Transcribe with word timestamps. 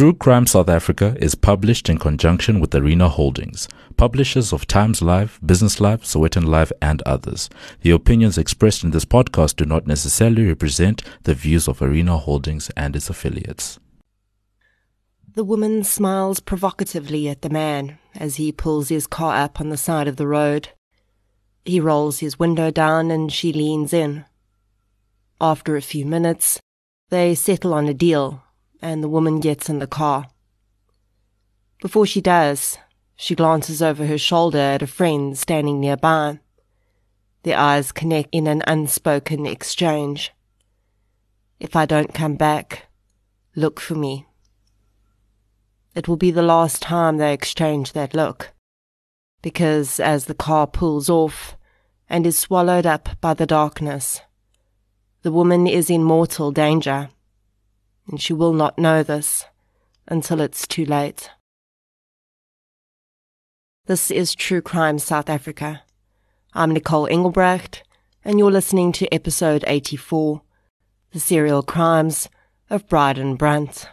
True 0.00 0.14
Crime 0.14 0.46
South 0.46 0.70
Africa 0.70 1.14
is 1.20 1.34
published 1.34 1.90
in 1.90 1.98
conjunction 1.98 2.58
with 2.58 2.74
Arena 2.74 3.06
Holdings, 3.10 3.68
publishers 3.98 4.50
of 4.50 4.66
Times 4.66 5.02
Live, 5.02 5.38
Business 5.44 5.78
Live, 5.78 6.04
Sowetan 6.04 6.46
Live, 6.46 6.72
and 6.80 7.02
others. 7.02 7.50
The 7.82 7.90
opinions 7.90 8.38
expressed 8.38 8.82
in 8.82 8.92
this 8.92 9.04
podcast 9.04 9.56
do 9.56 9.66
not 9.66 9.86
necessarily 9.86 10.46
represent 10.46 11.02
the 11.24 11.34
views 11.34 11.68
of 11.68 11.82
Arena 11.82 12.16
Holdings 12.16 12.70
and 12.78 12.96
its 12.96 13.10
affiliates. 13.10 13.78
The 15.34 15.44
woman 15.44 15.84
smiles 15.84 16.40
provocatively 16.40 17.28
at 17.28 17.42
the 17.42 17.50
man 17.50 17.98
as 18.14 18.36
he 18.36 18.52
pulls 18.52 18.88
his 18.88 19.06
car 19.06 19.36
up 19.36 19.60
on 19.60 19.68
the 19.68 19.76
side 19.76 20.08
of 20.08 20.16
the 20.16 20.26
road. 20.26 20.70
He 21.66 21.78
rolls 21.78 22.20
his 22.20 22.38
window 22.38 22.70
down 22.70 23.10
and 23.10 23.30
she 23.30 23.52
leans 23.52 23.92
in. 23.92 24.24
After 25.42 25.76
a 25.76 25.82
few 25.82 26.06
minutes, 26.06 26.58
they 27.10 27.34
settle 27.34 27.74
on 27.74 27.86
a 27.86 27.92
deal 27.92 28.42
and 28.82 29.02
the 29.02 29.08
woman 29.08 29.40
gets 29.40 29.68
in 29.68 29.78
the 29.78 29.86
car. 29.86 30.28
Before 31.80 32.06
she 32.06 32.20
does, 32.20 32.78
she 33.16 33.34
glances 33.34 33.82
over 33.82 34.06
her 34.06 34.18
shoulder 34.18 34.58
at 34.58 34.82
a 34.82 34.86
friend 34.86 35.36
standing 35.36 35.80
nearby. 35.80 36.40
Their 37.42 37.58
eyes 37.58 37.92
connect 37.92 38.28
in 38.32 38.46
an 38.46 38.62
unspoken 38.66 39.46
exchange. 39.46 40.32
If 41.58 41.76
I 41.76 41.86
don't 41.86 42.14
come 42.14 42.36
back, 42.36 42.86
look 43.54 43.80
for 43.80 43.94
me. 43.94 44.26
It 45.94 46.06
will 46.06 46.16
be 46.16 46.30
the 46.30 46.42
last 46.42 46.80
time 46.80 47.16
they 47.16 47.32
exchange 47.32 47.92
that 47.92 48.14
look, 48.14 48.52
because 49.42 49.98
as 50.00 50.26
the 50.26 50.34
car 50.34 50.66
pulls 50.66 51.10
off 51.10 51.56
and 52.08 52.26
is 52.26 52.38
swallowed 52.38 52.86
up 52.86 53.08
by 53.20 53.34
the 53.34 53.46
darkness, 53.46 54.20
the 55.22 55.32
woman 55.32 55.66
is 55.66 55.90
in 55.90 56.02
mortal 56.02 56.52
danger 56.52 57.10
and 58.06 58.20
she 58.20 58.32
will 58.32 58.52
not 58.52 58.78
know 58.78 59.02
this 59.02 59.44
until 60.06 60.40
it's 60.40 60.66
too 60.66 60.84
late. 60.84 61.30
This 63.86 64.10
is 64.10 64.34
True 64.34 64.60
Crime 64.60 64.98
South 64.98 65.28
Africa. 65.28 65.82
I'm 66.52 66.72
Nicole 66.72 67.06
Engelbrecht, 67.06 67.82
and 68.24 68.38
you're 68.38 68.50
listening 68.50 68.92
to 68.92 69.12
episode 69.12 69.64
84 69.66 70.42
The 71.12 71.20
Serial 71.20 71.62
Crimes 71.62 72.28
of 72.68 72.88
Bryden 72.88 73.36
Brunt. 73.36 73.88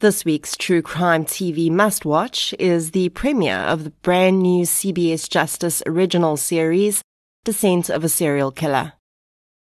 This 0.00 0.24
week's 0.24 0.56
True 0.56 0.80
Crime 0.80 1.24
TV 1.24 1.68
must 1.68 2.04
watch 2.04 2.54
is 2.60 2.92
the 2.92 3.08
premiere 3.08 3.56
of 3.56 3.82
the 3.82 3.90
brand 3.90 4.40
new 4.42 4.64
CBS 4.64 5.28
Justice 5.28 5.82
original 5.86 6.36
series, 6.36 7.02
Descent 7.42 7.90
of 7.90 8.04
a 8.04 8.08
Serial 8.08 8.52
Killer. 8.52 8.92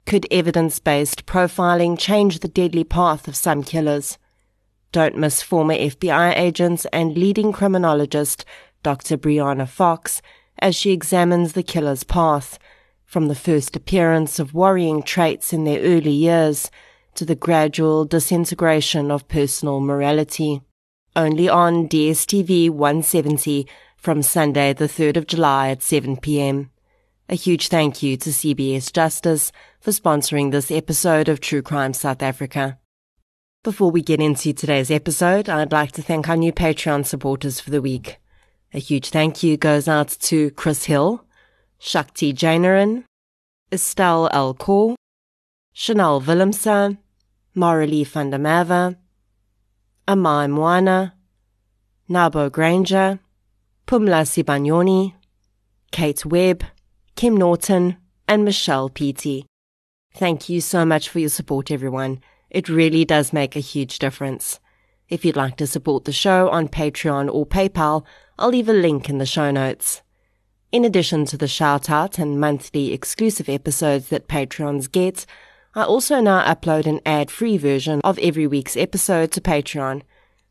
Could 0.07 0.27
evidence 0.33 0.81
based 0.81 1.25
profiling 1.25 1.97
change 1.97 2.41
the 2.41 2.49
deadly 2.49 2.83
path 2.83 3.29
of 3.29 3.37
some 3.37 3.63
killers? 3.63 4.19
Don't 4.91 5.17
miss 5.17 5.41
former 5.41 5.75
FBI 5.75 6.37
agents 6.37 6.85
and 6.87 7.17
leading 7.17 7.53
criminologist 7.53 8.45
Dr. 8.83 9.17
Brianna 9.17 9.69
Fox 9.69 10.21
as 10.59 10.75
she 10.75 10.91
examines 10.91 11.53
the 11.53 11.63
killer's 11.63 12.03
path, 12.03 12.59
from 13.05 13.29
the 13.29 13.37
first 13.37 13.77
appearance 13.77 14.41
of 14.41 14.53
worrying 14.53 15.05
traits 15.05 15.53
in 15.53 15.63
their 15.63 15.79
early 15.79 16.11
years 16.11 16.73
to 17.15 17.25
the 17.25 17.35
gradual 17.35 18.05
disintegration 18.05 19.11
of 19.11 19.29
personal 19.29 19.81
morality. 19.81 20.63
Only 21.17 21.49
on 21.49 21.89
DSTV 21.89 22.71
170 22.71 23.67
from 23.97 24.23
Sunday, 24.23 24.73
the 24.73 24.89
3rd 24.89 25.17
of 25.17 25.27
July 25.27 25.71
at 25.71 25.83
7 25.83 26.17
p.m. 26.19 26.71
A 27.29 27.35
huge 27.35 27.69
thank 27.69 28.03
you 28.03 28.17
to 28.19 28.31
CBS 28.31 28.93
Justice 28.93 29.51
for 29.81 29.93
sponsoring 29.93 30.51
this 30.51 30.71
episode 30.71 31.29
of 31.29 31.41
True 31.41 31.63
Crime 31.63 31.95
South 31.95 32.23
Africa. 32.23 32.79
Before 33.63 33.91
we 33.91 34.03
get 34.03 34.21
into 34.21 34.53
today's 34.53 34.91
episode, 34.91 35.49
I'd 35.49 35.73
like 35.73 35.93
to 35.93 36.03
thank 36.03 36.29
our 36.29 36.37
new 36.37 36.53
Patreon 36.53 37.07
supporters 37.07 37.61
for 37.61 37.71
the 37.71 37.81
week. 37.81 38.19
A 38.75 38.79
huge 38.79 39.09
thank 39.09 39.43
you 39.43 39.57
goes 39.57 39.89
out 39.89 40.09
to 40.09 40.51
Chris 40.51 40.85
Hill, 40.85 41.25
Shakti 41.79 42.35
Jainaran, 42.35 43.05
Estelle. 43.73 44.29
Kaur, 44.59 44.97
Chanel 45.73 46.21
Willemse, 46.21 46.99
Marilee 47.57 48.05
Merwe, 48.05 48.97
Amai 50.09 50.49
Mwana, 50.49 51.13
Nabo 52.11 52.51
Granger, 52.51 53.21
Pumla 53.87 54.25
Sibanyoni, 54.25 55.15
Kate 55.93 56.27
Webb, 56.27 56.65
Kim 57.15 57.37
Norton, 57.37 57.97
and 58.27 58.45
Michelle 58.45 58.89
Peaty. 58.89 59.47
Thank 60.15 60.49
you 60.49 60.61
so 60.61 60.85
much 60.85 61.09
for 61.09 61.21
your 61.21 61.29
support, 61.29 61.71
everyone. 61.71 62.21
It 62.51 62.69
really 62.69 63.05
does 63.05 63.33
make 63.33 63.57
a 63.57 63.61
huge 63.61 63.99
difference. 63.99 64.59
If 65.09 65.25
you'd 65.25 65.37
like 65.37 65.57
to 65.59 65.67
support 65.67 66.05
the 66.05 66.13
show 66.13 66.49
on 66.49 66.69
Patreon 66.69 67.33
or 67.33 67.47
PayPal, 67.47 68.05
I'll 68.39 68.49
leave 68.49 68.69
a 68.69 68.73
link 68.73 69.09
in 69.09 69.19
the 69.19 69.27
show 69.27 69.51
notes. 69.51 70.03
In 70.73 70.85
addition 70.85 71.25
to 71.27 71.37
the 71.37 71.47
shout 71.47 71.89
out 71.89 72.19
and 72.19 72.41
monthly 72.41 72.93
exclusive 72.93 73.49
episodes 73.49 74.09
that 74.09 74.27
Patreons 74.27 74.91
get, 74.91 75.25
I 75.77 75.83
also 75.83 76.21
now 76.21 76.45
upload 76.45 76.87
an 76.87 77.01
ad 77.05 77.33
free 77.33 77.57
version 77.57 78.01
of 78.05 78.17
every 78.21 78.47
week's 78.47 78.77
episode 78.77 79.33
to 79.33 79.41
Patreon. 79.41 80.03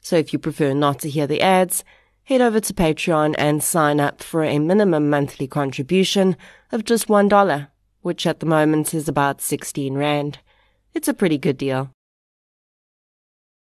So 0.01 0.17
if 0.17 0.33
you 0.33 0.39
prefer 0.39 0.73
not 0.73 0.99
to 0.99 1.09
hear 1.09 1.27
the 1.27 1.39
ads, 1.39 1.85
head 2.25 2.41
over 2.41 2.59
to 2.59 2.73
Patreon 2.73 3.35
and 3.37 3.63
sign 3.63 4.01
up 4.01 4.21
for 4.21 4.43
a 4.43 4.59
minimum 4.59 5.09
monthly 5.09 5.47
contribution 5.47 6.35
of 6.73 6.83
just 6.83 7.07
$1, 7.07 7.67
which 8.01 8.27
at 8.27 8.41
the 8.41 8.45
moment 8.45 8.93
is 8.93 9.07
about 9.07 9.39
16 9.39 9.93
Rand. 9.93 10.39
It's 10.93 11.07
a 11.07 11.13
pretty 11.13 11.37
good 11.37 11.57
deal. 11.57 11.91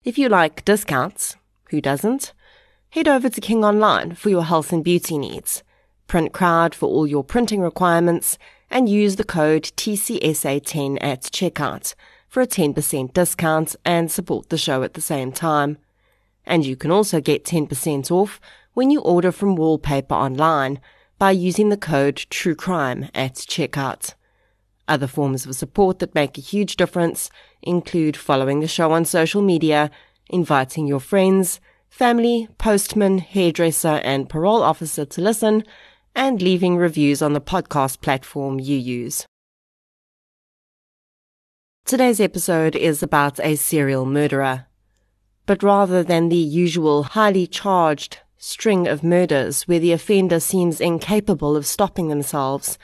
If 0.06 0.18
you 0.18 0.30
like 0.30 0.64
discounts, 0.64 1.36
who 1.70 1.82
doesn't? 1.82 2.32
Head 2.92 3.10
over 3.10 3.30
to 3.30 3.42
King 3.42 3.66
Online 3.66 4.16
for 4.16 4.30
your 4.30 4.46
health 4.46 4.72
and 4.72 4.86
beauty 4.86 5.18
needs. 5.18 5.64
Print 6.08 6.32
Crowd 6.32 6.74
for 6.74 6.88
all 6.88 7.06
your 7.06 7.26
printing 7.26 7.60
requirements 7.60 8.38
and 8.72 8.90
use 8.90 9.18
the 9.18 9.24
code 9.24 9.64
TCSA10 9.76 10.98
at 11.02 11.24
checkout 11.24 11.94
for 12.28 12.42
a 12.42 12.48
10% 12.48 13.14
discount 13.14 13.76
and 13.84 14.10
support 14.10 14.50
the 14.50 14.58
show 14.58 14.82
at 14.82 14.94
the 14.94 15.02
same 15.02 15.32
time. 15.32 15.78
And 16.46 16.66
you 16.66 16.78
can 16.78 16.90
also 16.90 17.20
get 17.20 17.44
10% 17.44 18.10
off 18.10 18.40
when 18.74 18.90
you 18.90 19.02
order 19.02 19.32
from 19.32 19.58
Wallpaper 19.58 20.16
online 20.16 20.80
by 21.20 21.32
using 21.32 21.70
the 21.70 21.78
code 21.78 22.26
TRUECRIME 22.30 23.10
at 23.14 23.36
checkout. 23.36 24.16
Other 24.88 25.08
forms 25.08 25.46
of 25.46 25.54
support 25.56 26.00
that 26.00 26.16
make 26.16 26.38
a 26.38 26.42
huge 26.42 26.78
difference 26.78 27.30
include 27.62 28.18
following 28.18 28.62
the 28.62 28.68
show 28.68 28.94
on 28.94 29.06
social 29.06 29.42
media, 29.42 29.92
inviting 30.30 30.88
your 30.88 31.02
friends, 31.02 31.60
family, 31.90 32.48
postman, 32.58 33.20
hairdresser, 33.20 34.02
and 34.04 34.30
parole 34.30 34.64
officer 34.64 35.06
to 35.06 35.22
listen, 35.22 35.64
and 36.16 36.42
leaving 36.42 36.78
reviews 36.78 37.22
on 37.22 37.34
the 37.34 37.42
podcast 37.42 38.02
platform 38.02 38.60
you 38.60 38.78
use. 38.78 39.26
Today's 41.86 42.20
episode 42.20 42.76
is 42.76 43.04
about 43.04 43.40
a 43.40 43.56
serial 43.56 44.06
murderer. 44.06 44.68
But 45.46 45.64
rather 45.64 46.04
than 46.04 46.30
the 46.30 46.38
usual 46.38 47.04
highly 47.04 47.48
charged 47.48 48.20
string 48.38 48.88
of 48.88 49.04
murders 49.04 49.64
where 49.64 49.80
the 49.80 49.92
offender 49.92 50.40
seems 50.40 50.80
incapable 50.80 51.56
of 51.56 51.66
stopping 51.66 52.08
themselves, 52.08 52.78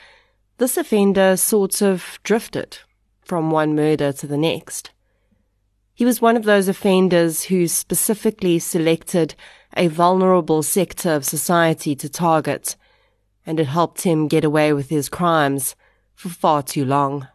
this 0.58 0.78
offender 0.78 1.38
sort 1.38 1.82
of 1.82 2.20
drifted 2.24 2.80
from 3.22 3.52
one 3.52 3.76
murder 3.76 4.12
to 4.12 4.28
the 4.28 4.38
next. 4.38 4.92
He 5.94 6.06
was 6.06 6.22
one 6.22 6.38
of 6.38 6.44
those 6.44 6.68
offenders 6.68 7.44
who 7.44 7.68
specifically 7.68 8.60
selected 8.60 9.36
a 9.76 9.88
vulnerable 9.88 10.64
sector 10.64 11.12
of 11.12 11.26
society 11.26 11.96
to 11.96 12.10
target 12.10 12.76
and 13.48 13.62
it 13.62 13.68
helped 13.68 14.02
him 14.02 14.28
get 14.28 14.44
away 14.44 14.74
with 14.74 14.90
his 14.90 15.08
crimes 15.08 15.76
for 16.14 16.28
far 16.28 16.62
too 16.62 16.84
long. 16.84 17.28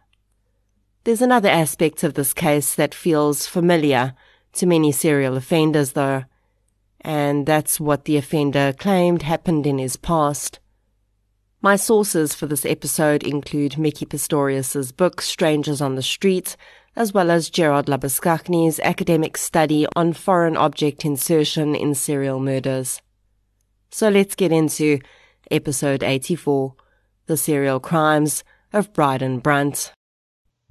There's 1.03 1.23
another 1.23 1.49
aspect 1.49 2.03
of 2.03 2.13
this 2.13 2.33
case 2.33 2.75
that 2.75 2.93
feels 2.93 3.47
familiar 3.47 4.13
to 4.53 4.67
many 4.67 4.91
serial 4.91 5.35
offenders, 5.35 5.93
though, 5.93 6.23
and 7.01 7.45
that's 7.45 7.79
what 7.79 8.05
the 8.05 8.15
offender 8.15 8.73
claimed 8.77 9.23
happened 9.23 9.65
in 9.65 9.79
his 9.79 9.97
past. 9.97 10.59
My 11.61 11.75
sources 11.75 12.35
for 12.35 12.45
this 12.45 12.65
episode 12.65 13.23
include 13.23 13.73
Micki 13.73 14.07
Pistorius's 14.07 14.91
book 14.91 15.19
Strangers 15.19 15.81
on 15.81 15.95
the 15.95 16.01
Street, 16.01 16.55
as 16.95 17.11
well 17.11 17.31
as 17.31 17.49
Gerard 17.49 17.87
Labuschagne 17.87 18.79
academic 18.81 19.35
study 19.35 19.87
on 19.95 20.13
foreign 20.13 20.55
object 20.55 21.05
insertion 21.05 21.73
in 21.73 21.95
serial 21.95 22.39
murders. 22.39 23.01
So 23.89 24.09
let's 24.09 24.35
get 24.35 24.51
into 24.51 24.99
Episode 25.51 26.03
84 26.03 26.73
The 27.25 27.35
Serial 27.35 27.79
Crimes 27.81 28.45
of 28.71 28.93
Bryden 28.93 29.39
Brunt. 29.39 29.91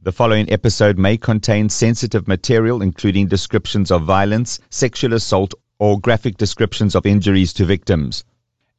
The 0.00 0.12
following 0.12 0.50
episode 0.50 0.98
may 0.98 1.18
contain 1.18 1.68
sensitive 1.68 2.26
material, 2.26 2.80
including 2.80 3.26
descriptions 3.26 3.90
of 3.90 4.04
violence, 4.04 4.58
sexual 4.70 5.12
assault, 5.12 5.52
or 5.78 6.00
graphic 6.00 6.38
descriptions 6.38 6.94
of 6.94 7.04
injuries 7.04 7.52
to 7.52 7.66
victims. 7.66 8.24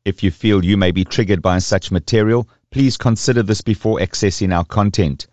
If 0.03 0.23
you 0.23 0.31
feel 0.31 0.65
you 0.65 0.77
may 0.77 0.91
be 0.91 1.05
triggered 1.05 1.43
by 1.43 1.59
such 1.59 1.91
material, 1.91 2.49
please 2.71 2.97
consider 2.97 3.43
this 3.43 3.61
before 3.61 3.99
accessing 3.99 4.51
our 4.51 4.65
content. 4.65 5.27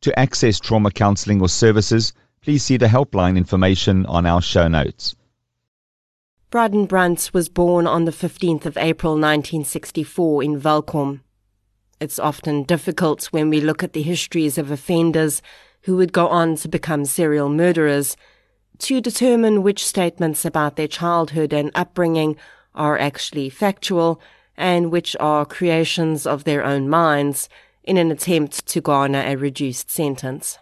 To 0.00 0.18
access 0.18 0.58
trauma 0.58 0.90
counseling 0.90 1.40
or 1.40 1.48
services, 1.48 2.12
please 2.42 2.64
see 2.64 2.76
the 2.76 2.86
helpline 2.86 3.36
information 3.36 4.04
on 4.06 4.26
our 4.26 4.42
show 4.42 4.66
notes. 4.66 5.14
Bryden 6.52 6.84
Brunt 6.84 7.30
was 7.32 7.48
born 7.48 7.86
on 7.86 8.04
the 8.04 8.10
15th 8.10 8.66
of 8.66 8.76
April 8.76 9.14
1964 9.14 10.42
in 10.42 10.60
Welkom. 10.60 11.22
It's 11.98 12.18
often 12.18 12.64
difficult 12.64 13.24
when 13.30 13.48
we 13.48 13.58
look 13.58 13.82
at 13.82 13.94
the 13.94 14.02
histories 14.02 14.58
of 14.58 14.70
offenders 14.70 15.40
who 15.84 15.96
would 15.96 16.12
go 16.12 16.28
on 16.28 16.56
to 16.56 16.68
become 16.68 17.06
serial 17.06 17.48
murderers 17.48 18.18
to 18.80 19.00
determine 19.00 19.62
which 19.62 19.82
statements 19.82 20.44
about 20.44 20.76
their 20.76 20.86
childhood 20.86 21.54
and 21.54 21.70
upbringing 21.74 22.36
are 22.74 22.98
actually 22.98 23.48
factual 23.48 24.20
and 24.54 24.92
which 24.92 25.16
are 25.18 25.46
creations 25.46 26.26
of 26.26 26.44
their 26.44 26.62
own 26.62 26.86
minds 26.86 27.48
in 27.82 27.96
an 27.96 28.10
attempt 28.10 28.66
to 28.66 28.82
garner 28.82 29.24
a 29.26 29.36
reduced 29.36 29.90
sentence. 29.90 30.58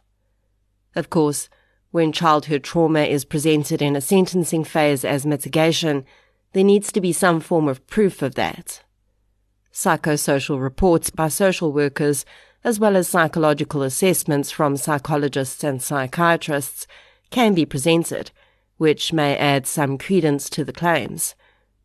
Of 0.95 1.11
course, 1.11 1.49
when 1.91 2.13
childhood 2.13 2.63
trauma 2.63 3.01
is 3.01 3.25
presented 3.25 3.83
in 3.83 3.97
a 3.97 4.01
sentencing 4.01 4.65
phase 4.65 5.05
as 5.05 5.27
mitigation, 5.27 6.05
there 6.53 6.65
needs 6.65 6.93
to 6.93 7.01
be 7.01 7.13
some 7.13 7.41
form 7.41 7.69
of 7.69 7.87
proof 7.87 8.23
of 8.23 8.35
that. 8.35 8.83
Psychosocial 9.73 10.61
reports 10.61 11.11
by 11.11 11.29
social 11.29 11.73
workers, 11.73 12.25
as 12.63 12.79
well 12.79 12.97
as 12.97 13.09
psychological 13.09 13.83
assessments 13.83 14.51
from 14.51 14.77
psychologists 14.77 15.65
and 15.65 15.83
psychiatrists, 15.83 16.87
can 17.31 17.55
be 17.55 17.65
presented, 17.65 18.31
which 18.77 19.13
may 19.13 19.37
add 19.37 19.67
some 19.67 19.99
credence 19.99 20.51
to 20.51 20.65
the 20.65 20.73
claims. 20.73 21.35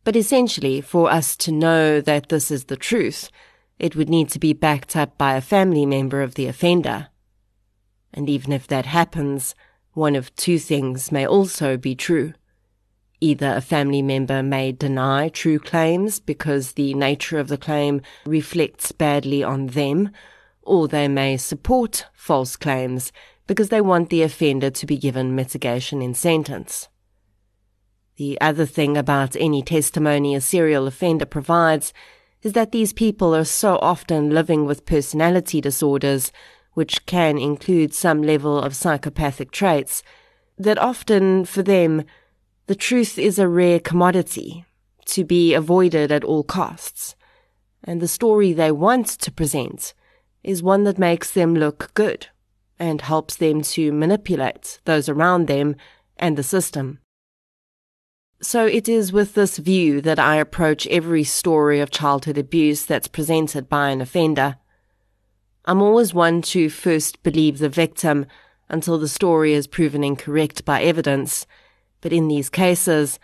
But 0.04 0.16
essentially, 0.16 0.80
for 0.80 1.10
us 1.10 1.36
to 1.38 1.52
know 1.52 2.00
that 2.00 2.28
this 2.28 2.50
is 2.50 2.64
the 2.64 2.76
truth, 2.76 3.28
it 3.78 3.96
would 3.96 4.08
need 4.08 4.28
to 4.30 4.38
be 4.38 4.52
backed 4.52 4.96
up 4.96 5.18
by 5.18 5.34
a 5.34 5.40
family 5.40 5.84
member 5.84 6.22
of 6.22 6.34
the 6.34 6.46
offender. 6.46 7.08
And 8.12 8.28
even 8.28 8.52
if 8.52 8.66
that 8.68 8.86
happens, 8.86 9.54
one 9.96 10.14
of 10.14 10.34
two 10.36 10.58
things 10.58 11.10
may 11.10 11.26
also 11.26 11.78
be 11.78 11.94
true. 11.94 12.34
Either 13.18 13.54
a 13.56 13.62
family 13.62 14.02
member 14.02 14.42
may 14.42 14.70
deny 14.70 15.30
true 15.30 15.58
claims 15.58 16.20
because 16.20 16.72
the 16.72 16.92
nature 16.92 17.38
of 17.38 17.48
the 17.48 17.56
claim 17.56 18.02
reflects 18.26 18.92
badly 18.92 19.42
on 19.42 19.68
them, 19.68 20.10
or 20.60 20.86
they 20.86 21.08
may 21.08 21.34
support 21.38 22.04
false 22.12 22.56
claims 22.56 23.10
because 23.46 23.70
they 23.70 23.80
want 23.80 24.10
the 24.10 24.22
offender 24.22 24.68
to 24.68 24.84
be 24.84 24.98
given 24.98 25.34
mitigation 25.34 26.02
in 26.02 26.12
sentence. 26.12 26.88
The 28.16 28.38
other 28.38 28.66
thing 28.66 28.98
about 28.98 29.34
any 29.34 29.62
testimony 29.62 30.34
a 30.34 30.42
serial 30.42 30.86
offender 30.86 31.24
provides 31.24 31.94
is 32.42 32.52
that 32.52 32.70
these 32.70 32.92
people 32.92 33.34
are 33.34 33.44
so 33.44 33.78
often 33.78 34.28
living 34.28 34.66
with 34.66 34.84
personality 34.84 35.62
disorders, 35.62 36.32
which 36.76 37.06
can 37.06 37.38
include 37.38 37.94
some 37.94 38.20
level 38.20 38.60
of 38.60 38.76
psychopathic 38.76 39.50
traits, 39.50 40.02
that 40.58 40.76
often 40.76 41.42
for 41.42 41.62
them 41.62 42.04
the 42.66 42.74
truth 42.74 43.18
is 43.18 43.38
a 43.38 43.48
rare 43.48 43.80
commodity 43.80 44.66
to 45.06 45.24
be 45.24 45.54
avoided 45.54 46.12
at 46.12 46.22
all 46.22 46.44
costs. 46.44 47.16
And 47.82 48.02
the 48.02 48.06
story 48.06 48.52
they 48.52 48.70
want 48.70 49.06
to 49.06 49.32
present 49.32 49.94
is 50.44 50.62
one 50.62 50.84
that 50.84 50.98
makes 50.98 51.30
them 51.30 51.54
look 51.54 51.94
good 51.94 52.26
and 52.78 53.00
helps 53.00 53.36
them 53.36 53.62
to 53.62 53.90
manipulate 53.90 54.78
those 54.84 55.08
around 55.08 55.46
them 55.46 55.76
and 56.18 56.36
the 56.36 56.42
system. 56.42 56.98
So 58.42 58.66
it 58.66 58.86
is 58.86 59.14
with 59.14 59.32
this 59.32 59.56
view 59.56 60.02
that 60.02 60.18
I 60.18 60.36
approach 60.36 60.86
every 60.88 61.24
story 61.24 61.80
of 61.80 61.90
childhood 61.90 62.36
abuse 62.36 62.84
that's 62.84 63.08
presented 63.08 63.66
by 63.66 63.88
an 63.88 64.02
offender. 64.02 64.58
I'm 65.68 65.82
always 65.82 66.14
one 66.14 66.42
to 66.42 66.70
first 66.70 67.24
believe 67.24 67.58
the 67.58 67.68
victim 67.68 68.26
until 68.68 68.98
the 68.98 69.08
story 69.08 69.52
is 69.52 69.66
proven 69.66 70.04
incorrect 70.04 70.64
by 70.64 70.82
evidence, 70.82 71.44
but 72.00 72.12
in 72.12 72.28
these 72.28 72.48
cases, 72.48 73.18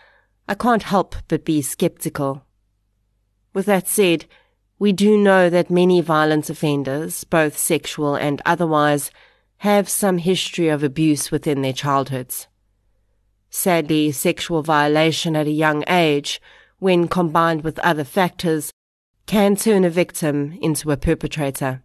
I 0.48 0.54
can't 0.54 0.82
help 0.82 1.14
but 1.28 1.44
be 1.44 1.62
skeptical. 1.62 2.44
With 3.54 3.66
that 3.66 3.86
said, 3.86 4.26
we 4.80 4.92
do 4.92 5.16
know 5.16 5.48
that 5.50 5.70
many 5.70 6.00
violent 6.00 6.50
offenders, 6.50 7.22
both 7.22 7.56
sexual 7.56 8.16
and 8.16 8.42
otherwise, 8.44 9.12
have 9.58 9.88
some 9.88 10.18
history 10.18 10.68
of 10.68 10.82
abuse 10.82 11.30
within 11.30 11.62
their 11.62 11.72
childhoods. 11.72 12.48
Sadly, 13.50 14.10
sexual 14.10 14.62
violation 14.62 15.36
at 15.36 15.46
a 15.46 15.52
young 15.52 15.84
age, 15.88 16.40
when 16.80 17.06
combined 17.06 17.62
with 17.62 17.78
other 17.78 18.02
factors, 18.02 18.72
can 19.26 19.54
turn 19.54 19.84
a 19.84 19.90
victim 19.90 20.58
into 20.60 20.90
a 20.90 20.96
perpetrator. 20.96 21.84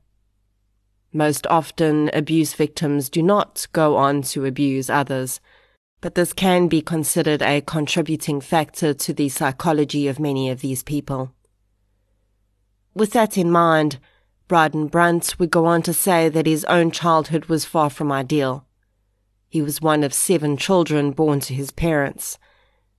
Most 1.17 1.47
often, 1.47 2.11
abuse 2.13 2.53
victims 2.53 3.09
do 3.09 3.23
not 3.23 3.65
go 3.73 3.95
on 3.95 4.21
to 4.33 4.45
abuse 4.45 4.87
others, 4.87 5.39
but 5.99 6.13
this 6.13 6.31
can 6.31 6.67
be 6.67 6.79
considered 6.79 7.41
a 7.41 7.61
contributing 7.61 8.39
factor 8.39 8.93
to 8.93 9.13
the 9.15 9.27
psychology 9.27 10.07
of 10.07 10.19
many 10.19 10.51
of 10.51 10.61
these 10.61 10.83
people. 10.83 11.33
With 12.93 13.13
that 13.13 13.35
in 13.35 13.49
mind, 13.49 13.97
Bryden 14.47 14.89
Brunt 14.89 15.39
would 15.39 15.49
go 15.49 15.65
on 15.65 15.81
to 15.81 15.91
say 15.91 16.29
that 16.29 16.45
his 16.45 16.63
own 16.65 16.91
childhood 16.91 17.45
was 17.45 17.65
far 17.65 17.89
from 17.89 18.11
ideal. 18.11 18.67
He 19.49 19.63
was 19.63 19.81
one 19.81 20.03
of 20.03 20.13
seven 20.13 20.55
children 20.55 21.13
born 21.13 21.39
to 21.39 21.55
his 21.55 21.71
parents. 21.71 22.37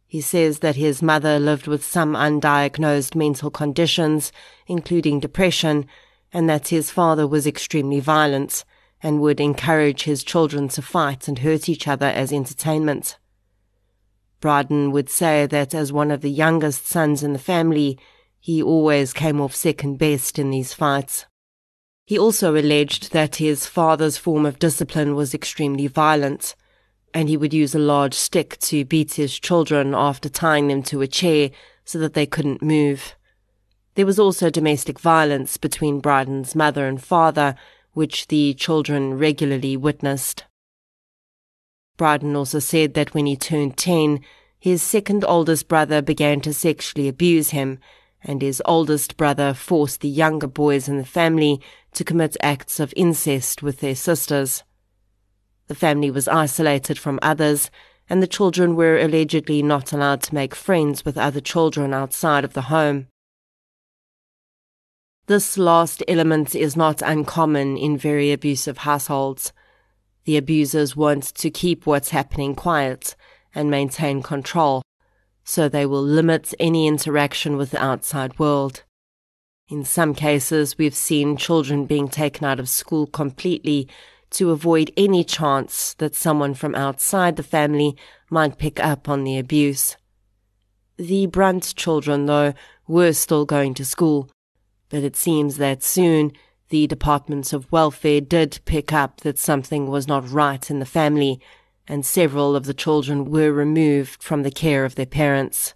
He 0.08 0.20
says 0.20 0.58
that 0.58 0.74
his 0.74 1.00
mother 1.00 1.38
lived 1.38 1.68
with 1.68 1.84
some 1.84 2.14
undiagnosed 2.14 3.14
mental 3.14 3.52
conditions, 3.52 4.32
including 4.66 5.20
depression, 5.20 5.86
and 6.32 6.48
that 6.48 6.68
his 6.68 6.90
father 6.90 7.26
was 7.26 7.46
extremely 7.46 8.00
violent 8.00 8.64
and 9.02 9.20
would 9.20 9.40
encourage 9.40 10.02
his 10.02 10.24
children 10.24 10.68
to 10.68 10.82
fight 10.82 11.28
and 11.28 11.40
hurt 11.40 11.68
each 11.68 11.86
other 11.86 12.06
as 12.06 12.32
entertainment. 12.32 13.18
Bryden 14.40 14.92
would 14.92 15.10
say 15.10 15.46
that 15.46 15.74
as 15.74 15.92
one 15.92 16.10
of 16.10 16.20
the 16.20 16.30
youngest 16.30 16.86
sons 16.86 17.22
in 17.22 17.32
the 17.32 17.38
family, 17.38 17.98
he 18.38 18.62
always 18.62 19.12
came 19.12 19.40
off 19.40 19.54
second 19.54 19.98
best 19.98 20.38
in 20.38 20.50
these 20.50 20.72
fights. 20.72 21.26
He 22.06 22.18
also 22.18 22.56
alleged 22.56 23.12
that 23.12 23.36
his 23.36 23.66
father's 23.66 24.16
form 24.16 24.46
of 24.46 24.58
discipline 24.58 25.14
was 25.14 25.34
extremely 25.34 25.88
violent, 25.88 26.54
and 27.12 27.28
he 27.28 27.36
would 27.36 27.52
use 27.52 27.74
a 27.74 27.80
large 27.80 28.14
stick 28.14 28.58
to 28.60 28.84
beat 28.84 29.14
his 29.14 29.38
children 29.38 29.94
after 29.94 30.28
tying 30.28 30.68
them 30.68 30.82
to 30.84 31.02
a 31.02 31.06
chair 31.06 31.50
so 31.84 31.98
that 31.98 32.14
they 32.14 32.26
couldn't 32.26 32.62
move. 32.62 33.14
There 33.98 34.06
was 34.06 34.20
also 34.20 34.48
domestic 34.48 35.00
violence 35.00 35.56
between 35.56 35.98
Bryden's 35.98 36.54
mother 36.54 36.86
and 36.86 37.02
father, 37.02 37.56
which 37.94 38.28
the 38.28 38.54
children 38.54 39.18
regularly 39.18 39.76
witnessed. 39.76 40.44
Bryden 41.96 42.36
also 42.36 42.60
said 42.60 42.94
that 42.94 43.12
when 43.12 43.26
he 43.26 43.34
turned 43.34 43.76
10, 43.76 44.20
his 44.56 44.82
second 44.84 45.24
oldest 45.24 45.66
brother 45.66 46.00
began 46.00 46.40
to 46.42 46.54
sexually 46.54 47.08
abuse 47.08 47.50
him, 47.50 47.80
and 48.22 48.40
his 48.40 48.62
oldest 48.64 49.16
brother 49.16 49.52
forced 49.52 50.00
the 50.00 50.08
younger 50.08 50.46
boys 50.46 50.88
in 50.88 50.98
the 50.98 51.04
family 51.04 51.60
to 51.94 52.04
commit 52.04 52.36
acts 52.40 52.78
of 52.78 52.94
incest 52.94 53.64
with 53.64 53.80
their 53.80 53.96
sisters. 53.96 54.62
The 55.66 55.74
family 55.74 56.12
was 56.12 56.28
isolated 56.28 57.00
from 57.00 57.18
others, 57.20 57.68
and 58.08 58.22
the 58.22 58.28
children 58.28 58.76
were 58.76 58.96
allegedly 58.96 59.60
not 59.60 59.92
allowed 59.92 60.22
to 60.22 60.34
make 60.36 60.54
friends 60.54 61.04
with 61.04 61.18
other 61.18 61.40
children 61.40 61.92
outside 61.92 62.44
of 62.44 62.52
the 62.52 62.70
home. 62.70 63.08
This 65.28 65.58
last 65.58 66.02
element 66.08 66.54
is 66.54 66.74
not 66.74 67.02
uncommon 67.02 67.76
in 67.76 67.98
very 67.98 68.32
abusive 68.32 68.78
households. 68.78 69.52
The 70.24 70.38
abusers 70.38 70.96
want 70.96 71.34
to 71.34 71.50
keep 71.50 71.84
what's 71.84 72.08
happening 72.08 72.54
quiet 72.54 73.14
and 73.54 73.70
maintain 73.70 74.22
control, 74.22 74.80
so 75.44 75.68
they 75.68 75.84
will 75.84 76.02
limit 76.02 76.54
any 76.58 76.86
interaction 76.86 77.58
with 77.58 77.72
the 77.72 77.84
outside 77.84 78.38
world. 78.38 78.84
In 79.68 79.84
some 79.84 80.14
cases, 80.14 80.78
we've 80.78 80.94
seen 80.94 81.36
children 81.36 81.84
being 81.84 82.08
taken 82.08 82.46
out 82.46 82.58
of 82.58 82.70
school 82.70 83.06
completely 83.06 83.86
to 84.30 84.50
avoid 84.50 84.90
any 84.96 85.24
chance 85.24 85.92
that 85.98 86.14
someone 86.14 86.54
from 86.54 86.74
outside 86.74 87.36
the 87.36 87.42
family 87.42 87.98
might 88.30 88.56
pick 88.56 88.80
up 88.80 89.10
on 89.10 89.24
the 89.24 89.36
abuse. 89.36 89.98
The 90.96 91.26
Brunt 91.26 91.74
children, 91.76 92.24
though, 92.24 92.54
were 92.86 93.12
still 93.12 93.44
going 93.44 93.74
to 93.74 93.84
school, 93.84 94.30
but 94.88 95.02
it 95.02 95.16
seems 95.16 95.56
that 95.58 95.82
soon 95.82 96.32
the 96.68 96.86
departments 96.86 97.52
of 97.52 97.70
welfare 97.72 98.20
did 98.20 98.60
pick 98.64 98.92
up 98.92 99.22
that 99.22 99.38
something 99.38 99.86
was 99.86 100.06
not 100.06 100.30
right 100.30 100.70
in 100.70 100.78
the 100.78 100.86
family, 100.86 101.40
and 101.86 102.04
several 102.04 102.54
of 102.54 102.64
the 102.64 102.74
children 102.74 103.24
were 103.24 103.52
removed 103.52 104.22
from 104.22 104.42
the 104.42 104.50
care 104.50 104.84
of 104.84 104.94
their 104.94 105.06
parents. 105.06 105.74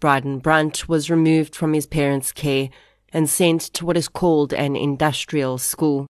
Braden 0.00 0.40
Brunt 0.40 0.88
was 0.88 1.10
removed 1.10 1.54
from 1.54 1.72
his 1.72 1.86
parents' 1.86 2.32
care 2.32 2.68
and 3.12 3.30
sent 3.30 3.62
to 3.62 3.86
what 3.86 3.96
is 3.96 4.08
called 4.08 4.52
an 4.52 4.76
industrial 4.76 5.58
school. 5.58 6.06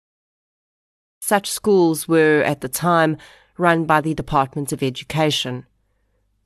Such 1.20 1.50
schools 1.50 2.08
were, 2.08 2.42
at 2.42 2.62
the 2.62 2.68
time, 2.68 3.16
run 3.58 3.84
by 3.84 4.00
the 4.00 4.14
Department 4.14 4.72
of 4.72 4.82
Education. 4.82 5.66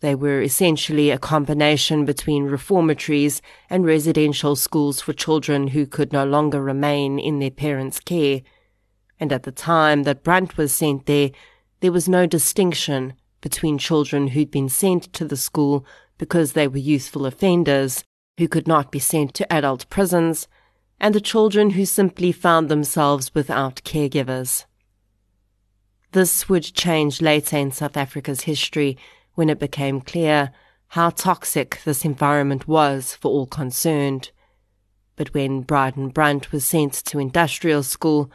They 0.00 0.14
were 0.14 0.40
essentially 0.40 1.10
a 1.10 1.18
combination 1.18 2.04
between 2.06 2.44
reformatories 2.44 3.42
and 3.68 3.84
residential 3.84 4.56
schools 4.56 5.00
for 5.00 5.12
children 5.12 5.68
who 5.68 5.86
could 5.86 6.12
no 6.12 6.24
longer 6.24 6.62
remain 6.62 7.18
in 7.18 7.38
their 7.38 7.50
parents' 7.50 8.00
care. 8.00 8.40
And 9.18 9.30
at 9.32 9.42
the 9.42 9.52
time 9.52 10.04
that 10.04 10.24
Brunt 10.24 10.56
was 10.56 10.72
sent 10.72 11.04
there, 11.04 11.30
there 11.80 11.92
was 11.92 12.08
no 12.08 12.26
distinction 12.26 13.12
between 13.42 13.76
children 13.76 14.28
who'd 14.28 14.50
been 14.50 14.70
sent 14.70 15.12
to 15.12 15.24
the 15.26 15.36
school 15.36 15.84
because 16.16 16.52
they 16.52 16.68
were 16.68 16.78
youthful 16.78 17.26
offenders 17.26 18.02
who 18.38 18.48
could 18.48 18.66
not 18.66 18.90
be 18.90 18.98
sent 18.98 19.34
to 19.34 19.52
adult 19.52 19.88
prisons, 19.90 20.48
and 20.98 21.14
the 21.14 21.20
children 21.20 21.70
who 21.70 21.84
simply 21.84 22.32
found 22.32 22.68
themselves 22.68 23.34
without 23.34 23.82
caregivers. 23.84 24.64
This 26.12 26.48
would 26.48 26.64
change 26.64 27.20
later 27.20 27.56
in 27.58 27.70
South 27.70 27.96
Africa's 27.96 28.42
history 28.42 28.96
when 29.34 29.48
it 29.48 29.58
became 29.58 30.00
clear 30.00 30.52
how 30.88 31.10
toxic 31.10 31.80
this 31.84 32.04
environment 32.04 32.66
was 32.66 33.14
for 33.14 33.30
all 33.30 33.46
concerned. 33.46 34.30
But 35.16 35.32
when 35.34 35.62
Bryden 35.62 36.08
Brunt 36.08 36.50
was 36.50 36.64
sent 36.64 36.94
to 37.04 37.18
industrial 37.18 37.82
school, 37.82 38.30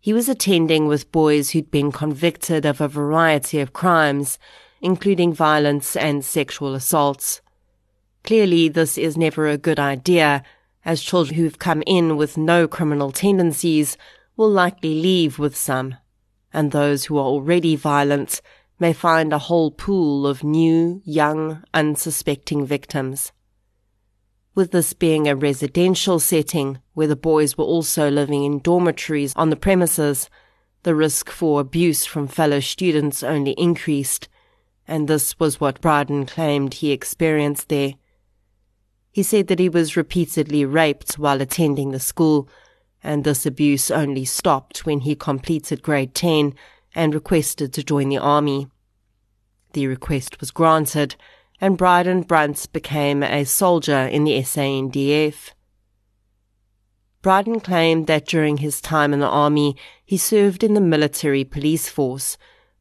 he 0.00 0.12
was 0.12 0.28
attending 0.28 0.88
with 0.88 1.12
boys 1.12 1.50
who'd 1.50 1.70
been 1.70 1.92
convicted 1.92 2.66
of 2.66 2.80
a 2.80 2.88
variety 2.88 3.60
of 3.60 3.72
crimes, 3.72 4.36
including 4.80 5.32
violence 5.32 5.94
and 5.94 6.24
sexual 6.24 6.74
assaults. 6.74 7.40
Clearly, 8.24 8.68
this 8.68 8.98
is 8.98 9.16
never 9.16 9.46
a 9.46 9.56
good 9.56 9.78
idea, 9.78 10.42
as 10.84 11.02
children 11.02 11.36
who've 11.36 11.60
come 11.60 11.84
in 11.86 12.16
with 12.16 12.36
no 12.36 12.66
criminal 12.66 13.12
tendencies 13.12 13.96
will 14.36 14.50
likely 14.50 15.00
leave 15.00 15.38
with 15.38 15.56
some, 15.56 15.94
and 16.52 16.72
those 16.72 17.04
who 17.04 17.16
are 17.16 17.26
already 17.26 17.76
violent 17.76 18.40
may 18.82 18.92
find 18.92 19.32
a 19.32 19.38
whole 19.38 19.70
pool 19.70 20.26
of 20.26 20.44
new, 20.44 21.00
young, 21.04 21.62
unsuspecting 21.72 22.66
victims 22.66 23.32
with 24.54 24.70
this 24.70 24.92
being 24.92 25.26
a 25.26 25.36
residential 25.36 26.18
setting 26.18 26.78
where 26.92 27.06
the 27.06 27.16
boys 27.16 27.56
were 27.56 27.64
also 27.64 28.10
living 28.10 28.44
in 28.44 28.58
dormitories 28.58 29.32
on 29.34 29.50
the 29.50 29.56
premises, 29.56 30.28
the 30.82 30.94
risk 30.94 31.30
for 31.30 31.60
abuse 31.60 32.04
from 32.04 32.28
fellow 32.28 32.60
students 32.60 33.22
only 33.22 33.52
increased, 33.52 34.28
and 34.86 35.08
this 35.08 35.38
was 35.38 35.60
what 35.60 35.80
Bryden 35.80 36.26
claimed 36.26 36.74
he 36.74 36.92
experienced 36.92 37.68
there. 37.68 37.94
He 39.10 39.22
said 39.22 39.46
that 39.46 39.58
he 39.58 39.68
was 39.68 39.96
repeatedly 39.96 40.64
raped 40.64 41.14
while 41.14 41.40
attending 41.40 41.92
the 41.92 42.00
school, 42.00 42.48
and 43.02 43.24
this 43.24 43.46
abuse 43.46 43.90
only 43.90 44.24
stopped 44.24 44.84
when 44.84 45.00
he 45.00 45.14
completed 45.14 45.82
grade 45.82 46.14
10 46.14 46.54
and 46.94 47.14
requested 47.14 47.72
to 47.72 47.82
join 47.82 48.08
the 48.08 48.18
army. 48.18 48.68
The 49.72 49.86
request 49.86 50.40
was 50.40 50.50
granted, 50.50 51.16
and 51.60 51.78
Bryden 51.78 52.22
Brunt 52.22 52.66
became 52.72 53.22
a 53.22 53.44
soldier 53.44 54.06
in 54.06 54.24
the 54.24 54.38
SANDF. 54.42 55.52
Bryden 57.22 57.60
claimed 57.60 58.08
that 58.08 58.26
during 58.26 58.58
his 58.58 58.80
time 58.80 59.12
in 59.12 59.20
the 59.20 59.28
army, 59.28 59.76
he 60.04 60.18
served 60.18 60.64
in 60.64 60.74
the 60.74 60.80
military 60.80 61.44
police 61.44 61.88
force, 61.88 62.36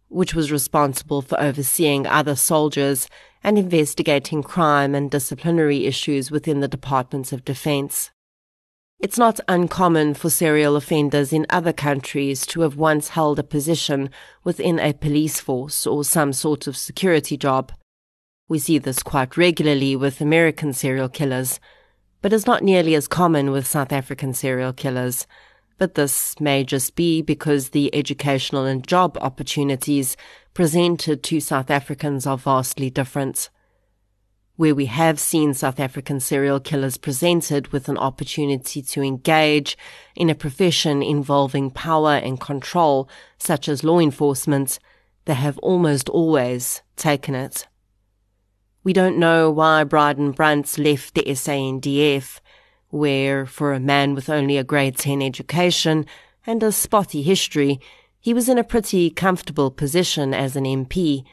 which 0.07 0.33
was 0.33 0.51
responsible 0.51 1.21
for 1.21 1.39
overseeing 1.39 2.07
other 2.07 2.35
soldiers 2.35 3.07
and 3.43 3.57
investigating 3.57 4.43
crime 4.43 4.93
and 4.95 5.11
disciplinary 5.11 5.85
issues 5.85 6.31
within 6.31 6.59
the 6.59 6.67
Departments 6.67 7.31
of 7.31 7.45
Defense. 7.45 8.11
It's 9.01 9.17
not 9.17 9.39
uncommon 9.47 10.13
for 10.13 10.29
serial 10.29 10.75
offenders 10.75 11.33
in 11.33 11.47
other 11.49 11.73
countries 11.73 12.45
to 12.45 12.61
have 12.61 12.75
once 12.75 13.09
held 13.09 13.39
a 13.39 13.43
position 13.43 14.11
within 14.43 14.77
a 14.77 14.93
police 14.93 15.39
force 15.39 15.87
or 15.87 16.03
some 16.03 16.31
sort 16.31 16.67
of 16.67 16.77
security 16.77 17.35
job. 17.35 17.71
We 18.47 18.59
see 18.59 18.77
this 18.77 19.01
quite 19.01 19.37
regularly 19.37 19.95
with 19.95 20.21
American 20.21 20.71
serial 20.71 21.09
killers, 21.09 21.59
but 22.21 22.31
is 22.31 22.45
not 22.45 22.61
nearly 22.61 22.93
as 22.93 23.07
common 23.07 23.49
with 23.49 23.65
South 23.65 23.91
African 23.91 24.35
serial 24.35 24.71
killers. 24.71 25.25
But 25.79 25.95
this 25.95 26.39
may 26.39 26.63
just 26.63 26.95
be 26.95 27.23
because 27.23 27.69
the 27.69 27.93
educational 27.95 28.65
and 28.65 28.87
job 28.87 29.17
opportunities 29.19 30.15
presented 30.53 31.23
to 31.23 31.39
South 31.39 31.71
Africans 31.71 32.27
are 32.27 32.37
vastly 32.37 32.91
different. 32.91 33.49
Where 34.61 34.75
we 34.75 34.85
have 34.85 35.19
seen 35.19 35.55
South 35.55 35.79
African 35.79 36.19
serial 36.19 36.59
killers 36.59 36.95
presented 36.95 37.69
with 37.69 37.89
an 37.89 37.97
opportunity 37.97 38.83
to 38.83 39.01
engage 39.01 39.75
in 40.15 40.29
a 40.29 40.35
profession 40.35 41.01
involving 41.01 41.71
power 41.71 42.11
and 42.11 42.39
control, 42.39 43.09
such 43.39 43.67
as 43.67 43.83
law 43.83 43.97
enforcement, 43.97 44.77
they 45.25 45.33
have 45.33 45.57
almost 45.63 46.09
always 46.09 46.83
taken 46.95 47.33
it. 47.33 47.67
We 48.83 48.93
don't 48.93 49.17
know 49.17 49.49
why 49.49 49.83
Bryden 49.83 50.29
Brunt 50.33 50.77
left 50.77 51.15
the 51.15 51.23
SANDF, 51.23 52.39
where, 52.89 53.47
for 53.47 53.73
a 53.73 53.79
man 53.79 54.13
with 54.13 54.29
only 54.29 54.57
a 54.57 54.63
grade 54.63 54.95
10 54.95 55.23
education 55.23 56.05
and 56.45 56.61
a 56.61 56.71
spotty 56.71 57.23
history, 57.23 57.79
he 58.19 58.31
was 58.31 58.47
in 58.47 58.59
a 58.59 58.63
pretty 58.63 59.09
comfortable 59.09 59.71
position 59.71 60.35
as 60.35 60.55
an 60.55 60.65
MP. 60.65 61.23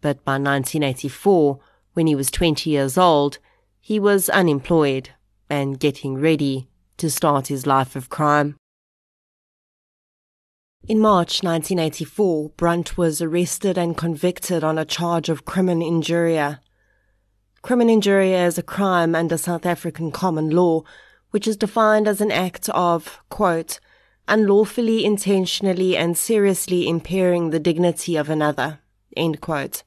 But 0.00 0.24
by 0.24 0.38
1984, 0.38 1.60
when 1.94 2.06
he 2.06 2.14
was 2.14 2.30
20 2.30 2.68
years 2.68 2.98
old, 2.98 3.38
he 3.80 3.98
was 3.98 4.28
unemployed 4.28 5.10
and 5.48 5.80
getting 5.80 6.20
ready 6.20 6.68
to 6.96 7.10
start 7.10 7.46
his 7.46 7.66
life 7.66 7.96
of 7.96 8.08
crime. 8.08 8.56
In 10.86 10.98
March 10.98 11.42
1984, 11.42 12.50
Brunt 12.56 12.98
was 12.98 13.22
arrested 13.22 13.78
and 13.78 13.96
convicted 13.96 14.62
on 14.62 14.76
a 14.76 14.84
charge 14.84 15.30
of 15.30 15.46
crimen 15.46 15.80
injuria. 15.80 16.60
Crimen 17.62 17.88
injuria 17.88 18.46
is 18.46 18.58
a 18.58 18.62
crime 18.62 19.14
under 19.14 19.38
South 19.38 19.64
African 19.64 20.10
common 20.10 20.50
law, 20.50 20.82
which 21.30 21.48
is 21.48 21.56
defined 21.56 22.06
as 22.06 22.20
an 22.20 22.30
act 22.30 22.68
of, 22.70 23.18
quote, 23.30 23.80
unlawfully, 24.28 25.04
intentionally, 25.04 25.96
and 25.96 26.18
seriously 26.18 26.86
impairing 26.86 27.48
the 27.50 27.58
dignity 27.58 28.16
of 28.16 28.28
another, 28.28 28.80
end 29.16 29.40
quote. 29.40 29.84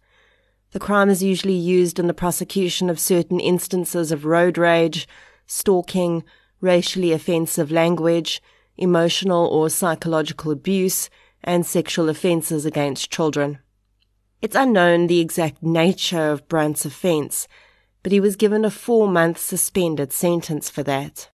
The 0.72 0.80
crime 0.80 1.10
is 1.10 1.24
usually 1.24 1.56
used 1.56 1.98
in 1.98 2.08
the 2.08 2.14
prosecution 2.14 2.90
of 2.90 3.00
certain 3.00 3.40
instances 3.40 4.12
of 4.12 4.26
road 4.26 4.58
rage, 4.58 5.08
stalking, 5.46 6.24
racially 6.60 7.12
offensive 7.12 7.72
language, 7.72 8.42
emotional 8.76 9.48
or 9.48 9.70
psychological 9.70 10.52
abuse, 10.52 11.10
and 11.44 11.66
sexual 11.66 12.10
offences 12.10 12.66
against 12.66 13.12
children. 13.12 13.60
It's 14.42 14.56
unknown 14.56 15.08
the 15.08 15.20
exact 15.20 15.64
nature 15.64 16.32
of 16.32 16.48
Brunt's 16.48 16.86
offence, 16.86 17.48
but 18.04 18.12
he 18.12 18.20
was 18.20 18.36
given 18.36 18.66
a 18.66 18.70
four 18.70 19.08
month 19.08 19.40
suspended 19.40 20.12
sentence 20.12 20.70
for 20.70 20.84
that. 20.84 21.30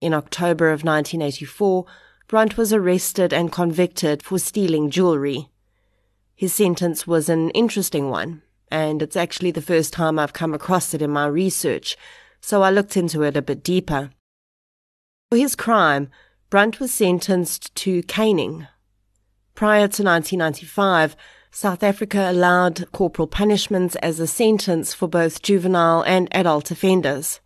In 0.00 0.14
October 0.14 0.70
of 0.70 0.82
1984, 0.82 1.84
Brunt 2.26 2.56
was 2.56 2.72
arrested 2.72 3.32
and 3.32 3.52
convicted 3.52 4.22
for 4.22 4.38
stealing 4.38 4.90
jewellery. 4.90 5.48
His 6.34 6.52
sentence 6.52 7.06
was 7.06 7.28
an 7.28 7.50
interesting 7.50 8.10
one, 8.10 8.42
and 8.70 9.02
it's 9.02 9.16
actually 9.16 9.50
the 9.50 9.62
first 9.62 9.92
time 9.92 10.18
I've 10.18 10.32
come 10.32 10.54
across 10.54 10.94
it 10.94 11.02
in 11.02 11.10
my 11.10 11.26
research, 11.26 11.96
so 12.40 12.62
I 12.62 12.70
looked 12.70 12.96
into 12.96 13.22
it 13.22 13.36
a 13.36 13.42
bit 13.42 13.62
deeper. 13.62 14.10
For 15.30 15.36
his 15.36 15.54
crime, 15.54 16.08
Brunt 16.50 16.80
was 16.80 16.92
sentenced 16.92 17.74
to 17.76 18.02
caning. 18.02 18.66
Prior 19.54 19.88
to 19.88 20.02
1995, 20.02 21.16
South 21.50 21.82
Africa 21.82 22.30
allowed 22.30 22.90
corporal 22.92 23.28
punishments 23.28 23.94
as 23.96 24.18
a 24.18 24.26
sentence 24.26 24.94
for 24.94 25.06
both 25.06 25.42
juvenile 25.42 26.02
and 26.02 26.28
adult 26.32 26.70
offenders. 26.70 27.40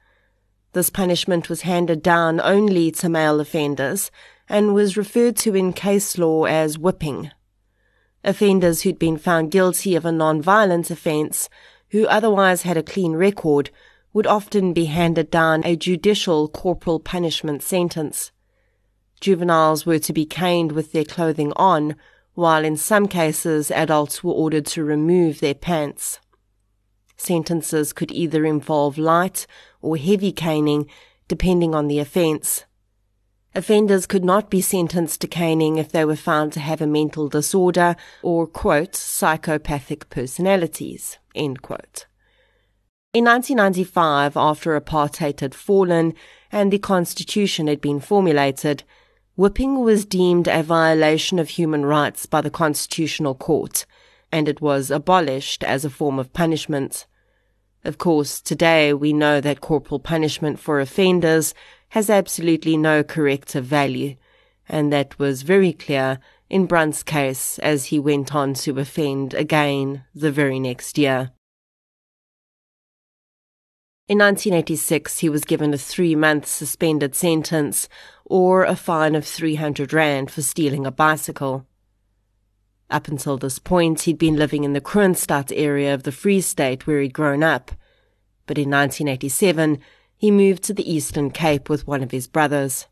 This 0.72 0.90
punishment 0.90 1.48
was 1.48 1.62
handed 1.62 2.02
down 2.02 2.40
only 2.40 2.90
to 2.92 3.08
male 3.08 3.40
offenders 3.40 4.10
and 4.48 4.74
was 4.74 4.96
referred 4.96 5.36
to 5.38 5.54
in 5.56 5.72
case 5.72 6.18
law 6.18 6.44
as 6.44 6.78
whipping. 6.78 7.32
Offenders 8.26 8.82
who'd 8.82 8.98
been 8.98 9.18
found 9.18 9.52
guilty 9.52 9.94
of 9.94 10.04
a 10.04 10.10
non-violent 10.10 10.90
offence, 10.90 11.48
who 11.90 12.08
otherwise 12.08 12.62
had 12.62 12.76
a 12.76 12.82
clean 12.82 13.12
record, 13.12 13.70
would 14.12 14.26
often 14.26 14.72
be 14.72 14.86
handed 14.86 15.30
down 15.30 15.64
a 15.64 15.76
judicial 15.76 16.48
corporal 16.48 16.98
punishment 16.98 17.62
sentence. 17.62 18.32
Juveniles 19.20 19.86
were 19.86 20.00
to 20.00 20.12
be 20.12 20.26
caned 20.26 20.72
with 20.72 20.90
their 20.90 21.04
clothing 21.04 21.52
on, 21.54 21.94
while 22.34 22.64
in 22.64 22.76
some 22.76 23.06
cases 23.06 23.70
adults 23.70 24.24
were 24.24 24.32
ordered 24.32 24.66
to 24.66 24.82
remove 24.82 25.38
their 25.38 25.54
pants. 25.54 26.18
Sentences 27.16 27.92
could 27.92 28.10
either 28.10 28.44
involve 28.44 28.98
light 28.98 29.46
or 29.80 29.96
heavy 29.96 30.32
caning, 30.32 30.90
depending 31.28 31.76
on 31.76 31.86
the 31.86 32.00
offence. 32.00 32.64
Offenders 33.56 34.04
could 34.06 34.22
not 34.22 34.50
be 34.50 34.60
sentenced 34.60 35.22
to 35.22 35.26
caning 35.26 35.78
if 35.78 35.90
they 35.90 36.04
were 36.04 36.14
found 36.14 36.52
to 36.52 36.60
have 36.60 36.82
a 36.82 36.86
mental 36.86 37.26
disorder 37.26 37.96
or, 38.22 38.46
quote, 38.46 38.94
psychopathic 38.94 40.10
personalities, 40.10 41.16
end 41.34 41.62
quote. 41.62 42.04
In 43.14 43.24
1995, 43.24 44.36
after 44.36 44.78
apartheid 44.78 45.40
had 45.40 45.54
fallen 45.54 46.12
and 46.52 46.70
the 46.70 46.78
constitution 46.78 47.66
had 47.66 47.80
been 47.80 47.98
formulated, 47.98 48.84
Whipping 49.36 49.80
was 49.80 50.04
deemed 50.04 50.48
a 50.48 50.62
violation 50.62 51.38
of 51.38 51.48
human 51.48 51.86
rights 51.86 52.26
by 52.26 52.42
the 52.42 52.50
Constitutional 52.50 53.34
Court, 53.34 53.86
and 54.30 54.48
it 54.48 54.60
was 54.60 54.90
abolished 54.90 55.64
as 55.64 55.82
a 55.82 55.90
form 55.90 56.18
of 56.18 56.34
punishment. 56.34 57.06
Of 57.84 57.96
course, 57.96 58.38
today 58.40 58.92
we 58.92 59.14
know 59.14 59.40
that 59.40 59.62
corporal 59.62 60.00
punishment 60.00 60.58
for 60.58 60.78
offenders 60.78 61.54
has 61.96 62.10
absolutely 62.10 62.76
no 62.76 63.02
corrective 63.02 63.64
value, 63.64 64.14
and 64.68 64.92
that 64.92 65.18
was 65.18 65.40
very 65.40 65.72
clear 65.72 66.18
in 66.50 66.66
Brunt's 66.66 67.02
case 67.02 67.58
as 67.60 67.86
he 67.86 67.98
went 67.98 68.34
on 68.34 68.52
to 68.52 68.78
offend 68.78 69.32
again 69.32 70.04
the 70.14 70.30
very 70.30 70.60
next 70.60 70.98
year. 70.98 71.30
In 74.08 74.18
1986, 74.18 75.20
he 75.20 75.30
was 75.30 75.46
given 75.46 75.72
a 75.72 75.78
three 75.78 76.14
month 76.14 76.44
suspended 76.44 77.14
sentence 77.14 77.88
or 78.26 78.64
a 78.64 78.76
fine 78.76 79.14
of 79.14 79.24
300 79.24 79.94
Rand 79.94 80.30
for 80.30 80.42
stealing 80.42 80.84
a 80.84 80.90
bicycle. 80.90 81.64
Up 82.90 83.08
until 83.08 83.38
this 83.38 83.58
point, 83.58 84.02
he'd 84.02 84.18
been 84.18 84.36
living 84.36 84.64
in 84.64 84.74
the 84.74 84.82
Kroonstad 84.82 85.50
area 85.56 85.94
of 85.94 86.02
the 86.02 86.12
Free 86.12 86.42
State 86.42 86.86
where 86.86 87.00
he'd 87.00 87.14
grown 87.14 87.42
up. 87.42 87.70
But 88.44 88.58
in 88.58 88.68
1987, 88.68 89.80
he 90.16 90.30
moved 90.30 90.62
to 90.64 90.74
the 90.74 90.90
Eastern 90.90 91.30
Cape 91.30 91.68
with 91.68 91.86
one 91.86 92.02
of 92.02 92.10
his 92.10 92.26
brothers. 92.26 92.86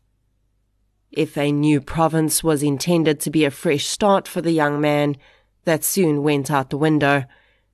If 1.11 1.37
a 1.37 1.51
new 1.51 1.81
province 1.81 2.43
was 2.43 2.61
intended 2.61 3.19
to 3.21 3.31
be 3.31 3.45
a 3.45 3.51
fresh 3.51 3.85
start 3.85 4.27
for 4.27 4.41
the 4.41 4.51
young 4.51 4.79
man, 4.79 5.15
that 5.63 5.83
soon 5.83 6.23
went 6.23 6.51
out 6.51 6.69
the 6.69 6.77
window, 6.77 7.25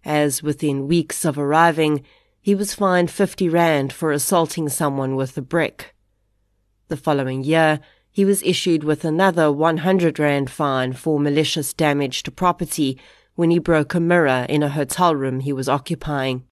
as 0.06 0.42
within 0.42 0.88
weeks 0.88 1.26
of 1.26 1.38
arriving, 1.38 2.04
he 2.40 2.56
was 2.56 2.74
fined 2.74 3.12
50 3.12 3.50
Rand 3.50 3.94
for 3.94 4.12
assaulting 4.12 4.70
someone 4.70 5.16
with 5.16 5.38
a 5.38 5.42
brick. 5.42 5.94
The 6.88 6.98
following 6.98 7.44
year, 7.44 7.80
he 8.10 8.26
was 8.26 8.44
issued 8.44 8.84
with 8.84 9.06
another 9.06 9.52
100 9.52 10.18
Rand 10.18 10.50
fine 10.50 10.94
for 10.94 11.20
malicious 11.20 11.74
damage 11.74 12.24
to 12.24 12.32
property 12.32 13.00
when 13.36 13.52
he 13.52 13.60
broke 13.60 13.94
a 13.94 14.00
mirror 14.00 14.46
in 14.50 14.64
a 14.64 14.70
hotel 14.70 15.16
room 15.16 15.40
he 15.40 15.54
was 15.54 15.70
occupying. 15.70 16.44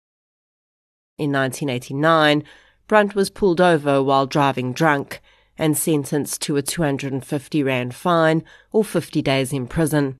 In 1.17 1.31
1989, 1.31 2.43
Brunt 2.89 3.13
was 3.13 3.29
pulled 3.29 3.61
over 3.61 4.01
while 4.01 4.25
driving 4.25 4.73
drunk 4.73 5.21
and 5.59 5.77
sentenced 5.77 6.41
to 6.41 6.57
a 6.57 6.63
250 6.63 7.61
Rand 7.61 7.93
fine 7.93 8.43
or 8.71 8.83
50 8.83 9.21
days 9.21 9.53
in 9.53 9.67
prison. 9.67 10.17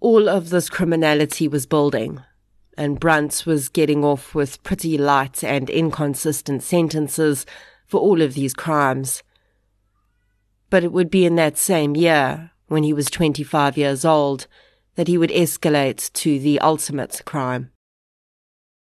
All 0.00 0.28
of 0.28 0.50
this 0.50 0.68
criminality 0.68 1.48
was 1.48 1.64
building, 1.64 2.20
and 2.76 3.00
Brunt 3.00 3.44
was 3.46 3.70
getting 3.70 4.04
off 4.04 4.34
with 4.34 4.62
pretty 4.62 4.98
light 4.98 5.42
and 5.42 5.70
inconsistent 5.70 6.62
sentences 6.62 7.46
for 7.86 7.98
all 7.98 8.20
of 8.20 8.34
these 8.34 8.52
crimes. 8.52 9.22
But 10.68 10.84
it 10.84 10.92
would 10.92 11.10
be 11.10 11.24
in 11.24 11.36
that 11.36 11.56
same 11.56 11.96
year, 11.96 12.50
when 12.66 12.82
he 12.82 12.92
was 12.92 13.06
25 13.06 13.78
years 13.78 14.04
old, 14.04 14.48
that 14.96 15.08
he 15.08 15.16
would 15.16 15.30
escalate 15.30 16.12
to 16.12 16.38
the 16.38 16.60
ultimate 16.60 17.22
crime. 17.24 17.70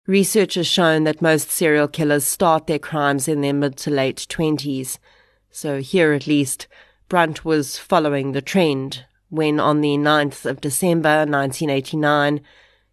Research 0.06 0.54
has 0.54 0.66
shown 0.66 1.04
that 1.04 1.22
most 1.22 1.50
serial 1.50 1.86
killers 1.86 2.26
start 2.26 2.66
their 2.66 2.78
crimes 2.80 3.28
in 3.28 3.40
their 3.40 3.52
mid 3.52 3.76
to 3.78 3.90
late 3.90 4.26
20s. 4.28 4.98
So 5.50 5.80
here 5.80 6.12
at 6.12 6.26
least, 6.26 6.66
Brunt 7.08 7.44
was 7.44 7.78
following 7.78 8.32
the 8.32 8.42
trend 8.42 9.04
when 9.28 9.60
on 9.60 9.80
the 9.80 9.96
9th 9.96 10.44
of 10.44 10.60
December 10.60 11.20
1989, 11.20 12.40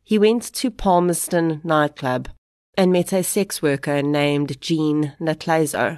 he 0.04 0.18
went 0.18 0.44
to 0.54 0.72
Palmerston 0.72 1.60
nightclub 1.64 2.30
and 2.78 2.94
met 2.94 3.12
a 3.12 3.24
sex 3.24 3.62
worker 3.62 4.02
named 4.02 4.62
Jean 4.62 5.16
Natlazo. 5.20 5.98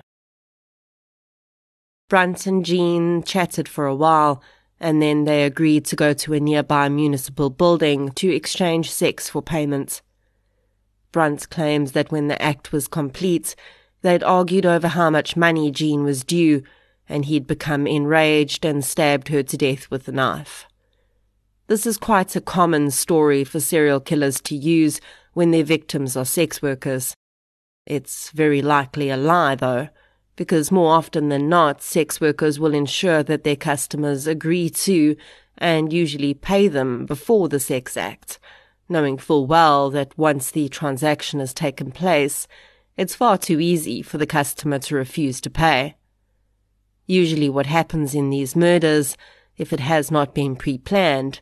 Brunt 2.10 2.48
and 2.48 2.66
Jean 2.66 3.22
chatted 3.22 3.68
for 3.68 3.86
a 3.86 3.96
while, 3.96 4.42
and 4.80 5.02
then 5.02 5.26
they 5.26 5.44
agreed 5.44 5.86
to 5.86 5.96
go 5.96 6.14
to 6.14 6.34
a 6.34 6.40
nearby 6.40 6.90
municipal 6.90 7.50
building 7.50 8.12
to 8.14 8.34
exchange 8.34 8.90
sex 8.90 9.30
for 9.30 9.42
payment. 9.42 10.02
Brunt 11.12 11.50
claims 11.50 11.92
that 11.92 12.12
when 12.12 12.28
the 12.28 12.42
act 12.42 12.72
was 12.72 12.88
complete, 12.88 13.56
they'd 14.02 14.24
argued 14.24 14.66
over 14.66 14.90
how 14.90 15.10
much 15.10 15.36
money 15.36 15.72
Jean 15.72 16.04
was 16.04 16.24
due, 16.24 16.64
and 17.10 17.26
he'd 17.26 17.48
become 17.48 17.86
enraged 17.86 18.66
and 18.66 18.84
stabbed 18.84 19.28
her 19.28 19.44
to 19.44 19.58
death 19.58 19.92
with 19.92 20.08
a 20.08 20.12
knife. 20.12 20.66
This 21.68 21.86
is 21.86 21.98
quite 21.98 22.36
a 22.36 22.42
common 22.42 22.92
story 22.92 23.44
for 23.44 23.60
serial 23.60 24.00
killers 24.00 24.42
to 24.42 24.56
use 24.56 25.00
when 25.34 25.52
their 25.52 25.64
victims 25.64 26.18
are 26.18 26.26
sex 26.26 26.62
workers. 26.62 27.16
It's 27.86 28.30
very 28.32 28.62
likely 28.62 29.10
a 29.10 29.18
lie, 29.18 29.56
though, 29.56 29.90
because 30.36 30.72
more 30.72 30.94
often 30.94 31.30
than 31.30 31.50
not, 31.50 31.82
sex 31.82 32.20
workers 32.22 32.60
will 32.60 32.74
ensure 32.74 33.24
that 33.24 33.44
their 33.44 33.56
customers 33.56 34.28
agree 34.28 34.70
to 34.70 35.16
and 35.58 35.94
usually 35.94 36.34
pay 36.34 36.68
them 36.68 37.06
before 37.06 37.50
the 37.50 37.60
sex 37.60 37.96
act 37.96 38.40
knowing 38.92 39.18
full 39.18 39.48
well 39.48 39.90
that 39.90 40.18
once 40.18 40.52
the 40.52 40.70
transaction 40.70 41.40
has 41.40 41.54
taken 41.54 41.92
place, 41.92 42.48
it's 42.98 43.16
far 43.16 43.38
too 43.38 43.60
easy 43.60 44.02
for 44.02 44.18
the 44.18 44.28
customer 44.28 44.78
to 44.80 44.96
refuse 44.96 45.42
to 45.42 45.50
pay. 45.50 45.96
Usually, 47.08 47.50
what 47.50 47.66
happens 47.66 48.14
in 48.14 48.30
these 48.30 48.56
murders, 48.56 49.18
if 49.58 49.74
it 49.74 49.80
has 49.80 50.12
not 50.12 50.36
been 50.36 50.56
pre 50.56 50.78
planned, 50.78 51.42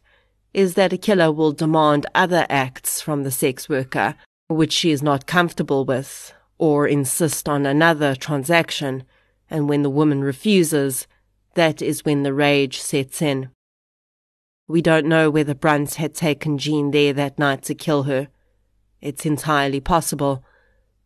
is 0.54 0.76
that 0.76 0.94
a 0.94 0.98
killer 0.98 1.32
will 1.32 1.52
demand 1.52 2.06
other 2.16 2.46
acts 2.50 3.02
from 3.02 3.24
the 3.24 3.32
sex 3.32 3.68
worker 3.68 4.16
which 4.50 4.74
she 4.74 4.92
is 4.92 5.04
not 5.04 5.28
comfortable 5.28 5.86
with, 5.86 6.34
or 6.58 6.88
insist 6.88 7.48
on 7.48 7.66
another 7.66 8.16
transaction, 8.16 9.04
and 9.50 9.70
when 9.70 9.84
the 9.84 9.90
woman 9.90 10.22
refuses, 10.22 11.08
that 11.54 11.82
is 11.82 12.04
when 12.04 12.24
the 12.24 12.34
rage 12.34 12.80
sets 12.80 13.22
in. 13.22 13.50
We 14.69 14.84
don't 14.84 15.08
know 15.08 15.32
whether 15.32 15.55
Brunt 15.55 15.95
had 15.95 16.13
taken 16.13 16.60
Jean 16.60 16.91
there 16.91 17.12
that 17.13 17.39
night 17.39 17.63
to 17.63 17.73
kill 17.73 18.03
her. 18.03 18.27
It's 19.01 19.25
entirely 19.25 19.79
possible. 19.79 20.45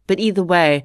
But 0.06 0.20
either 0.20 0.44
way, 0.44 0.84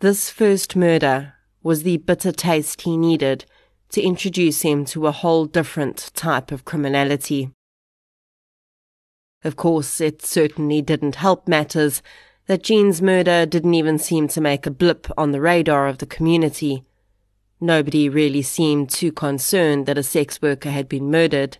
this 0.00 0.28
first 0.28 0.74
murder 0.74 1.34
was 1.62 1.84
the 1.84 1.98
bitter 1.98 2.32
taste 2.32 2.82
he 2.82 2.96
needed 2.96 3.44
to 3.90 4.02
introduce 4.02 4.62
him 4.62 4.84
to 4.86 5.06
a 5.06 5.12
whole 5.12 5.44
different 5.44 6.10
type 6.14 6.50
of 6.50 6.64
criminality. 6.64 7.52
Of 9.44 9.54
course, 9.54 10.00
it 10.00 10.20
certainly 10.20 10.82
didn't 10.82 11.14
help 11.14 11.46
matters 11.46 12.02
that 12.46 12.64
Jean's 12.64 13.00
murder 13.00 13.46
didn't 13.46 13.74
even 13.74 13.96
seem 13.96 14.26
to 14.28 14.40
make 14.40 14.66
a 14.66 14.72
blip 14.72 15.06
on 15.16 15.30
the 15.30 15.40
radar 15.40 15.86
of 15.86 15.98
the 15.98 16.06
community. 16.06 16.82
Nobody 17.60 18.08
really 18.08 18.42
seemed 18.42 18.90
too 18.90 19.12
concerned 19.12 19.86
that 19.86 19.98
a 19.98 20.02
sex 20.02 20.42
worker 20.42 20.70
had 20.70 20.88
been 20.88 21.12
murdered 21.12 21.58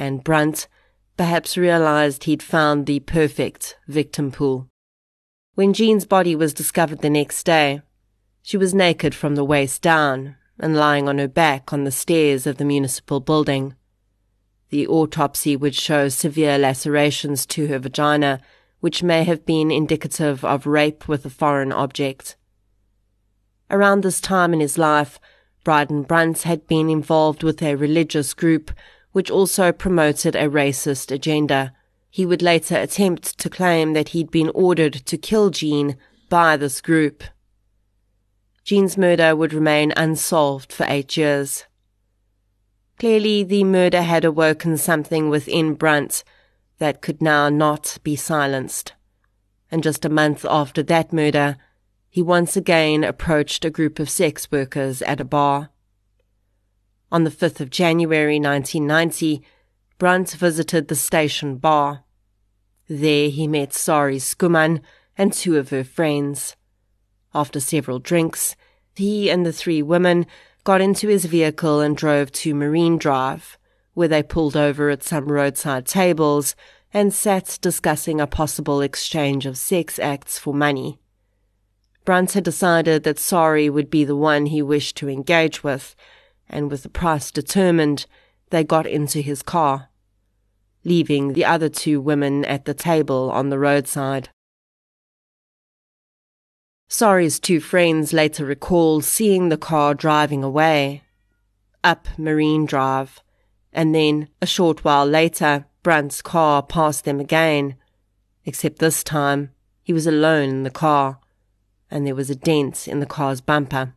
and 0.00 0.24
Brunt 0.24 0.66
perhaps 1.18 1.58
realized 1.58 2.24
he'd 2.24 2.42
found 2.42 2.86
the 2.86 3.00
perfect 3.00 3.76
victim 3.86 4.32
pool. 4.32 4.66
When 5.54 5.74
Jean's 5.74 6.06
body 6.06 6.34
was 6.34 6.54
discovered 6.54 7.02
the 7.02 7.10
next 7.10 7.44
day, 7.44 7.82
she 8.40 8.56
was 8.56 8.72
naked 8.72 9.14
from 9.14 9.34
the 9.34 9.44
waist 9.44 9.82
down 9.82 10.36
and 10.58 10.74
lying 10.74 11.06
on 11.06 11.18
her 11.18 11.28
back 11.28 11.74
on 11.74 11.84
the 11.84 11.90
stairs 11.90 12.46
of 12.46 12.56
the 12.56 12.64
municipal 12.64 13.20
building. 13.20 13.74
The 14.70 14.86
autopsy 14.86 15.54
would 15.54 15.74
show 15.74 16.08
severe 16.08 16.56
lacerations 16.56 17.44
to 17.46 17.66
her 17.66 17.78
vagina, 17.78 18.40
which 18.80 19.02
may 19.02 19.24
have 19.24 19.44
been 19.44 19.70
indicative 19.70 20.42
of 20.46 20.66
rape 20.66 21.08
with 21.08 21.26
a 21.26 21.30
foreign 21.30 21.72
object. 21.72 22.36
Around 23.70 24.02
this 24.02 24.22
time 24.22 24.54
in 24.54 24.60
his 24.60 24.78
life, 24.78 25.20
Bryden 25.62 26.04
Brunt 26.04 26.42
had 26.42 26.66
been 26.66 26.88
involved 26.88 27.42
with 27.42 27.62
a 27.62 27.74
religious 27.74 28.32
group 28.32 28.70
which 29.12 29.30
also 29.30 29.72
promoted 29.72 30.36
a 30.36 30.48
racist 30.48 31.10
agenda. 31.10 31.72
He 32.10 32.26
would 32.26 32.42
later 32.42 32.76
attempt 32.76 33.38
to 33.38 33.50
claim 33.50 33.92
that 33.92 34.10
he'd 34.10 34.30
been 34.30 34.50
ordered 34.54 34.94
to 35.06 35.18
kill 35.18 35.50
Jean 35.50 35.96
by 36.28 36.56
this 36.56 36.80
group. 36.80 37.24
Jean's 38.64 38.96
murder 38.96 39.34
would 39.34 39.52
remain 39.52 39.92
unsolved 39.96 40.72
for 40.72 40.86
eight 40.88 41.16
years. 41.16 41.64
Clearly, 42.98 43.42
the 43.42 43.64
murder 43.64 44.02
had 44.02 44.24
awoken 44.24 44.76
something 44.76 45.30
within 45.30 45.74
Brunt 45.74 46.22
that 46.78 47.00
could 47.00 47.22
now 47.22 47.48
not 47.48 47.98
be 48.02 48.14
silenced. 48.14 48.92
And 49.70 49.82
just 49.82 50.04
a 50.04 50.08
month 50.10 50.44
after 50.48 50.82
that 50.84 51.12
murder, 51.12 51.56
he 52.08 52.22
once 52.22 52.56
again 52.56 53.04
approached 53.04 53.64
a 53.64 53.70
group 53.70 53.98
of 53.98 54.10
sex 54.10 54.50
workers 54.50 55.00
at 55.02 55.20
a 55.20 55.24
bar. 55.24 55.70
On 57.12 57.24
the 57.24 57.30
5th 57.30 57.60
of 57.60 57.70
January 57.70 58.38
1990, 58.38 59.42
Brunt 59.98 60.30
visited 60.30 60.86
the 60.86 60.94
station 60.94 61.56
bar. 61.56 62.04
There 62.88 63.28
he 63.28 63.48
met 63.48 63.72
Sari 63.74 64.18
Skuman 64.18 64.80
and 65.18 65.32
two 65.32 65.56
of 65.58 65.70
her 65.70 65.84
friends. 65.84 66.56
After 67.34 67.58
several 67.58 67.98
drinks, 67.98 68.54
he 68.94 69.28
and 69.28 69.44
the 69.44 69.52
three 69.52 69.82
women 69.82 70.26
got 70.62 70.80
into 70.80 71.08
his 71.08 71.24
vehicle 71.24 71.80
and 71.80 71.96
drove 71.96 72.30
to 72.32 72.54
Marine 72.54 72.96
Drive, 72.96 73.58
where 73.94 74.08
they 74.08 74.22
pulled 74.22 74.56
over 74.56 74.88
at 74.88 75.02
some 75.02 75.26
roadside 75.26 75.86
tables 75.86 76.54
and 76.92 77.12
sat 77.12 77.58
discussing 77.60 78.20
a 78.20 78.26
possible 78.26 78.80
exchange 78.80 79.46
of 79.46 79.58
sex 79.58 79.98
acts 79.98 80.38
for 80.38 80.54
money. 80.54 80.98
Brunt 82.04 82.32
had 82.32 82.44
decided 82.44 83.02
that 83.02 83.18
Sari 83.18 83.68
would 83.68 83.90
be 83.90 84.04
the 84.04 84.16
one 84.16 84.46
he 84.46 84.62
wished 84.62 84.96
to 84.96 85.08
engage 85.08 85.64
with, 85.64 85.94
and 86.50 86.70
with 86.70 86.82
the 86.82 86.88
price 86.88 87.30
determined, 87.30 88.06
they 88.50 88.62
got 88.62 88.86
into 88.86 89.20
his 89.20 89.42
car, 89.42 89.88
leaving 90.84 91.32
the 91.32 91.44
other 91.44 91.68
two 91.68 92.00
women 92.00 92.44
at 92.44 92.64
the 92.66 92.74
table 92.74 93.30
on 93.30 93.48
the 93.48 93.58
roadside. 93.58 94.28
Sari's 96.88 97.38
two 97.38 97.60
friends 97.60 98.12
later 98.12 98.44
recalled 98.44 99.04
seeing 99.04 99.48
the 99.48 99.56
car 99.56 99.94
driving 99.94 100.42
away, 100.42 101.04
up 101.84 102.08
Marine 102.18 102.66
Drive, 102.66 103.20
and 103.72 103.94
then, 103.94 104.28
a 104.42 104.46
short 104.46 104.84
while 104.84 105.06
later, 105.06 105.66
Brunt's 105.84 106.20
car 106.20 106.62
passed 106.62 107.04
them 107.04 107.20
again, 107.20 107.76
except 108.44 108.80
this 108.80 109.04
time 109.04 109.52
he 109.82 109.92
was 109.92 110.06
alone 110.06 110.48
in 110.48 110.62
the 110.64 110.70
car, 110.70 111.20
and 111.90 112.04
there 112.06 112.16
was 112.16 112.28
a 112.28 112.34
dent 112.34 112.88
in 112.88 112.98
the 112.98 113.06
car's 113.06 113.40
bumper. 113.40 113.94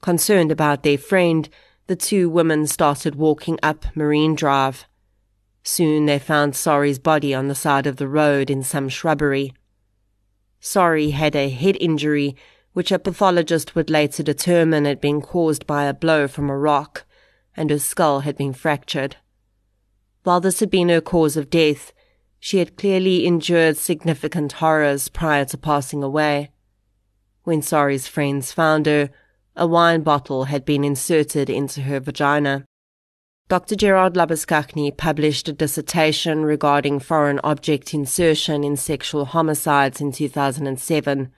Concerned 0.00 0.52
about 0.52 0.82
their 0.82 0.98
friend, 0.98 1.48
the 1.86 1.96
two 1.96 2.28
women 2.28 2.66
started 2.66 3.14
walking 3.14 3.58
up 3.62 3.84
Marine 3.96 4.34
Drive. 4.34 4.86
Soon 5.62 6.06
they 6.06 6.18
found 6.18 6.54
Sari's 6.54 6.98
body 6.98 7.34
on 7.34 7.48
the 7.48 7.54
side 7.54 7.86
of 7.86 7.96
the 7.96 8.08
road 8.08 8.50
in 8.50 8.62
some 8.62 8.88
shrubbery. 8.88 9.52
Sorry 10.60 11.10
had 11.10 11.34
a 11.36 11.48
head 11.48 11.76
injury, 11.80 12.36
which 12.72 12.92
a 12.92 12.98
pathologist 12.98 13.74
would 13.74 13.90
later 13.90 14.22
determine 14.22 14.84
had 14.84 15.00
been 15.00 15.20
caused 15.20 15.66
by 15.66 15.84
a 15.84 15.94
blow 15.94 16.28
from 16.28 16.48
a 16.48 16.56
rock, 16.56 17.04
and 17.56 17.70
her 17.70 17.78
skull 17.78 18.20
had 18.20 18.36
been 18.36 18.52
fractured. 18.52 19.16
While 20.22 20.40
this 20.40 20.60
had 20.60 20.70
been 20.70 20.88
her 20.90 21.00
cause 21.00 21.36
of 21.36 21.50
death, 21.50 21.92
she 22.38 22.58
had 22.58 22.76
clearly 22.76 23.26
endured 23.26 23.76
significant 23.76 24.52
horrors 24.52 25.08
prior 25.08 25.44
to 25.46 25.58
passing 25.58 26.02
away. 26.02 26.50
When 27.44 27.62
Sari's 27.62 28.06
friends 28.06 28.52
found 28.52 28.86
her, 28.86 29.10
a 29.58 29.66
wine 29.66 30.02
bottle 30.02 30.44
had 30.44 30.64
been 30.64 30.84
inserted 30.84 31.50
into 31.50 31.82
her 31.82 31.98
vagina. 32.00 32.64
Dr. 33.48 33.74
Gerard 33.74 34.14
Labuschagne 34.14 34.96
published 34.96 35.48
a 35.48 35.52
dissertation 35.52 36.44
regarding 36.44 37.00
foreign 37.00 37.40
object 37.42 37.92
insertion 37.92 38.62
in 38.62 38.76
sexual 38.76 39.24
homicides 39.24 40.00
in 40.00 40.12
2007. 40.12 41.32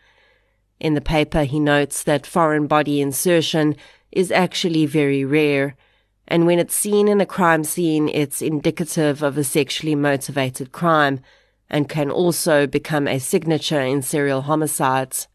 In 0.80 0.94
the 0.94 1.00
paper, 1.00 1.44
he 1.44 1.58
notes 1.58 2.02
that 2.02 2.26
foreign 2.26 2.66
body 2.66 3.00
insertion 3.00 3.76
is 4.12 4.30
actually 4.30 4.86
very 4.86 5.24
rare, 5.24 5.76
and 6.28 6.46
when 6.46 6.58
it's 6.58 6.74
seen 6.74 7.08
in 7.08 7.20
a 7.20 7.26
crime 7.26 7.64
scene, 7.64 8.08
it's 8.08 8.42
indicative 8.42 9.22
of 9.22 9.38
a 9.38 9.44
sexually 9.44 9.94
motivated 9.94 10.72
crime 10.72 11.20
and 11.70 11.88
can 11.88 12.10
also 12.10 12.66
become 12.66 13.08
a 13.08 13.18
signature 13.18 13.80
in 13.80 14.02
serial 14.02 14.42
homicides. 14.42 15.28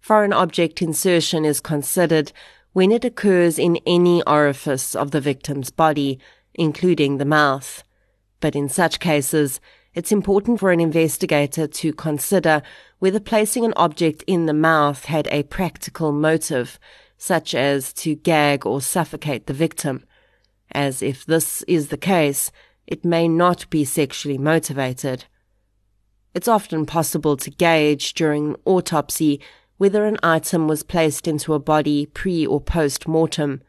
Foreign 0.00 0.32
object 0.32 0.82
insertion 0.82 1.44
is 1.44 1.60
considered 1.60 2.32
when 2.72 2.90
it 2.90 3.04
occurs 3.04 3.58
in 3.58 3.78
any 3.86 4.22
orifice 4.22 4.94
of 4.94 5.10
the 5.10 5.20
victim's 5.20 5.70
body, 5.70 6.18
including 6.54 7.18
the 7.18 7.24
mouth. 7.24 7.82
But 8.40 8.56
in 8.56 8.68
such 8.68 9.00
cases, 9.00 9.60
it's 9.94 10.12
important 10.12 10.60
for 10.60 10.70
an 10.70 10.80
investigator 10.80 11.66
to 11.66 11.92
consider 11.92 12.62
whether 13.00 13.20
placing 13.20 13.64
an 13.64 13.74
object 13.76 14.22
in 14.26 14.46
the 14.46 14.54
mouth 14.54 15.04
had 15.06 15.28
a 15.30 15.42
practical 15.42 16.12
motive, 16.12 16.78
such 17.18 17.54
as 17.54 17.92
to 17.92 18.14
gag 18.14 18.64
or 18.64 18.80
suffocate 18.80 19.46
the 19.46 19.52
victim, 19.52 20.04
as 20.72 21.02
if 21.02 21.26
this 21.26 21.62
is 21.62 21.88
the 21.88 21.98
case, 21.98 22.50
it 22.86 23.04
may 23.04 23.28
not 23.28 23.68
be 23.68 23.84
sexually 23.84 24.38
motivated. 24.38 25.24
It's 26.34 26.48
often 26.48 26.86
possible 26.86 27.36
to 27.36 27.50
gauge 27.50 28.14
during 28.14 28.50
an 28.50 28.56
autopsy 28.64 29.40
whether 29.80 30.04
an 30.04 30.18
item 30.22 30.68
was 30.68 30.82
placed 30.82 31.26
into 31.26 31.54
a 31.54 31.58
body 31.58 32.04
pre 32.04 32.46
or 32.46 32.60
post 32.60 33.08
mortem, 33.08 33.62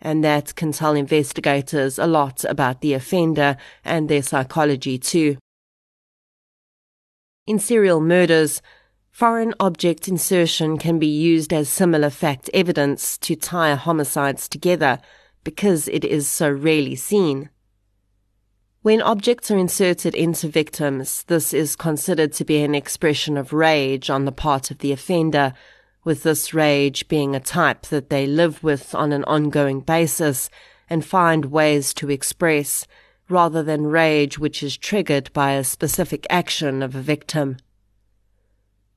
and 0.00 0.24
that 0.24 0.54
can 0.54 0.72
tell 0.72 0.94
investigators 0.94 1.98
a 1.98 2.06
lot 2.06 2.42
about 2.44 2.80
the 2.80 2.94
offender 2.94 3.58
and 3.84 4.08
their 4.08 4.22
psychology 4.22 4.96
too. 4.96 5.36
In 7.46 7.58
serial 7.58 8.00
murders, 8.00 8.62
foreign 9.10 9.52
object 9.60 10.08
insertion 10.08 10.78
can 10.78 10.98
be 10.98 11.06
used 11.06 11.52
as 11.52 11.68
similar 11.68 12.08
fact 12.08 12.48
evidence 12.54 13.18
to 13.18 13.36
tie 13.36 13.74
homicides 13.74 14.48
together 14.48 14.98
because 15.44 15.88
it 15.88 16.06
is 16.06 16.26
so 16.26 16.48
rarely 16.48 16.96
seen. 16.96 17.50
When 18.82 19.02
objects 19.02 19.50
are 19.50 19.58
inserted 19.58 20.14
into 20.14 20.48
victims, 20.48 21.24
this 21.24 21.52
is 21.52 21.76
considered 21.76 22.32
to 22.34 22.46
be 22.46 22.62
an 22.62 22.74
expression 22.74 23.36
of 23.36 23.52
rage 23.52 24.08
on 24.08 24.24
the 24.24 24.32
part 24.32 24.70
of 24.70 24.78
the 24.78 24.90
offender, 24.90 25.52
with 26.02 26.22
this 26.22 26.54
rage 26.54 27.06
being 27.06 27.36
a 27.36 27.40
type 27.40 27.82
that 27.88 28.08
they 28.08 28.26
live 28.26 28.62
with 28.62 28.94
on 28.94 29.12
an 29.12 29.22
ongoing 29.24 29.80
basis 29.80 30.48
and 30.88 31.04
find 31.04 31.52
ways 31.52 31.92
to 31.92 32.10
express, 32.10 32.86
rather 33.28 33.62
than 33.62 33.86
rage 33.86 34.38
which 34.38 34.62
is 34.62 34.78
triggered 34.78 35.30
by 35.34 35.52
a 35.52 35.62
specific 35.62 36.26
action 36.30 36.82
of 36.82 36.94
a 36.94 37.02
victim. 37.02 37.58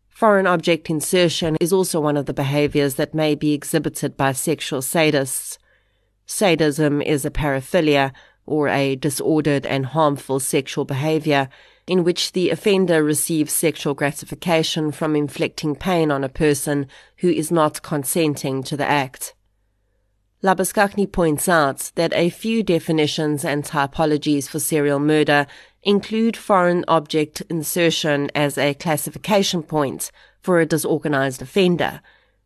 Foreign 0.07 0.47
object 0.47 0.89
insertion 0.89 1.57
is 1.59 1.73
also 1.73 1.99
one 1.99 2.15
of 2.15 2.25
the 2.25 2.33
behaviors 2.33 2.95
that 2.95 3.13
may 3.13 3.35
be 3.35 3.51
exhibited 3.51 4.15
by 4.15 4.31
sexual 4.31 4.79
sadists. 4.79 5.57
Sadism 6.25 7.01
is 7.01 7.25
a 7.25 7.29
paraphilia 7.29 8.13
or 8.45 8.67
a 8.67 8.95
disordered 8.95 9.65
and 9.65 9.87
harmful 9.87 10.39
sexual 10.39 10.85
behavior 10.85 11.49
in 11.87 12.03
which 12.03 12.31
the 12.31 12.49
offender 12.49 13.03
receives 13.03 13.51
sexual 13.51 13.93
gratification 13.93 14.91
from 14.91 15.15
inflicting 15.15 15.75
pain 15.75 16.11
on 16.11 16.23
a 16.23 16.29
person 16.29 16.87
who 17.17 17.29
is 17.29 17.51
not 17.51 17.81
consenting 17.81 18.63
to 18.63 18.77
the 18.77 18.85
act. 18.85 19.33
Labuschagne 20.43 21.09
points 21.09 21.47
out 21.47 21.91
that 21.95 22.13
a 22.13 22.29
few 22.29 22.63
definitions 22.63 23.45
and 23.45 23.63
typologies 23.63 24.47
for 24.47 24.59
serial 24.59 24.99
murder 24.99 25.47
include 25.83 26.35
foreign 26.35 26.83
object 26.87 27.41
insertion 27.49 28.29
as 28.35 28.57
a 28.57 28.73
classification 28.73 29.63
point 29.63 30.11
for 30.41 30.59
a 30.59 30.65
disorganized 30.65 31.41
offender, 31.41 32.01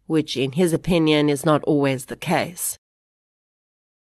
which 0.05 0.37
in 0.37 0.51
his 0.53 0.73
opinion 0.73 1.27
is 1.27 1.45
not 1.45 1.63
always 1.63 2.05
the 2.05 2.15
case. 2.15 2.77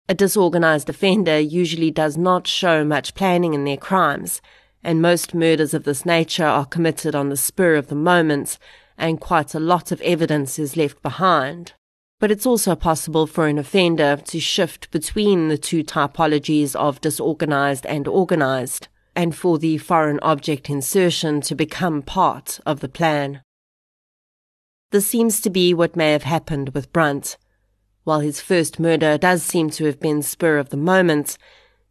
A 0.09 0.13
disorganized 0.13 0.89
offender 0.89 1.39
usually 1.39 1.91
does 1.91 2.17
not 2.17 2.47
show 2.47 2.83
much 2.83 3.15
planning 3.15 3.53
in 3.53 3.63
their 3.63 3.77
crimes, 3.77 4.41
and 4.83 5.01
most 5.01 5.33
murders 5.33 5.73
of 5.73 5.83
this 5.83 6.05
nature 6.05 6.45
are 6.45 6.65
committed 6.65 7.15
on 7.15 7.29
the 7.29 7.37
spur 7.37 7.75
of 7.75 7.87
the 7.87 7.95
moment, 7.95 8.57
and 8.97 9.21
quite 9.21 9.53
a 9.53 9.59
lot 9.59 9.91
of 9.91 10.01
evidence 10.01 10.59
is 10.59 10.75
left 10.75 11.01
behind. 11.01 11.73
But 12.19 12.31
it's 12.31 12.45
also 12.45 12.75
possible 12.75 13.25
for 13.25 13.47
an 13.47 13.57
offender 13.57 14.15
to 14.15 14.39
shift 14.39 14.91
between 14.91 15.47
the 15.47 15.57
two 15.57 15.83
typologies 15.83 16.75
of 16.75 17.01
disorganized 17.01 17.85
and 17.85 18.07
organized, 18.07 18.87
and 19.15 19.35
for 19.35 19.57
the 19.57 19.77
foreign 19.77 20.19
object 20.21 20.69
insertion 20.69 21.41
to 21.41 21.55
become 21.55 22.01
part 22.01 22.59
of 22.65 22.79
the 22.79 22.89
plan. 22.89 23.41
This 24.91 25.07
seems 25.07 25.41
to 25.41 25.49
be 25.49 25.73
what 25.73 25.95
may 25.95 26.11
have 26.11 26.23
happened 26.23 26.69
with 26.69 26.91
Brunt. 26.91 27.37
While 28.03 28.21
his 28.21 28.41
first 28.41 28.79
murder 28.79 29.17
does 29.17 29.43
seem 29.43 29.69
to 29.71 29.85
have 29.85 29.99
been 29.99 30.21
spur 30.21 30.57
of 30.57 30.69
the 30.69 30.77
moment, 30.77 31.37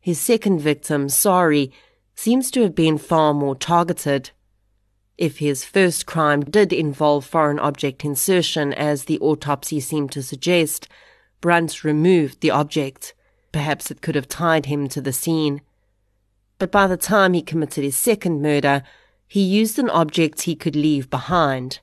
his 0.00 0.18
second 0.18 0.60
victim, 0.60 1.08
Sari, 1.08 1.72
seems 2.14 2.50
to 2.50 2.62
have 2.62 2.74
been 2.74 2.98
far 2.98 3.32
more 3.32 3.54
targeted. 3.54 4.30
If 5.16 5.38
his 5.38 5.64
first 5.64 6.06
crime 6.06 6.40
did 6.40 6.72
involve 6.72 7.24
foreign 7.24 7.58
object 7.58 8.04
insertion, 8.04 8.72
as 8.72 9.04
the 9.04 9.18
autopsy 9.20 9.78
seemed 9.78 10.10
to 10.12 10.22
suggest, 10.22 10.88
Brunt 11.40 11.84
removed 11.84 12.40
the 12.40 12.50
object. 12.50 13.14
Perhaps 13.52 13.90
it 13.90 14.00
could 14.00 14.14
have 14.14 14.28
tied 14.28 14.66
him 14.66 14.88
to 14.88 15.00
the 15.00 15.12
scene. 15.12 15.60
But 16.58 16.72
by 16.72 16.86
the 16.86 16.96
time 16.96 17.34
he 17.34 17.42
committed 17.42 17.84
his 17.84 17.96
second 17.96 18.42
murder, 18.42 18.82
he 19.26 19.42
used 19.42 19.78
an 19.78 19.90
object 19.90 20.42
he 20.42 20.56
could 20.56 20.76
leave 20.76 21.08
behind, 21.08 21.80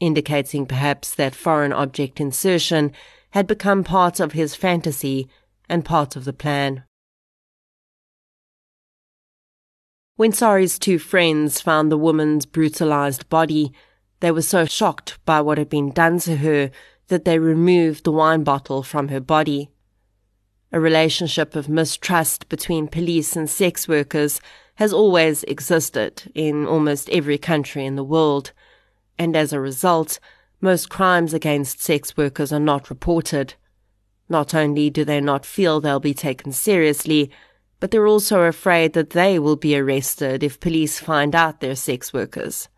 indicating 0.00 0.66
perhaps 0.66 1.14
that 1.14 1.34
foreign 1.34 1.72
object 1.72 2.20
insertion 2.20 2.92
had 3.30 3.46
become 3.46 3.84
part 3.84 4.20
of 4.20 4.32
his 4.32 4.54
fantasy 4.54 5.28
and 5.68 5.84
part 5.84 6.16
of 6.16 6.24
the 6.24 6.32
plan. 6.32 6.84
When 10.16 10.32
Sari's 10.32 10.78
two 10.78 10.98
friends 10.98 11.60
found 11.60 11.92
the 11.92 11.98
woman's 11.98 12.46
brutalized 12.46 13.28
body, 13.28 13.72
they 14.20 14.30
were 14.30 14.42
so 14.42 14.64
shocked 14.64 15.18
by 15.26 15.42
what 15.42 15.58
had 15.58 15.68
been 15.68 15.92
done 15.92 16.18
to 16.20 16.36
her 16.38 16.70
that 17.08 17.24
they 17.24 17.38
removed 17.38 18.04
the 18.04 18.12
wine 18.12 18.42
bottle 18.42 18.82
from 18.82 19.08
her 19.08 19.20
body. 19.20 19.70
A 20.72 20.80
relationship 20.80 21.54
of 21.54 21.68
mistrust 21.68 22.48
between 22.48 22.88
police 22.88 23.36
and 23.36 23.48
sex 23.48 23.86
workers 23.86 24.40
has 24.76 24.92
always 24.92 25.42
existed 25.44 26.30
in 26.34 26.66
almost 26.66 27.10
every 27.10 27.38
country 27.38 27.84
in 27.84 27.96
the 27.96 28.04
world, 28.04 28.52
and 29.18 29.36
as 29.36 29.52
a 29.52 29.60
result, 29.60 30.18
most 30.60 30.88
crimes 30.88 31.34
against 31.34 31.82
sex 31.82 32.16
workers 32.16 32.52
are 32.52 32.60
not 32.60 32.90
reported. 32.90 33.54
Not 34.28 34.54
only 34.54 34.90
do 34.90 35.04
they 35.04 35.20
not 35.20 35.46
feel 35.46 35.80
they'll 35.80 36.00
be 36.00 36.14
taken 36.14 36.52
seriously, 36.52 37.30
but 37.78 37.90
they're 37.90 38.06
also 38.06 38.42
afraid 38.42 38.94
that 38.94 39.10
they 39.10 39.38
will 39.38 39.56
be 39.56 39.76
arrested 39.76 40.42
if 40.42 40.60
police 40.60 40.98
find 40.98 41.34
out 41.34 41.60
they're 41.60 41.76
sex 41.76 42.12
workers. 42.12 42.68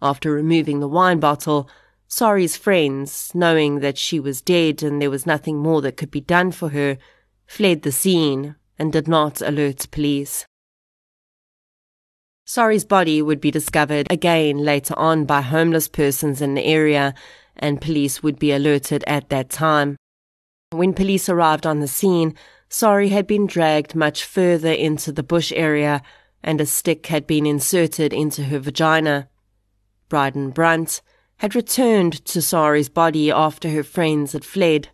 After 0.00 0.32
removing 0.32 0.80
the 0.80 0.88
wine 0.88 1.20
bottle, 1.20 1.68
Sari's 2.08 2.56
friends, 2.56 3.30
knowing 3.34 3.80
that 3.80 3.98
she 3.98 4.20
was 4.20 4.40
dead 4.40 4.82
and 4.82 5.02
there 5.02 5.10
was 5.10 5.26
nothing 5.26 5.58
more 5.58 5.82
that 5.82 5.96
could 5.96 6.10
be 6.10 6.20
done 6.20 6.52
for 6.52 6.70
her, 6.70 6.98
fled 7.46 7.82
the 7.82 7.92
scene 7.92 8.56
and 8.78 8.92
did 8.92 9.08
not 9.08 9.40
alert 9.40 9.86
police. 9.90 10.46
Sari's 12.48 12.84
body 12.84 13.20
would 13.20 13.40
be 13.40 13.50
discovered 13.50 14.06
again 14.08 14.58
later 14.58 14.96
on 14.96 15.24
by 15.24 15.40
homeless 15.40 15.88
persons 15.88 16.40
in 16.40 16.54
the 16.54 16.64
area, 16.64 17.12
and 17.56 17.80
police 17.80 18.22
would 18.22 18.38
be 18.38 18.52
alerted 18.52 19.02
at 19.08 19.30
that 19.30 19.50
time. 19.50 19.96
When 20.70 20.94
police 20.94 21.28
arrived 21.28 21.66
on 21.66 21.80
the 21.80 21.88
scene, 21.88 22.36
Sari 22.68 23.08
had 23.08 23.26
been 23.26 23.48
dragged 23.48 23.96
much 23.96 24.24
further 24.24 24.70
into 24.70 25.10
the 25.10 25.24
bush 25.24 25.52
area, 25.56 26.02
and 26.40 26.60
a 26.60 26.66
stick 26.66 27.06
had 27.06 27.26
been 27.26 27.46
inserted 27.46 28.12
into 28.12 28.44
her 28.44 28.60
vagina. 28.60 29.28
Bryden 30.08 30.50
Brunt 30.50 31.02
had 31.38 31.56
returned 31.56 32.24
to 32.26 32.40
Sari's 32.40 32.88
body 32.88 33.28
after 33.28 33.70
her 33.70 33.82
friends 33.82 34.34
had 34.34 34.44
fled. 34.44 34.90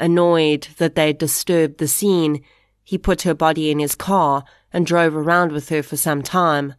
Annoyed 0.00 0.66
that 0.78 0.96
they 0.96 1.06
had 1.08 1.18
disturbed 1.18 1.78
the 1.78 1.86
scene, 1.86 2.42
he 2.82 2.98
put 2.98 3.22
her 3.22 3.34
body 3.34 3.70
in 3.70 3.78
his 3.78 3.94
car 3.94 4.42
and 4.72 4.86
drove 4.86 5.14
around 5.14 5.52
with 5.52 5.68
her 5.68 5.82
for 5.82 5.96
some 5.96 6.22
time. 6.22 6.74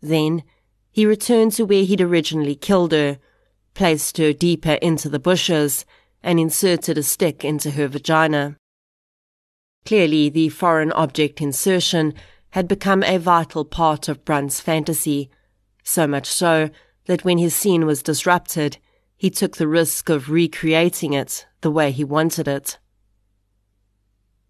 Then 0.00 0.42
he 0.90 1.04
returned 1.04 1.52
to 1.52 1.64
where 1.64 1.84
he'd 1.84 2.00
originally 2.00 2.54
killed 2.54 2.92
her, 2.92 3.18
placed 3.74 4.16
her 4.18 4.32
deeper 4.32 4.74
into 4.74 5.08
the 5.08 5.18
bushes, 5.18 5.84
and 6.22 6.40
inserted 6.40 6.96
a 6.98 7.02
stick 7.02 7.44
into 7.44 7.72
her 7.72 7.88
vagina. 7.88 8.56
Clearly, 9.84 10.28
the 10.28 10.48
foreign 10.48 10.90
object 10.92 11.40
insertion 11.40 12.14
had 12.50 12.66
become 12.66 13.02
a 13.02 13.18
vital 13.18 13.64
part 13.64 14.08
of 14.08 14.24
Brunt's 14.24 14.60
fantasy, 14.60 15.30
so 15.84 16.06
much 16.06 16.26
so 16.26 16.70
that 17.04 17.24
when 17.24 17.38
his 17.38 17.54
scene 17.54 17.86
was 17.86 18.02
disrupted, 18.02 18.78
he 19.16 19.30
took 19.30 19.56
the 19.56 19.68
risk 19.68 20.08
of 20.08 20.30
recreating 20.30 21.12
it 21.12 21.46
the 21.60 21.70
way 21.70 21.90
he 21.90 22.04
wanted 22.04 22.48
it. 22.48 22.78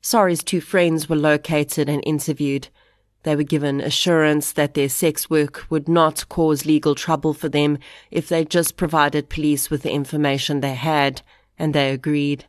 Sari's 0.00 0.44
two 0.44 0.61
friends 0.61 1.09
were 1.09 1.16
located 1.16 1.88
and 1.88 2.02
interviewed. 2.06 2.68
They 3.24 3.35
were 3.35 3.42
given 3.42 3.80
assurance 3.80 4.52
that 4.52 4.74
their 4.74 4.88
sex 4.88 5.28
work 5.28 5.64
would 5.68 5.88
not 5.88 6.28
cause 6.28 6.64
legal 6.64 6.94
trouble 6.94 7.35
for 7.35 7.48
them 7.48 7.78
if 8.11 8.28
they 8.28 8.44
just 8.44 8.76
provided 8.76 9.28
police 9.28 9.68
with 9.68 9.82
the 9.82 9.90
information 9.90 10.61
they 10.61 10.74
had, 10.74 11.22
and 11.59 11.74
they 11.74 11.90
agreed. 11.90 12.44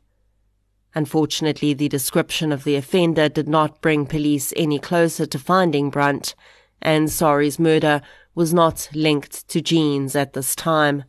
Unfortunately, 0.94 1.74
the 1.74 1.90
description 1.90 2.52
of 2.52 2.64
the 2.64 2.76
offender 2.76 3.28
did 3.30 3.48
not 3.48 3.82
bring 3.82 4.06
police 4.06 4.54
any 4.56 4.80
closer 4.80 5.26
to 5.26 5.40
finding 5.40 5.90
Brunt, 5.90 6.36
and 6.82 7.10
Sari's 7.10 7.60
murder 7.60 8.02
was 8.36 8.54
not 8.54 8.88
linked 8.94 9.48
to 9.48 9.62
Jean's 9.62 10.16
at 10.16 10.34
this 10.34 10.56
time. 10.56 11.04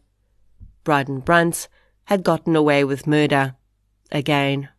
Bryden 0.83 1.21
Brunt 1.21 1.69
had 2.05 2.23
gotten 2.23 2.57
away 2.57 2.85
with 2.85 3.07
murder 3.07 3.55
again. 4.11 4.71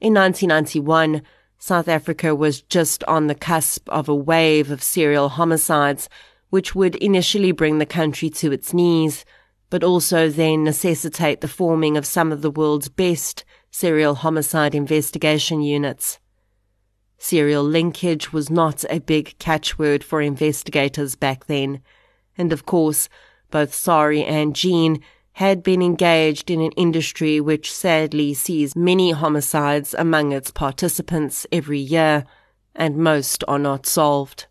In 0.00 0.14
1991, 0.14 1.20
South 1.58 1.86
Africa 1.86 2.34
was 2.34 2.62
just 2.62 3.04
on 3.04 3.26
the 3.26 3.34
cusp 3.34 3.86
of 3.90 4.08
a 4.08 4.14
wave 4.14 4.70
of 4.70 4.82
serial 4.82 5.28
homicides, 5.28 6.08
which 6.48 6.74
would 6.74 6.96
initially 6.96 7.52
bring 7.52 7.78
the 7.78 7.84
country 7.84 8.30
to 8.30 8.50
its 8.50 8.72
knees, 8.72 9.26
but 9.68 9.84
also 9.84 10.30
then 10.30 10.64
necessitate 10.64 11.42
the 11.42 11.48
forming 11.48 11.98
of 11.98 12.06
some 12.06 12.32
of 12.32 12.40
the 12.40 12.50
world's 12.50 12.88
best 12.88 13.44
serial 13.70 14.14
homicide 14.14 14.74
investigation 14.74 15.60
units. 15.60 16.18
Serial 17.18 17.62
linkage 17.62 18.32
was 18.32 18.48
not 18.48 18.86
a 18.88 19.00
big 19.00 19.38
catchword 19.38 20.02
for 20.02 20.22
investigators 20.22 21.14
back 21.14 21.44
then, 21.44 21.82
and 22.38 22.54
of 22.54 22.64
course, 22.64 23.10
both 23.50 23.74
Sari 23.74 24.24
and 24.24 24.56
Jean 24.56 25.02
had 25.34 25.62
been 25.62 25.82
engaged 25.82 26.50
in 26.50 26.60
an 26.60 26.72
industry 26.72 27.40
which 27.40 27.72
sadly 27.72 28.34
sees 28.34 28.76
many 28.76 29.12
homicides 29.12 29.94
among 29.94 30.32
its 30.32 30.50
participants 30.50 31.46
every 31.52 31.78
year, 31.78 32.24
and 32.74 32.96
most 32.96 33.42
are 33.48 33.58
not 33.58 33.86
solved. 33.86 34.46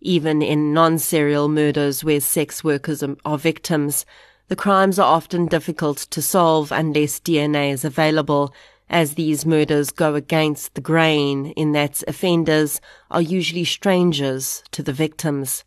Even 0.00 0.40
in 0.40 0.72
non-serial 0.72 1.48
murders 1.48 2.02
where 2.02 2.20
sex 2.20 2.64
workers 2.64 3.04
are 3.24 3.38
victims, 3.38 4.06
the 4.48 4.56
crimes 4.56 4.98
are 4.98 5.14
often 5.14 5.46
difficult 5.46 5.98
to 5.98 6.20
solve 6.20 6.72
unless 6.72 7.20
DNA 7.20 7.70
is 7.70 7.84
available, 7.84 8.52
as 8.88 9.14
these 9.14 9.46
murders 9.46 9.92
go 9.92 10.16
against 10.16 10.74
the 10.74 10.80
grain 10.80 11.46
in 11.52 11.72
that 11.72 12.02
offenders 12.08 12.80
are 13.10 13.22
usually 13.22 13.64
strangers 13.64 14.64
to 14.72 14.82
the 14.82 14.92
victims. 14.92 15.62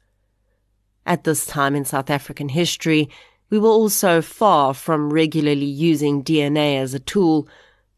At 1.06 1.24
this 1.24 1.46
time 1.46 1.76
in 1.76 1.86
South 1.86 2.10
African 2.10 2.50
history, 2.50 3.10
we 3.54 3.60
were 3.60 3.70
also 3.70 4.20
far 4.20 4.74
from 4.74 5.14
regularly 5.14 5.64
using 5.64 6.24
DNA 6.24 6.76
as 6.80 6.96
a 6.96 7.00
tool, 7.00 7.48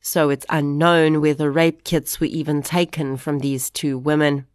so 0.02 0.30
it's 0.30 0.46
unknown 0.50 1.22
whether 1.22 1.50
rape 1.50 1.86
kits 1.86 2.20
were 2.20 2.26
even 2.26 2.62
taken 2.62 3.15
from 3.15 3.39
these 3.39 3.70
two 3.70 3.98
women. 3.98 4.46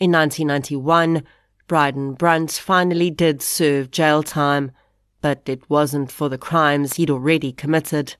In 0.00 0.10
1991, 0.10 1.22
Bryden 1.68 2.14
Brunt 2.14 2.50
finally 2.50 3.08
did 3.08 3.40
serve 3.40 3.92
jail 3.92 4.24
time, 4.24 4.72
but 5.20 5.42
it 5.46 5.70
wasn't 5.70 6.10
for 6.10 6.28
the 6.28 6.38
crimes 6.38 6.94
he'd 6.94 7.08
already 7.08 7.52
committed. 7.52 8.16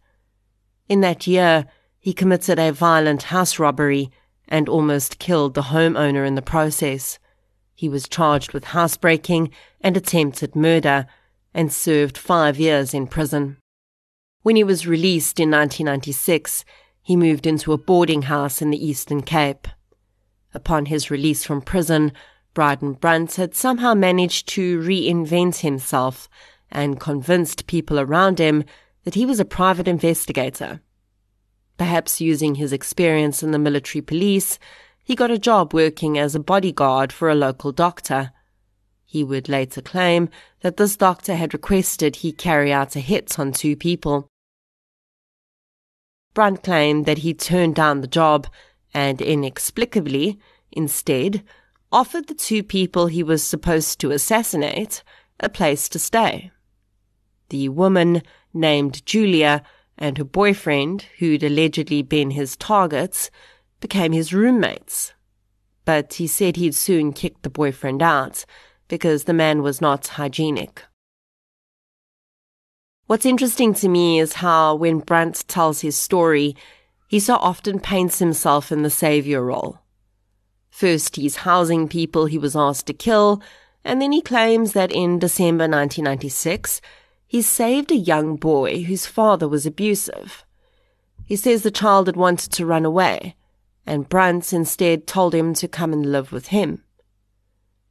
In 0.88 1.00
that 1.00 1.26
year, 1.26 1.66
he 1.98 2.12
committed 2.12 2.60
a 2.60 2.70
violent 2.70 3.24
house 3.24 3.58
robbery 3.58 4.12
and 4.46 4.68
almost 4.68 5.18
killed 5.18 5.54
the 5.54 5.72
homeowner 5.74 6.24
in 6.24 6.36
the 6.36 6.40
process. 6.40 7.18
He 7.74 7.88
was 7.88 8.08
charged 8.08 8.52
with 8.52 8.66
housebreaking 8.66 9.50
and 9.80 9.96
attempted 9.96 10.54
murder 10.54 11.08
and 11.56 11.72
served 11.72 12.18
five 12.18 12.58
years 12.60 12.92
in 12.92 13.06
prison. 13.06 13.56
When 14.42 14.56
he 14.56 14.62
was 14.62 14.86
released 14.86 15.40
in 15.40 15.50
1996, 15.50 16.66
he 17.02 17.16
moved 17.16 17.46
into 17.46 17.72
a 17.72 17.78
boarding 17.78 18.22
house 18.22 18.60
in 18.60 18.70
the 18.70 18.86
Eastern 18.86 19.22
Cape. 19.22 19.66
Upon 20.52 20.84
his 20.84 21.10
release 21.10 21.44
from 21.44 21.62
prison, 21.62 22.12
Bryden 22.52 22.92
Brunt 22.92 23.36
had 23.36 23.54
somehow 23.54 23.94
managed 23.94 24.48
to 24.50 24.80
reinvent 24.80 25.60
himself 25.60 26.28
and 26.70 27.00
convinced 27.00 27.66
people 27.66 27.98
around 27.98 28.38
him 28.38 28.62
that 29.04 29.14
he 29.14 29.24
was 29.24 29.40
a 29.40 29.44
private 29.46 29.88
investigator. 29.88 30.82
Perhaps 31.78 32.20
using 32.20 32.56
his 32.56 32.72
experience 32.72 33.42
in 33.42 33.52
the 33.52 33.58
military 33.58 34.02
police, 34.02 34.58
he 35.02 35.14
got 35.14 35.30
a 35.30 35.38
job 35.38 35.72
working 35.72 36.18
as 36.18 36.34
a 36.34 36.40
bodyguard 36.40 37.14
for 37.14 37.30
a 37.30 37.34
local 37.34 37.72
doctor. 37.72 38.32
He 39.06 39.22
would 39.22 39.48
later 39.48 39.80
claim 39.80 40.28
that 40.60 40.76
this 40.76 40.96
doctor 40.96 41.36
had 41.36 41.54
requested 41.54 42.16
he 42.16 42.32
carry 42.32 42.72
out 42.72 42.96
a 42.96 43.00
hit 43.00 43.38
on 43.38 43.52
two 43.52 43.76
people. 43.76 44.28
Brunt 46.34 46.62
claimed 46.62 47.06
that 47.06 47.18
he 47.18 47.32
turned 47.32 47.76
down 47.76 48.00
the 48.02 48.06
job 48.08 48.46
and 48.92 49.22
inexplicably, 49.22 50.38
instead, 50.72 51.42
offered 51.92 52.26
the 52.26 52.34
two 52.34 52.62
people 52.62 53.06
he 53.06 53.22
was 53.22 53.42
supposed 53.42 54.00
to 54.00 54.10
assassinate 54.10 55.02
a 55.40 55.48
place 55.48 55.88
to 55.88 55.98
stay. 55.98 56.50
The 57.50 57.68
woman, 57.68 58.22
named 58.52 59.06
Julia, 59.06 59.62
and 59.96 60.18
her 60.18 60.24
boyfriend, 60.24 61.06
who'd 61.18 61.42
allegedly 61.42 62.02
been 62.02 62.32
his 62.32 62.56
targets, 62.56 63.30
became 63.80 64.12
his 64.12 64.34
roommates. 64.34 65.14
But 65.84 66.14
he 66.14 66.26
said 66.26 66.56
he'd 66.56 66.74
soon 66.74 67.12
kick 67.12 67.42
the 67.42 67.50
boyfriend 67.50 68.02
out 68.02 68.44
because 68.88 69.24
the 69.24 69.32
man 69.32 69.62
was 69.62 69.80
not 69.80 70.06
hygienic. 70.06 70.84
What's 73.06 73.26
interesting 73.26 73.72
to 73.74 73.88
me 73.88 74.18
is 74.18 74.34
how 74.34 74.74
when 74.74 74.98
Brunt 74.98 75.46
tells 75.46 75.80
his 75.80 75.96
story, 75.96 76.56
he 77.08 77.20
so 77.20 77.36
often 77.36 77.78
paints 77.78 78.18
himself 78.18 78.72
in 78.72 78.82
the 78.82 78.90
savior 78.90 79.42
role. 79.42 79.78
First, 80.70 81.16
he's 81.16 81.36
housing 81.36 81.88
people 81.88 82.26
he 82.26 82.36
was 82.36 82.56
asked 82.56 82.86
to 82.86 82.92
kill, 82.92 83.40
and 83.84 84.02
then 84.02 84.12
he 84.12 84.20
claims 84.20 84.72
that 84.72 84.90
in 84.90 85.20
December 85.20 85.64
1996, 85.64 86.80
he 87.28 87.42
saved 87.42 87.92
a 87.92 87.96
young 87.96 88.36
boy 88.36 88.82
whose 88.82 89.06
father 89.06 89.48
was 89.48 89.66
abusive. 89.66 90.44
He 91.24 91.36
says 91.36 91.62
the 91.62 91.70
child 91.70 92.08
had 92.08 92.16
wanted 92.16 92.52
to 92.52 92.66
run 92.66 92.84
away, 92.84 93.36
and 93.86 94.08
Brunt 94.08 94.52
instead 94.52 95.06
told 95.06 95.34
him 95.34 95.54
to 95.54 95.68
come 95.68 95.92
and 95.92 96.10
live 96.10 96.32
with 96.32 96.48
him. 96.48 96.82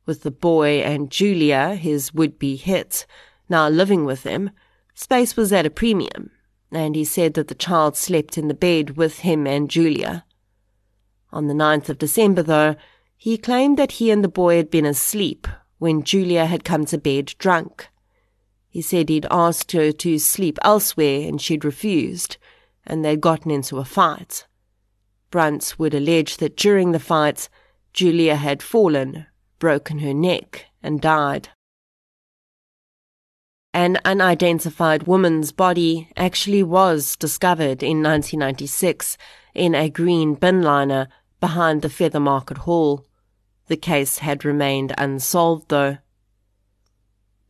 With 0.06 0.22
the 0.22 0.32
boy 0.32 0.82
and 0.82 1.10
Julia, 1.10 1.76
his 1.76 2.14
would-be 2.14 2.58
hit, 2.58 3.08
now 3.50 3.68
living 3.70 4.06
with 4.06 4.24
him, 4.24 4.52
space 4.94 5.36
was 5.36 5.52
at 5.52 5.66
a 5.66 5.72
premium, 5.72 6.30
and 6.72 6.96
he 6.96 7.04
said 7.04 7.34
that 7.34 7.48
the 7.48 7.56
child 7.56 7.98
slept 7.98 8.38
in 8.38 8.48
the 8.48 8.54
bed 8.54 8.98
with 8.98 9.20
him 9.20 9.48
and 9.48 9.70
Julia. 9.70 10.26
On 11.32 11.48
the 11.48 11.54
9th 11.56 11.90
of 11.90 11.98
December, 11.98 12.44
though, 12.44 12.76
he 13.18 13.38
claimed 13.38 13.78
that 13.78 13.94
he 13.94 14.12
and 14.12 14.24
the 14.24 14.30
boy 14.30 14.58
had 14.58 14.70
been 14.70 14.86
asleep 14.86 15.48
when 15.80 16.04
Julia 16.04 16.46
had 16.46 16.64
come 16.64 16.86
to 16.86 16.98
bed 16.98 17.34
drunk. 17.40 17.88
He 18.70 18.82
said 18.82 19.10
he'd 19.10 19.28
asked 19.32 19.72
her 19.72 19.92
to 19.92 20.20
sleep 20.20 20.60
elsewhere 20.62 21.28
and 21.28 21.42
she'd 21.42 21.66
refused, 21.66 22.38
and 22.86 23.04
they'd 23.04 23.22
gotten 23.22 23.50
into 23.50 23.80
a 23.80 23.86
fight. 23.86 24.46
Brunt 25.32 25.76
would 25.80 25.96
allege 25.96 26.38
that 26.38 26.56
during 26.56 26.92
the 26.92 27.00
fight, 27.00 27.50
Julia 27.92 28.36
had 28.36 28.62
fallen 28.62 29.26
broken 29.60 30.00
her 30.00 30.14
neck, 30.14 30.66
and 30.82 31.02
died. 31.02 31.50
An 33.74 34.00
unidentified 34.06 35.04
woman's 35.04 35.52
body 35.52 36.10
actually 36.16 36.64
was 36.64 37.18
discovered 37.18 37.84
in 37.84 38.02
1996 38.02 39.18
in 39.54 39.76
a 39.76 39.90
green 39.90 40.36
bin 40.36 40.62
liner 40.62 41.10
behind 41.42 41.82
the 41.82 41.90
Feather 41.90 42.22
Market 42.22 42.60
Hall. 42.60 43.06
The 43.68 43.76
case 43.76 44.20
had 44.20 44.46
remained 44.46 44.94
unsolved, 44.98 45.68
though. 45.68 45.98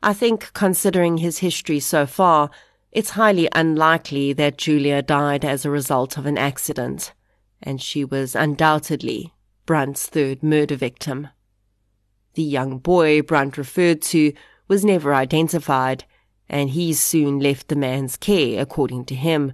I 0.02 0.14
think, 0.14 0.52
considering 0.54 1.18
his 1.18 1.40
history 1.40 1.80
so 1.80 2.06
far, 2.06 2.50
it's 2.92 3.12
highly 3.12 3.50
unlikely 3.54 4.34
that 4.34 4.58
Julia 4.58 5.02
died 5.02 5.44
as 5.44 5.66
a 5.66 5.70
result 5.70 6.18
of 6.18 6.26
an 6.26 6.38
accident, 6.38 7.14
and 7.62 7.82
she 7.82 8.06
was 8.06 8.36
undoubtedly 8.36 9.34
Brunt's 9.66 10.08
third 10.08 10.42
murder 10.42 10.76
victim. 10.76 11.28
The 12.36 12.44
young 12.44 12.80
boy 12.80 13.22
Brunt 13.22 13.58
referred 13.58 14.02
to 14.04 14.34
was 14.68 14.86
never 14.86 15.16
identified, 15.16 16.04
and 16.50 16.70
he 16.70 16.94
soon 16.94 17.40
left 17.40 17.70
the 17.70 17.76
man's 17.76 18.18
care, 18.18 18.62
according 18.62 19.06
to 19.06 19.16
him, 19.16 19.54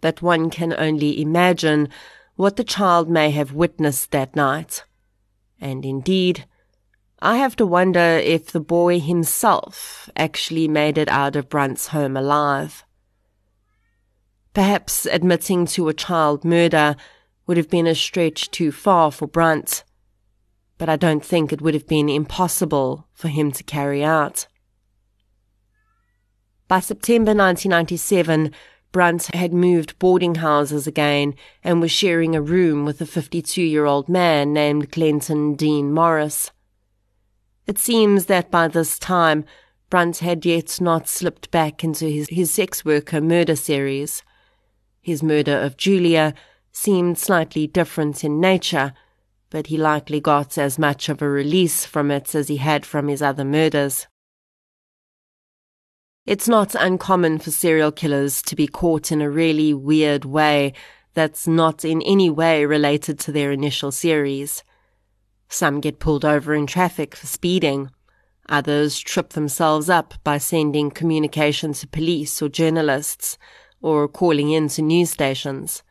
but 0.00 0.22
one 0.22 0.50
can 0.50 0.74
only 0.76 1.20
imagine 1.20 1.88
what 2.36 2.56
the 2.56 2.64
child 2.64 3.08
may 3.08 3.30
have 3.30 3.52
witnessed 3.52 4.10
that 4.10 4.34
night. 4.34 4.84
And 5.60 5.84
indeed, 5.84 6.46
I 7.20 7.36
have 7.36 7.56
to 7.56 7.66
wonder 7.66 8.00
if 8.00 8.52
the 8.52 8.60
boy 8.60 9.00
himself 9.00 10.08
actually 10.16 10.66
made 10.66 10.98
it 10.98 11.08
out 11.08 11.36
of 11.36 11.48
Brunt's 11.48 11.88
home 11.88 12.16
alive. 12.16 12.84
Perhaps 14.52 15.06
admitting 15.06 15.66
to 15.66 15.88
a 15.88 15.94
child 15.94 16.44
murder 16.44 16.96
would 17.46 17.56
have 17.56 17.70
been 17.70 17.86
a 17.86 17.94
stretch 17.94 18.50
too 18.50 18.72
far 18.72 19.10
for 19.10 19.26
Brunt, 19.26 19.84
but 20.84 20.92
I 20.92 20.96
don't 20.96 21.24
think 21.24 21.50
it 21.50 21.62
would 21.62 21.72
have 21.72 21.86
been 21.86 22.10
impossible 22.10 23.08
for 23.14 23.28
him 23.28 23.50
to 23.52 23.64
carry 23.64 24.04
out. 24.04 24.46
By 26.68 26.80
September 26.80 27.30
1997, 27.30 28.52
Brunt 28.92 29.34
had 29.34 29.54
moved 29.54 29.98
boarding 29.98 30.34
houses 30.34 30.86
again 30.86 31.36
and 31.62 31.80
was 31.80 31.90
sharing 31.90 32.36
a 32.36 32.42
room 32.42 32.84
with 32.84 33.00
a 33.00 33.06
52 33.06 33.62
year 33.62 33.86
old 33.86 34.10
man 34.10 34.52
named 34.52 34.92
Clinton 34.92 35.54
Dean 35.54 35.90
Morris. 35.90 36.50
It 37.66 37.78
seems 37.78 38.26
that 38.26 38.50
by 38.50 38.68
this 38.68 38.98
time, 38.98 39.46
Brunt 39.88 40.18
had 40.18 40.44
yet 40.44 40.82
not 40.82 41.08
slipped 41.08 41.50
back 41.50 41.82
into 41.82 42.10
his, 42.10 42.28
his 42.28 42.50
sex 42.52 42.84
worker 42.84 43.22
murder 43.22 43.56
series. 43.56 44.22
His 45.00 45.22
murder 45.22 45.56
of 45.56 45.78
Julia 45.78 46.34
seemed 46.72 47.16
slightly 47.16 47.66
different 47.66 48.22
in 48.22 48.38
nature, 48.38 48.92
but 49.54 49.68
he 49.68 49.76
likely 49.76 50.18
got 50.18 50.58
as 50.58 50.80
much 50.80 51.08
of 51.08 51.22
a 51.22 51.28
release 51.28 51.86
from 51.86 52.10
it 52.10 52.34
as 52.34 52.48
he 52.48 52.56
had 52.56 52.84
from 52.84 53.06
his 53.06 53.22
other 53.22 53.44
murders. 53.44 54.08
It's 56.26 56.48
not 56.48 56.74
uncommon 56.74 57.38
for 57.38 57.52
serial 57.52 57.92
killers 57.92 58.42
to 58.42 58.56
be 58.56 58.66
caught 58.66 59.12
in 59.12 59.22
a 59.22 59.30
really 59.30 59.72
weird 59.72 60.24
way 60.24 60.72
that's 61.12 61.46
not 61.46 61.84
in 61.84 62.02
any 62.02 62.28
way 62.28 62.64
related 62.64 63.20
to 63.20 63.30
their 63.30 63.52
initial 63.52 63.92
series. 63.92 64.64
Some 65.48 65.80
get 65.80 66.00
pulled 66.00 66.24
over 66.24 66.52
in 66.52 66.66
traffic 66.66 67.14
for 67.14 67.28
speeding. 67.28 67.90
Others 68.48 68.98
trip 68.98 69.34
themselves 69.34 69.88
up 69.88 70.14
by 70.24 70.38
sending 70.38 70.90
communication 70.90 71.74
to 71.74 71.86
police 71.86 72.42
or 72.42 72.48
journalists, 72.48 73.38
or 73.80 74.08
calling 74.08 74.50
in 74.50 74.66
to 74.70 74.82
news 74.82 75.10
stations. 75.10 75.84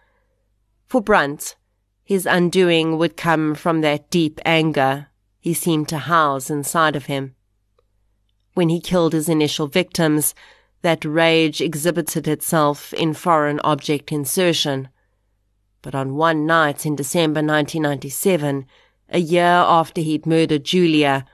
For 0.85 0.99
Brunt, 0.99 1.55
his 2.03 2.25
undoing 2.25 2.97
would 2.97 3.17
come 3.17 3.55
from 3.55 3.81
that 3.81 4.09
deep 4.09 4.39
anger 4.45 5.07
he 5.39 5.53
seemed 5.53 5.89
to 5.89 5.97
house 5.97 6.49
inside 6.49 6.95
of 6.95 7.07
him. 7.07 7.35
When 8.53 8.69
he 8.69 8.79
killed 8.79 9.11
his 9.11 9.27
initial 9.27 9.67
victims, 9.67 10.33
that 10.83 11.03
rage 11.03 11.59
exhibited 11.59 12.27
itself 12.27 12.93
in 12.93 13.13
foreign 13.13 13.59
object 13.61 14.11
insertion. 14.11 14.89
But 15.81 15.95
on 15.95 16.15
one 16.15 16.45
night 16.45 16.85
in 16.85 16.95
December 16.95 17.39
1997, 17.39 18.65
a 19.09 19.19
year 19.19 19.43
after 19.43 19.99
he'd 19.99 20.25
murdered 20.25 20.63
Julia, 20.63 21.25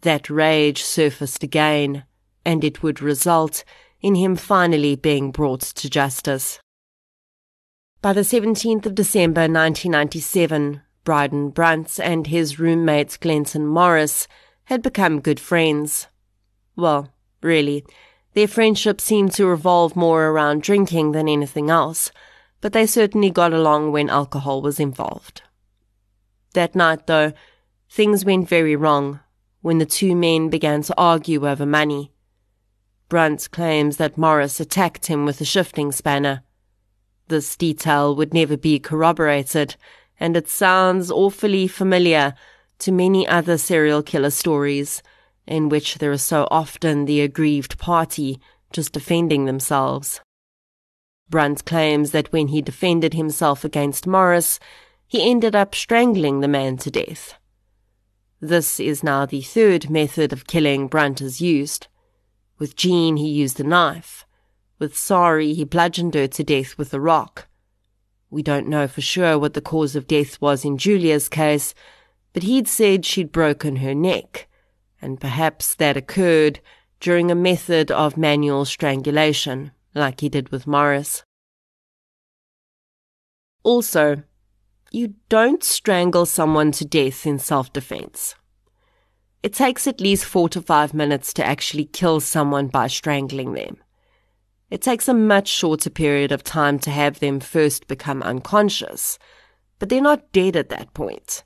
that 0.00 0.30
rage 0.30 0.82
surfaced 0.82 1.42
again, 1.42 2.04
and 2.44 2.64
it 2.64 2.82
would 2.82 3.02
result 3.02 3.62
in 4.00 4.14
him 4.14 4.36
finally 4.36 4.96
being 4.96 5.30
brought 5.30 5.60
to 5.60 5.90
justice. 5.90 6.60
By 8.02 8.14
the 8.14 8.22
17th 8.22 8.86
of 8.86 8.94
December 8.94 9.42
1997, 9.42 10.80
Bryden 11.04 11.50
Brunt 11.50 12.00
and 12.02 12.26
his 12.26 12.58
roommate 12.58 13.18
Glenton 13.20 13.66
Morris 13.66 14.26
had 14.64 14.80
become 14.80 15.20
good 15.20 15.38
friends. 15.38 16.06
Well, 16.76 17.12
really, 17.42 17.84
their 18.32 18.48
friendship 18.48 19.02
seemed 19.02 19.32
to 19.32 19.44
revolve 19.44 19.96
more 19.96 20.28
around 20.28 20.62
drinking 20.62 21.12
than 21.12 21.28
anything 21.28 21.68
else, 21.68 22.10
but 22.62 22.72
they 22.72 22.86
certainly 22.86 23.28
got 23.28 23.52
along 23.52 23.92
when 23.92 24.08
alcohol 24.08 24.62
was 24.62 24.80
involved. 24.80 25.42
That 26.54 26.74
night, 26.74 27.06
though, 27.06 27.34
things 27.90 28.24
went 28.24 28.48
very 28.48 28.76
wrong 28.76 29.20
when 29.60 29.76
the 29.76 29.84
two 29.84 30.16
men 30.16 30.48
began 30.48 30.80
to 30.84 30.94
argue 30.96 31.46
over 31.46 31.66
money. 31.66 32.12
Brunt 33.10 33.50
claims 33.50 33.98
that 33.98 34.16
Morris 34.16 34.58
attacked 34.58 35.04
him 35.04 35.26
with 35.26 35.38
a 35.42 35.44
shifting 35.44 35.92
spanner. 35.92 36.44
This 37.30 37.54
detail 37.54 38.16
would 38.16 38.34
never 38.34 38.56
be 38.56 38.80
corroborated, 38.80 39.76
and 40.18 40.36
it 40.36 40.48
sounds 40.48 41.12
awfully 41.12 41.68
familiar 41.68 42.34
to 42.80 42.90
many 42.90 43.24
other 43.24 43.56
serial 43.56 44.02
killer 44.02 44.30
stories 44.30 45.00
in 45.46 45.68
which 45.68 45.98
there 45.98 46.10
is 46.10 46.24
so 46.24 46.48
often 46.50 47.04
the 47.04 47.20
aggrieved 47.20 47.78
party 47.78 48.40
just 48.72 48.92
defending 48.92 49.44
themselves. 49.44 50.20
Brunt 51.28 51.64
claims 51.64 52.10
that 52.10 52.32
when 52.32 52.48
he 52.48 52.60
defended 52.60 53.14
himself 53.14 53.64
against 53.64 54.08
Morris, 54.08 54.58
he 55.06 55.30
ended 55.30 55.54
up 55.54 55.72
strangling 55.72 56.40
the 56.40 56.48
man 56.48 56.78
to 56.78 56.90
death. 56.90 57.34
This 58.40 58.80
is 58.80 59.04
now 59.04 59.24
the 59.24 59.40
third 59.40 59.88
method 59.88 60.32
of 60.32 60.48
killing 60.48 60.88
Brunt 60.88 61.20
has 61.20 61.40
used. 61.40 61.86
With 62.58 62.74
Jean, 62.74 63.18
he 63.18 63.28
used 63.28 63.60
a 63.60 63.64
knife. 63.64 64.26
With 64.80 64.96
Sari, 64.96 65.52
he 65.52 65.64
bludgeoned 65.64 66.14
her 66.14 66.26
to 66.26 66.42
death 66.42 66.78
with 66.78 66.94
a 66.94 67.00
rock. 67.00 67.46
We 68.30 68.42
don't 68.42 68.66
know 68.66 68.88
for 68.88 69.02
sure 69.02 69.38
what 69.38 69.52
the 69.52 69.60
cause 69.60 69.94
of 69.94 70.06
death 70.06 70.40
was 70.40 70.64
in 70.64 70.78
Julia's 70.78 71.28
case, 71.28 71.74
but 72.32 72.44
he'd 72.44 72.66
said 72.66 73.04
she'd 73.04 73.30
broken 73.30 73.76
her 73.76 73.94
neck, 73.94 74.48
and 75.02 75.20
perhaps 75.20 75.74
that 75.74 75.98
occurred 75.98 76.60
during 76.98 77.30
a 77.30 77.34
method 77.34 77.90
of 77.90 78.16
manual 78.16 78.64
strangulation, 78.64 79.72
like 79.94 80.20
he 80.20 80.30
did 80.30 80.48
with 80.48 80.66
Morris. 80.66 81.24
Also, 83.62 84.22
you 84.90 85.14
don't 85.28 85.62
strangle 85.62 86.24
someone 86.24 86.72
to 86.72 86.86
death 86.86 87.26
in 87.26 87.38
self 87.38 87.70
defense. 87.70 88.34
It 89.42 89.52
takes 89.52 89.86
at 89.86 90.00
least 90.00 90.24
four 90.24 90.48
to 90.48 90.62
five 90.62 90.94
minutes 90.94 91.34
to 91.34 91.44
actually 91.44 91.84
kill 91.84 92.20
someone 92.20 92.68
by 92.68 92.86
strangling 92.86 93.52
them. 93.52 93.76
It 94.70 94.82
takes 94.82 95.08
a 95.08 95.14
much 95.14 95.48
shorter 95.48 95.90
period 95.90 96.30
of 96.30 96.44
time 96.44 96.78
to 96.80 96.90
have 96.90 97.18
them 97.18 97.40
first 97.40 97.88
become 97.88 98.22
unconscious, 98.22 99.18
but 99.80 99.88
they're 99.88 100.00
not 100.00 100.30
dead 100.32 100.54
at 100.54 100.68
that 100.68 100.94
point. 100.94 101.42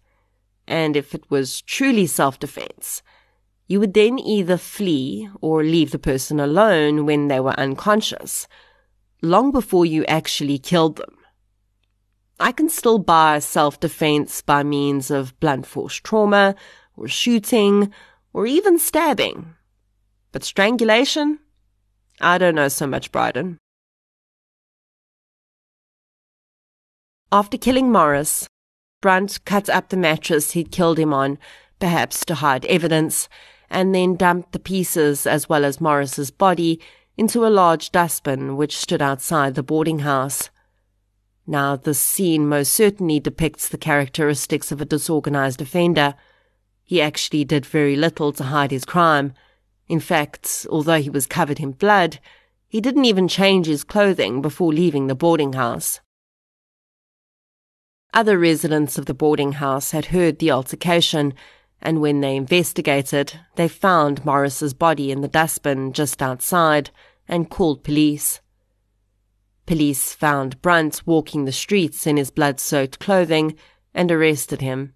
And 0.66 0.94
if 0.96 1.14
it 1.14 1.24
was 1.30 1.62
truly 1.62 2.06
self 2.06 2.38
defense, 2.38 3.02
you 3.66 3.80
would 3.80 3.94
then 3.94 4.18
either 4.18 4.58
flee 4.58 5.30
or 5.40 5.64
leave 5.64 5.90
the 5.90 5.98
person 5.98 6.38
alone 6.38 7.06
when 7.06 7.28
they 7.28 7.40
were 7.40 7.58
unconscious, 7.58 8.46
long 9.22 9.52
before 9.52 9.86
you 9.86 10.04
actually 10.04 10.58
killed 10.58 10.96
them. 10.96 11.16
I 12.38 12.52
can 12.52 12.68
still 12.68 12.98
buy 12.98 13.38
self 13.38 13.80
defense 13.80 14.42
by 14.42 14.62
means 14.62 15.10
of 15.10 15.38
blunt 15.40 15.64
force 15.66 15.94
trauma, 15.94 16.56
or 16.94 17.08
shooting, 17.08 17.90
or 18.34 18.46
even 18.46 18.78
stabbing. 18.78 19.54
But 20.30 20.44
strangulation? 20.44 21.38
I 22.20 22.38
don't 22.38 22.54
know 22.54 22.68
so 22.68 22.86
much, 22.86 23.10
Bryden. 23.10 23.58
After 27.32 27.58
killing 27.58 27.90
Morris, 27.90 28.46
Brunt 29.00 29.44
cut 29.44 29.68
up 29.68 29.88
the 29.88 29.96
mattress 29.96 30.52
he'd 30.52 30.70
killed 30.70 30.98
him 30.98 31.12
on, 31.12 31.38
perhaps 31.80 32.24
to 32.26 32.36
hide 32.36 32.64
evidence, 32.66 33.28
and 33.68 33.94
then 33.94 34.16
dumped 34.16 34.52
the 34.52 34.58
pieces 34.58 35.26
as 35.26 35.48
well 35.48 35.64
as 35.64 35.80
Morris's 35.80 36.30
body 36.30 36.80
into 37.16 37.44
a 37.44 37.48
large 37.48 37.90
dustbin 37.90 38.56
which 38.56 38.76
stood 38.76 39.02
outside 39.02 39.54
the 39.54 39.62
boarding 39.62 40.00
house. 40.00 40.50
Now, 41.46 41.76
this 41.76 41.98
scene 41.98 42.48
most 42.48 42.72
certainly 42.72 43.20
depicts 43.20 43.68
the 43.68 43.78
characteristics 43.78 44.72
of 44.72 44.80
a 44.80 44.86
disorganized 44.86 45.60
offender. 45.60 46.14
He 46.82 47.02
actually 47.02 47.44
did 47.44 47.66
very 47.66 47.96
little 47.96 48.32
to 48.32 48.44
hide 48.44 48.70
his 48.70 48.84
crime. 48.84 49.34
In 49.88 50.00
fact, 50.00 50.66
although 50.70 51.00
he 51.00 51.10
was 51.10 51.26
covered 51.26 51.60
in 51.60 51.72
blood, 51.72 52.18
he 52.68 52.80
didn't 52.80 53.04
even 53.04 53.28
change 53.28 53.66
his 53.66 53.84
clothing 53.84 54.42
before 54.42 54.72
leaving 54.72 55.06
the 55.06 55.14
boarding 55.14 55.52
house. 55.52 56.00
Other 58.12 58.38
residents 58.38 58.96
of 58.96 59.06
the 59.06 59.14
boarding 59.14 59.52
house 59.52 59.90
had 59.90 60.06
heard 60.06 60.38
the 60.38 60.50
altercation, 60.50 61.34
and 61.82 62.00
when 62.00 62.20
they 62.20 62.36
investigated, 62.36 63.40
they 63.56 63.68
found 63.68 64.24
Morris's 64.24 64.72
body 64.72 65.10
in 65.10 65.20
the 65.20 65.28
dustbin 65.28 65.92
just 65.92 66.22
outside 66.22 66.90
and 67.28 67.50
called 67.50 67.84
police. 67.84 68.40
Police 69.66 70.12
found 70.12 70.60
Brunt 70.62 71.02
walking 71.06 71.44
the 71.44 71.52
streets 71.52 72.06
in 72.06 72.16
his 72.16 72.30
blood 72.30 72.60
soaked 72.60 72.98
clothing 72.98 73.56
and 73.94 74.12
arrested 74.12 74.60
him. 74.60 74.94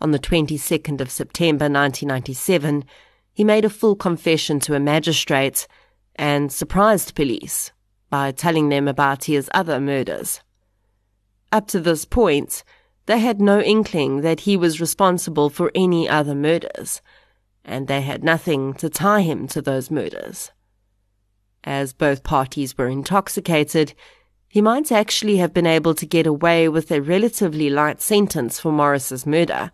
On 0.00 0.12
the 0.12 0.18
22nd 0.18 1.00
of 1.00 1.10
September 1.10 1.64
1997, 1.64 2.84
he 3.32 3.44
made 3.44 3.64
a 3.64 3.70
full 3.70 3.96
confession 3.96 4.60
to 4.60 4.74
a 4.74 4.80
magistrate 4.80 5.66
and 6.16 6.52
surprised 6.52 7.14
police 7.14 7.72
by 8.10 8.32
telling 8.32 8.68
them 8.68 8.88
about 8.88 9.24
his 9.24 9.48
other 9.54 9.80
murders. 9.80 10.40
Up 11.52 11.66
to 11.68 11.80
this 11.80 12.04
point, 12.04 12.64
they 13.06 13.18
had 13.18 13.40
no 13.40 13.60
inkling 13.60 14.20
that 14.20 14.40
he 14.40 14.56
was 14.56 14.80
responsible 14.80 15.50
for 15.50 15.70
any 15.74 16.08
other 16.08 16.34
murders, 16.34 17.00
and 17.64 17.88
they 17.88 18.02
had 18.02 18.22
nothing 18.22 18.74
to 18.74 18.88
tie 18.88 19.22
him 19.22 19.48
to 19.48 19.62
those 19.62 19.90
murders. 19.90 20.52
As 21.64 21.92
both 21.92 22.22
parties 22.22 22.76
were 22.76 22.88
intoxicated, 22.88 23.94
he 24.48 24.60
might 24.60 24.90
actually 24.90 25.36
have 25.36 25.54
been 25.54 25.66
able 25.66 25.94
to 25.94 26.06
get 26.06 26.26
away 26.26 26.68
with 26.68 26.90
a 26.90 27.00
relatively 27.00 27.70
light 27.70 28.00
sentence 28.00 28.58
for 28.58 28.72
Morris's 28.72 29.26
murder, 29.26 29.70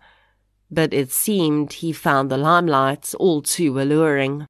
but 0.69 0.93
it 0.93 1.11
seemed 1.11 1.73
he 1.73 1.91
found 1.91 2.29
the 2.29 2.37
limelight 2.37 3.13
all 3.19 3.41
too 3.41 3.79
alluring. 3.79 4.45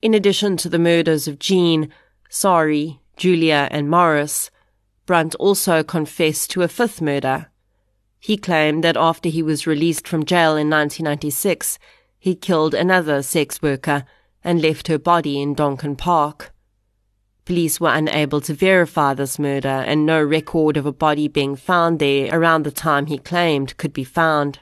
In 0.00 0.14
addition 0.14 0.56
to 0.58 0.68
the 0.68 0.78
murders 0.78 1.28
of 1.28 1.38
Jean, 1.38 1.90
Sari, 2.28 3.00
Julia, 3.16 3.68
and 3.70 3.88
Morris, 3.88 4.50
Brunt 5.06 5.34
also 5.36 5.82
confessed 5.82 6.50
to 6.50 6.62
a 6.62 6.68
fifth 6.68 7.00
murder. 7.00 7.50
He 8.18 8.36
claimed 8.38 8.82
that 8.84 8.96
after 8.96 9.28
he 9.28 9.42
was 9.42 9.66
released 9.66 10.08
from 10.08 10.24
jail 10.24 10.52
in 10.52 10.70
1996, 10.70 11.78
he 12.18 12.34
killed 12.34 12.72
another 12.72 13.22
sex 13.22 13.60
worker 13.60 14.04
and 14.42 14.62
left 14.62 14.88
her 14.88 14.98
body 14.98 15.40
in 15.42 15.54
Donkin 15.54 15.96
Park. 15.96 16.53
Police 17.44 17.78
were 17.80 17.92
unable 17.92 18.40
to 18.42 18.54
verify 18.54 19.14
this 19.14 19.38
murder, 19.38 19.68
and 19.68 20.06
no 20.06 20.22
record 20.22 20.76
of 20.76 20.86
a 20.86 20.92
body 20.92 21.28
being 21.28 21.56
found 21.56 21.98
there 21.98 22.28
around 22.32 22.64
the 22.64 22.70
time 22.70 23.06
he 23.06 23.18
claimed 23.18 23.76
could 23.76 23.92
be 23.92 24.04
found. 24.04 24.60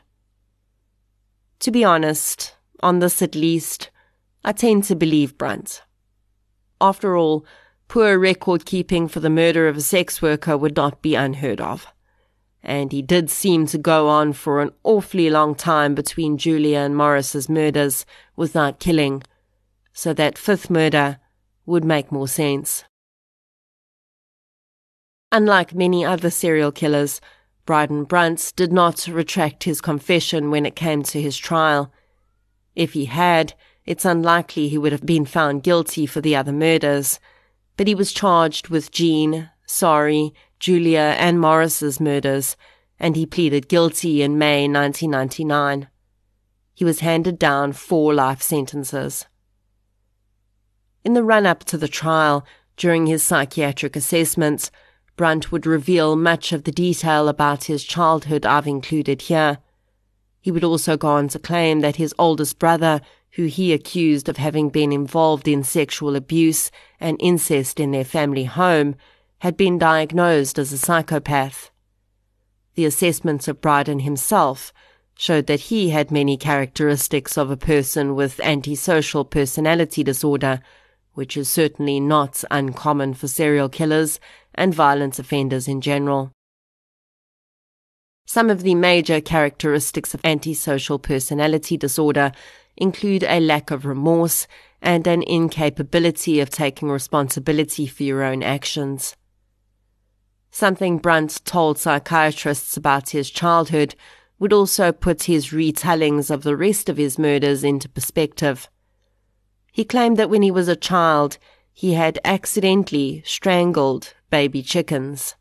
To 1.60 1.70
be 1.70 1.84
honest, 1.84 2.56
on 2.80 2.98
this 2.98 3.22
at 3.22 3.34
least, 3.34 3.90
I 4.44 4.52
tend 4.52 4.84
to 4.84 4.96
believe 4.96 5.38
Brunt. 5.38 5.82
After 6.80 7.16
all, 7.16 7.46
Poor 7.92 8.18
record 8.18 8.64
keeping 8.64 9.06
for 9.06 9.20
the 9.20 9.28
murder 9.28 9.68
of 9.68 9.76
a 9.76 9.82
sex 9.82 10.22
worker 10.22 10.56
would 10.56 10.74
not 10.74 11.02
be 11.02 11.14
unheard 11.14 11.60
of. 11.60 11.86
And 12.62 12.90
he 12.90 13.02
did 13.02 13.28
seem 13.28 13.66
to 13.66 13.76
go 13.76 14.08
on 14.08 14.32
for 14.32 14.62
an 14.62 14.70
awfully 14.82 15.28
long 15.28 15.54
time 15.54 15.94
between 15.94 16.38
Julia 16.38 16.78
and 16.78 16.96
Morris's 16.96 17.50
murders 17.50 18.06
without 18.34 18.80
killing, 18.80 19.22
so 19.92 20.14
that 20.14 20.38
fifth 20.38 20.70
murder 20.70 21.18
would 21.66 21.84
make 21.84 22.12
more 22.12 22.28
sense. 22.28 22.84
Unlike 25.30 25.74
many 25.74 26.04
other 26.04 26.30
serial 26.30 26.72
killers, 26.72 27.20
Bryden 27.64 28.04
Brunt 28.04 28.52
did 28.56 28.72
not 28.72 29.06
retract 29.06 29.64
his 29.64 29.80
confession 29.80 30.50
when 30.50 30.66
it 30.66 30.76
came 30.76 31.02
to 31.04 31.22
his 31.22 31.38
trial. 31.38 31.92
If 32.74 32.92
he 32.92 33.06
had, 33.06 33.54
it's 33.86 34.04
unlikely 34.04 34.68
he 34.68 34.78
would 34.78 34.92
have 34.92 35.06
been 35.06 35.24
found 35.24 35.62
guilty 35.62 36.06
for 36.06 36.20
the 36.20 36.36
other 36.36 36.52
murders 36.52 37.18
but 37.76 37.86
he 37.86 37.94
was 37.94 38.12
charged 38.12 38.68
with 38.68 38.90
Jean, 38.90 39.50
Sari, 39.66 40.32
Julia, 40.58 41.16
and 41.18 41.40
Morris's 41.40 42.00
murders, 42.00 42.56
and 42.98 43.16
he 43.16 43.26
pleaded 43.26 43.68
guilty 43.68 44.22
in 44.22 44.38
May 44.38 44.68
1999. 44.68 45.88
He 46.74 46.84
was 46.84 47.00
handed 47.00 47.38
down 47.38 47.72
four 47.72 48.14
life 48.14 48.42
sentences. 48.42 49.26
In 51.04 51.14
the 51.14 51.24
run 51.24 51.46
up 51.46 51.64
to 51.64 51.76
the 51.76 51.88
trial, 51.88 52.46
during 52.76 53.06
his 53.06 53.22
psychiatric 53.22 53.96
assessments, 53.96 54.70
Brunt 55.16 55.50
would 55.50 55.66
reveal 55.66 56.16
much 56.16 56.52
of 56.52 56.64
the 56.64 56.72
detail 56.72 57.28
about 57.28 57.64
his 57.64 57.84
childhood 57.84 58.46
I've 58.46 58.66
included 58.66 59.22
here. 59.22 59.58
He 60.40 60.50
would 60.50 60.64
also 60.64 60.96
go 60.96 61.08
on 61.08 61.28
to 61.28 61.38
claim 61.38 61.80
that 61.80 61.96
his 61.96 62.14
oldest 62.18 62.58
brother, 62.58 63.00
who 63.32 63.46
he 63.46 63.72
accused 63.72 64.28
of 64.28 64.36
having 64.36 64.68
been 64.68 64.92
involved 64.92 65.48
in 65.48 65.64
sexual 65.64 66.16
abuse 66.16 66.70
and 67.00 67.16
incest 67.20 67.80
in 67.80 67.90
their 67.90 68.04
family 68.04 68.44
home, 68.44 68.94
had 69.38 69.56
been 69.56 69.78
diagnosed 69.78 70.58
as 70.58 70.72
a 70.72 70.78
psychopath. 70.78 71.70
The 72.74 72.84
assessments 72.84 73.48
of 73.48 73.60
Bryden 73.60 74.00
himself 74.00 74.72
showed 75.18 75.46
that 75.46 75.60
he 75.60 75.90
had 75.90 76.10
many 76.10 76.36
characteristics 76.36 77.36
of 77.36 77.50
a 77.50 77.56
person 77.56 78.14
with 78.14 78.40
antisocial 78.40 79.24
personality 79.24 80.02
disorder, 80.02 80.60
which 81.14 81.36
is 81.36 81.48
certainly 81.48 82.00
not 82.00 82.44
uncommon 82.50 83.14
for 83.14 83.28
serial 83.28 83.68
killers 83.68 84.18
and 84.54 84.74
violent 84.74 85.18
offenders 85.18 85.68
in 85.68 85.80
general. 85.80 86.32
Some 88.26 88.50
of 88.50 88.62
the 88.62 88.74
major 88.74 89.20
characteristics 89.20 90.14
of 90.14 90.20
antisocial 90.24 90.98
personality 90.98 91.76
disorder 91.76 92.32
include 92.76 93.24
a 93.24 93.40
lack 93.40 93.70
of 93.70 93.84
remorse 93.84 94.46
and 94.80 95.06
an 95.06 95.22
incapability 95.22 96.40
of 96.40 96.50
taking 96.50 96.88
responsibility 96.88 97.86
for 97.86 98.02
your 98.02 98.22
own 98.22 98.42
actions. 98.42 99.16
Something 100.50 100.98
Brunt 100.98 101.44
told 101.44 101.78
psychiatrists 101.78 102.76
about 102.76 103.10
his 103.10 103.30
childhood 103.30 103.94
would 104.38 104.52
also 104.52 104.92
put 104.92 105.24
his 105.24 105.50
retellings 105.50 106.30
of 106.30 106.42
the 106.42 106.56
rest 106.56 106.88
of 106.88 106.96
his 106.96 107.18
murders 107.18 107.62
into 107.62 107.88
perspective. 107.88 108.68
He 109.72 109.84
claimed 109.84 110.18
that 110.18 110.28
when 110.30 110.42
he 110.42 110.50
was 110.50 110.68
a 110.68 110.76
child, 110.76 111.38
he 111.72 111.94
had 111.94 112.18
accidentally 112.24 113.22
strangled 113.24 114.12
baby 114.28 114.62
chickens. 114.62 115.34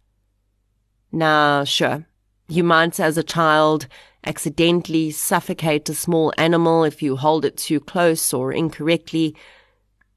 Now, 1.12 1.66
sure, 1.66 2.08
you 2.48 2.64
might, 2.64 2.98
as 2.98 3.18
a 3.18 3.24
child, 3.24 3.88
accidentally 4.24 5.12
suffocate 5.12 5.90
a 5.90 5.94
small 5.94 6.34
animal 6.38 6.86
if 6.86 7.02
you 7.04 7.18
hold 7.18 7.44
it 7.44 7.58
too 7.58 7.82
close 7.82 8.34
or 8.34 8.54
incorrectly, 8.54 9.36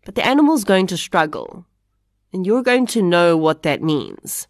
but 0.05 0.15
the 0.15 0.25
animal's 0.25 0.63
going 0.63 0.87
to 0.87 0.97
struggle. 0.97 1.67
And 2.33 2.47
you're 2.47 2.63
going 2.63 2.87
to 2.89 3.03
know 3.03 3.37
what 3.37 3.65
that 3.65 3.83
means, 3.83 4.47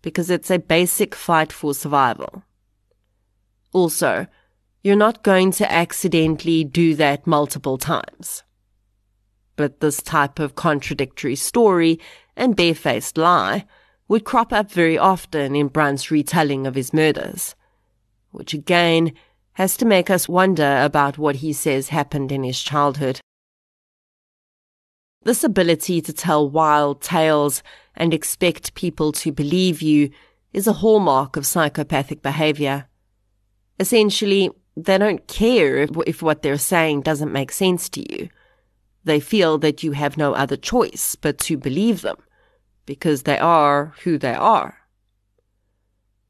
because 0.00 0.30
it's 0.30 0.50
a 0.50 0.58
basic 0.58 1.16
fight 1.16 1.52
for 1.52 1.74
survival. 1.74 2.44
Also, 3.72 4.28
you're 4.82 4.94
not 4.94 5.24
going 5.24 5.50
to 5.52 5.72
accidentally 5.72 6.62
do 6.62 6.94
that 6.94 7.26
multiple 7.26 7.78
times. 7.78 8.44
But 9.56 9.80
this 9.80 10.02
type 10.02 10.38
of 10.38 10.54
contradictory 10.54 11.36
story 11.36 12.00
and 12.36 12.56
barefaced 12.56 13.18
lie 13.18 13.66
would 14.08 14.24
crop 14.24 14.52
up 14.52 14.70
very 14.70 14.98
often 14.98 15.54
in 15.54 15.68
Brunt's 15.68 16.10
retelling 16.10 16.66
of 16.66 16.74
his 16.74 16.92
murders 16.92 17.54
which 18.32 18.54
again 18.54 19.12
has 19.52 19.76
to 19.76 19.84
make 19.84 20.10
us 20.10 20.28
wonder 20.28 20.78
about 20.82 21.18
what 21.18 21.36
he 21.36 21.52
says 21.52 21.90
happened 21.90 22.32
in 22.32 22.42
his 22.42 22.60
childhood. 22.60 23.20
This 25.24 25.44
ability 25.44 26.00
to 26.02 26.12
tell 26.12 26.48
wild 26.48 27.00
tales 27.00 27.62
and 27.94 28.12
expect 28.12 28.74
people 28.74 29.12
to 29.12 29.30
believe 29.30 29.80
you 29.80 30.10
is 30.52 30.66
a 30.66 30.72
hallmark 30.72 31.36
of 31.36 31.46
psychopathic 31.46 32.22
behavior. 32.22 32.86
Essentially, 33.78 34.50
they 34.76 34.98
don't 34.98 35.26
care 35.28 35.76
if, 35.76 35.90
if, 36.06 36.22
what 36.22 36.42
they're 36.42 36.58
saying 36.58 37.02
doesn't 37.02 37.32
make 37.32 37.52
sense 37.52 37.88
to 37.90 38.12
you. 38.12 38.30
They 39.04 39.20
feel 39.20 39.58
that 39.58 39.82
you 39.82 39.92
have 39.92 40.16
no 40.16 40.34
other 40.34 40.56
choice 40.56 41.16
but 41.16 41.38
to 41.40 41.56
believe 41.56 42.02
them, 42.02 42.18
because 42.86 43.22
they 43.22 43.38
are 43.38 43.94
who 44.04 44.18
they 44.18 44.34
are. 44.34 44.78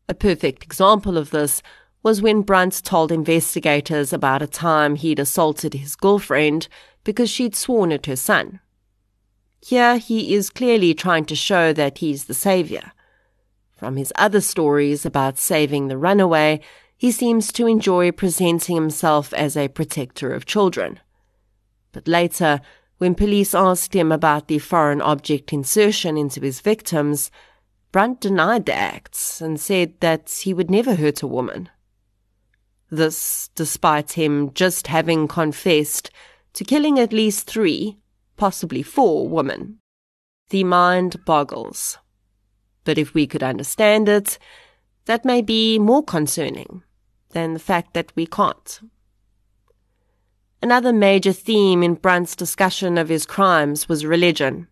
A 0.08 0.14
perfect 0.14 0.64
example 0.64 1.16
of 1.16 1.30
this 1.30 1.62
was 2.02 2.20
when 2.20 2.42
Brunt 2.42 2.82
told 2.84 3.12
investigators 3.12 4.12
about 4.12 4.42
a 4.42 4.46
time 4.46 4.96
he'd 4.96 5.20
assaulted 5.20 5.74
his 5.74 5.94
girlfriend 5.94 6.68
because 7.04 7.30
she'd 7.30 7.54
sworn 7.54 7.92
at 7.92 8.06
her 8.06 8.16
son. 8.16 8.60
Here 9.64 9.98
he 9.98 10.34
is 10.34 10.50
clearly 10.50 10.94
trying 10.94 11.24
to 11.26 11.36
show 11.36 11.72
that 11.72 11.98
he's 11.98 12.24
the 12.24 12.34
savior. 12.34 12.92
From 13.76 13.96
his 13.96 14.12
other 14.16 14.40
stories 14.40 15.06
about 15.06 15.38
saving 15.38 15.88
the 15.88 15.96
runaway, 15.96 16.60
he 16.96 17.12
seems 17.12 17.52
to 17.52 17.66
enjoy 17.66 18.10
presenting 18.10 18.74
himself 18.74 19.32
as 19.34 19.56
a 19.56 19.68
protector 19.68 20.32
of 20.32 20.46
children. 20.46 20.98
But 21.92 22.08
later, 22.08 22.60
when 22.98 23.14
police 23.14 23.54
asked 23.54 23.94
him 23.94 24.10
about 24.10 24.48
the 24.48 24.58
foreign 24.58 25.00
object 25.00 25.52
insertion 25.52 26.16
into 26.16 26.40
his 26.40 26.60
victims, 26.60 27.30
Brunt 27.90 28.20
denied 28.20 28.66
the 28.66 28.74
acts 28.74 29.40
and 29.40 29.60
said 29.60 30.00
that 30.00 30.30
he 30.30 30.54
would 30.54 30.70
never 30.70 30.94
hurt 30.94 31.22
a 31.22 31.26
woman. 31.26 31.68
This 32.90 33.50
despite 33.54 34.12
him 34.12 34.52
just 34.54 34.86
having 34.86 35.28
confessed 35.28 36.10
to 36.54 36.64
killing 36.64 36.98
at 36.98 37.12
least 37.12 37.46
three, 37.46 37.98
possibly 38.36 38.82
four 38.82 39.28
women. 39.28 39.78
The 40.50 40.64
mind 40.64 41.24
boggles. 41.24 41.98
But 42.84 42.98
if 42.98 43.14
we 43.14 43.26
could 43.26 43.42
understand 43.42 44.08
it, 44.08 44.38
that 45.06 45.24
may 45.24 45.42
be 45.42 45.78
more 45.78 46.02
concerning. 46.02 46.82
than 47.32 47.54
the 47.54 47.58
fact 47.58 47.94
that 47.94 48.12
we 48.14 48.26
can't. 48.26 48.80
Another 50.62 50.92
major 50.92 51.32
theme 51.32 51.82
in 51.82 51.94
Brunt's 51.94 52.36
discussion 52.36 52.96
of 52.96 53.08
his 53.08 53.26
crimes 53.26 53.88
was 53.88 54.06
religion. 54.06 54.68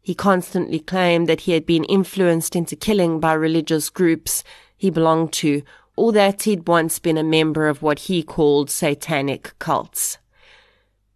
He 0.00 0.14
constantly 0.14 0.80
claimed 0.80 1.28
that 1.28 1.42
he 1.42 1.52
had 1.52 1.66
been 1.66 1.84
influenced 1.84 2.56
into 2.56 2.74
killing 2.74 3.20
by 3.20 3.34
religious 3.34 3.90
groups 3.90 4.42
he 4.78 4.88
belonged 4.88 5.34
to, 5.34 5.62
or 5.94 6.10
that 6.12 6.44
he'd 6.44 6.66
once 6.66 6.98
been 6.98 7.18
a 7.18 7.22
member 7.22 7.68
of 7.68 7.82
what 7.82 8.00
he 8.00 8.22
called 8.22 8.70
satanic 8.70 9.52
cults. 9.58 10.16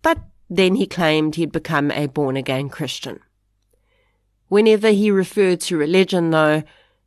But 0.03 0.19
then 0.51 0.75
he 0.75 0.87
claimed 0.87 1.37
he'd 1.37 1.51
become 1.51 1.91
a 1.91 2.09
born 2.09 2.37
again 2.37 2.69
Christian. 2.69 3.21
Whenever 4.49 4.91
he 4.91 5.11
referred 5.11 5.61
to 5.63 5.79
religion, 5.79 6.31
though, 6.31 6.63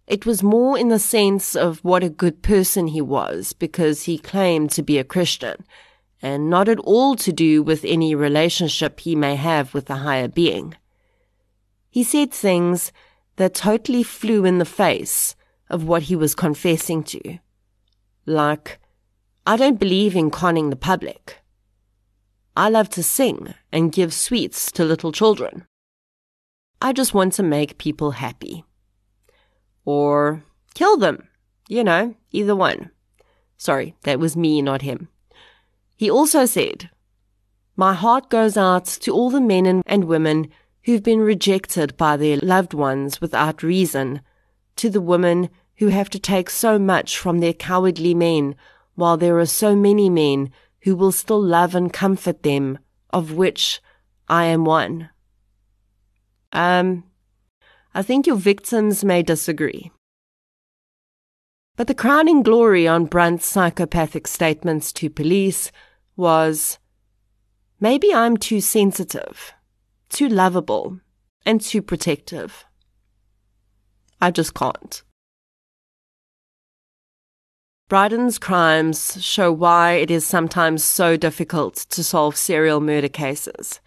it 0.08 0.26
was 0.26 0.42
more 0.42 0.80
in 0.80 0.90
the 0.90 1.00
sense 1.00 1.56
of 1.56 1.84
what 1.84 2.04
a 2.04 2.10
good 2.10 2.42
person 2.42 2.88
he 2.88 3.02
was 3.02 3.54
because 3.54 4.04
he 4.04 4.18
claimed 4.18 4.72
to 4.72 4.82
be 4.82 4.98
a 4.98 5.04
Christian 5.04 5.64
and 6.22 6.49
not 6.49 6.69
at 6.69 6.80
all 6.80 7.15
to 7.15 7.32
do 7.32 7.63
with 7.63 7.84
any 7.84 8.13
relationship 8.13 8.99
he 8.99 9.15
may 9.15 9.36
have 9.36 9.74
with 9.74 9.89
a 9.89 9.97
higher 9.97 10.28
being. 10.28 10.76
He 11.89 12.03
said 12.03 12.32
things 12.32 12.91
that 13.38 13.55
totally 13.55 14.03
flew 14.03 14.45
in 14.45 14.59
the 14.59 14.65
face 14.65 15.36
of 15.69 15.84
what 15.84 16.03
he 16.03 16.15
was 16.15 16.36
confessing 16.36 17.03
to. 17.03 17.39
Like, 18.26 18.80
I 19.47 19.57
don't 19.57 19.80
believe 19.80 20.15
in 20.15 20.30
conning 20.30 20.69
the 20.69 20.76
public. 20.76 21.39
I 22.55 22.69
love 22.69 22.89
to 22.89 23.03
sing 23.03 23.53
and 23.72 23.91
give 23.91 24.13
sweets 24.13 24.72
to 24.74 24.84
little 24.86 25.11
children. 25.11 25.65
I 26.82 26.93
just 26.93 27.13
want 27.13 27.34
to 27.34 27.43
make 27.43 27.78
people 27.78 28.11
happy. 28.11 28.63
Or 29.86 30.43
kill 30.74 30.97
them. 30.97 31.28
You 31.67 31.84
know, 31.84 32.15
either 32.32 32.55
one. 32.55 32.91
Sorry, 33.57 33.95
that 34.03 34.19
was 34.19 34.36
me, 34.36 34.61
not 34.61 34.82
him. 34.82 35.07
He 36.02 36.10
also 36.10 36.47
said, 36.47 36.89
My 37.76 37.93
heart 37.93 38.32
goes 38.32 38.58
out 38.58 38.86
to 38.86 39.12
all 39.12 39.30
the 39.30 39.39
men 39.39 39.84
and 39.86 40.06
women 40.06 40.49
who've 40.86 41.04
been 41.04 41.20
rejected 41.20 41.95
by 41.95 42.18
their 42.18 42.38
loved 42.38 42.74
ones 42.74 43.22
without 43.22 43.62
reason, 43.62 44.22
to 44.78 44.89
the 44.89 44.99
women 44.99 45.52
who 45.78 45.89
have 45.89 46.10
to 46.10 46.18
take 46.18 46.49
so 46.49 46.80
much 46.80 47.20
from 47.20 47.38
their 47.38 47.54
cowardly 47.54 48.16
men, 48.16 48.56
while 48.95 49.16
there 49.16 49.38
are 49.38 49.45
so 49.45 49.76
many 49.76 50.10
men 50.10 50.49
who 50.86 50.95
will 50.95 51.12
still 51.12 51.39
love 51.39 51.76
and 51.76 51.93
comfort 51.93 52.41
them, 52.41 52.80
of 53.12 53.34
which 53.34 53.80
I 54.28 54.45
am 54.45 54.66
one. 54.66 55.12
Um, 56.52 57.04
I 57.93 58.02
think 58.02 58.26
your 58.26 58.38
victims 58.38 59.04
may 59.04 59.22
disagree. 59.22 59.91
But 61.76 61.86
the 61.86 61.93
crowning 61.93 62.41
glory 62.41 62.88
on 62.88 63.06
Brunt's 63.06 63.45
psychopathic 63.45 64.26
statements 64.26 64.91
to 64.93 65.08
police 65.08 65.72
was 66.22 66.78
maybe 67.80 68.13
I'm 68.13 68.38
too 68.38 68.61
sensitive, 68.61 69.53
too 70.09 70.30
lovable, 70.30 70.99
and 71.47 71.59
too 71.59 71.82
protective. 71.82 72.63
I 74.22 74.30
just 74.30 74.53
can't. 74.53 75.01
Bryden's 77.89 78.38
crimes 78.38 79.22
show 79.22 79.51
why 79.51 79.93
it 79.93 80.11
is 80.11 80.24
sometimes 80.24 80.84
so 80.84 81.17
difficult 81.17 81.76
to 81.89 82.03
solve 82.03 82.38
serial 82.38 82.80
murder 82.80 83.09
cases, 83.09 83.82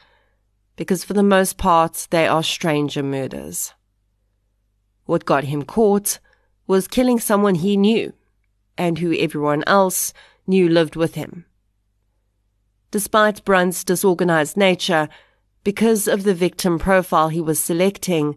because 0.75 1.05
for 1.05 1.15
the 1.15 1.23
most 1.23 1.57
part 1.57 2.09
they 2.11 2.27
are 2.27 2.43
stranger 2.43 3.05
murders. 3.05 3.73
What 5.05 5.25
got 5.25 5.45
him 5.45 5.63
caught 5.63 6.19
was 6.67 6.89
killing 6.89 7.21
someone 7.21 7.55
he 7.55 7.77
knew, 7.77 8.13
and 8.77 8.99
who 8.99 9.17
everyone 9.17 9.63
else 9.69 10.13
knew 10.49 10.69
lived 10.69 10.97
with 10.97 11.15
him 11.15 11.47
despite 12.95 13.45
Brunt's 13.45 13.83
disorganized 13.83 14.57
nature, 14.57 15.09
because 15.65 16.07
of 16.07 16.23
the 16.23 16.33
victim 16.33 16.79
profile 16.79 17.29
he 17.29 17.41
was 17.41 17.59
selecting, 17.59 18.37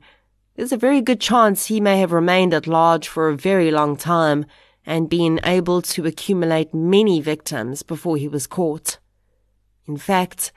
there's 0.56 0.72
a 0.72 0.78
very 0.78 1.00
good 1.00 1.22
chance 1.22 1.68
he 1.68 1.80
may 1.80 2.00
have 2.00 2.12
remained 2.12 2.56
at 2.56 2.66
large 2.66 3.08
for 3.08 3.30
a 3.30 3.38
very 3.38 3.70
long 3.70 3.96
time 3.96 4.48
and 4.84 5.12
been 5.12 5.40
able 5.44 5.80
to 5.84 6.08
accumulate 6.08 6.74
many 6.74 7.22
victims 7.22 7.84
before 7.84 8.18
he 8.18 8.28
was 8.28 8.48
caught. 8.48 8.98
In 9.86 9.96
fact, 9.96 10.52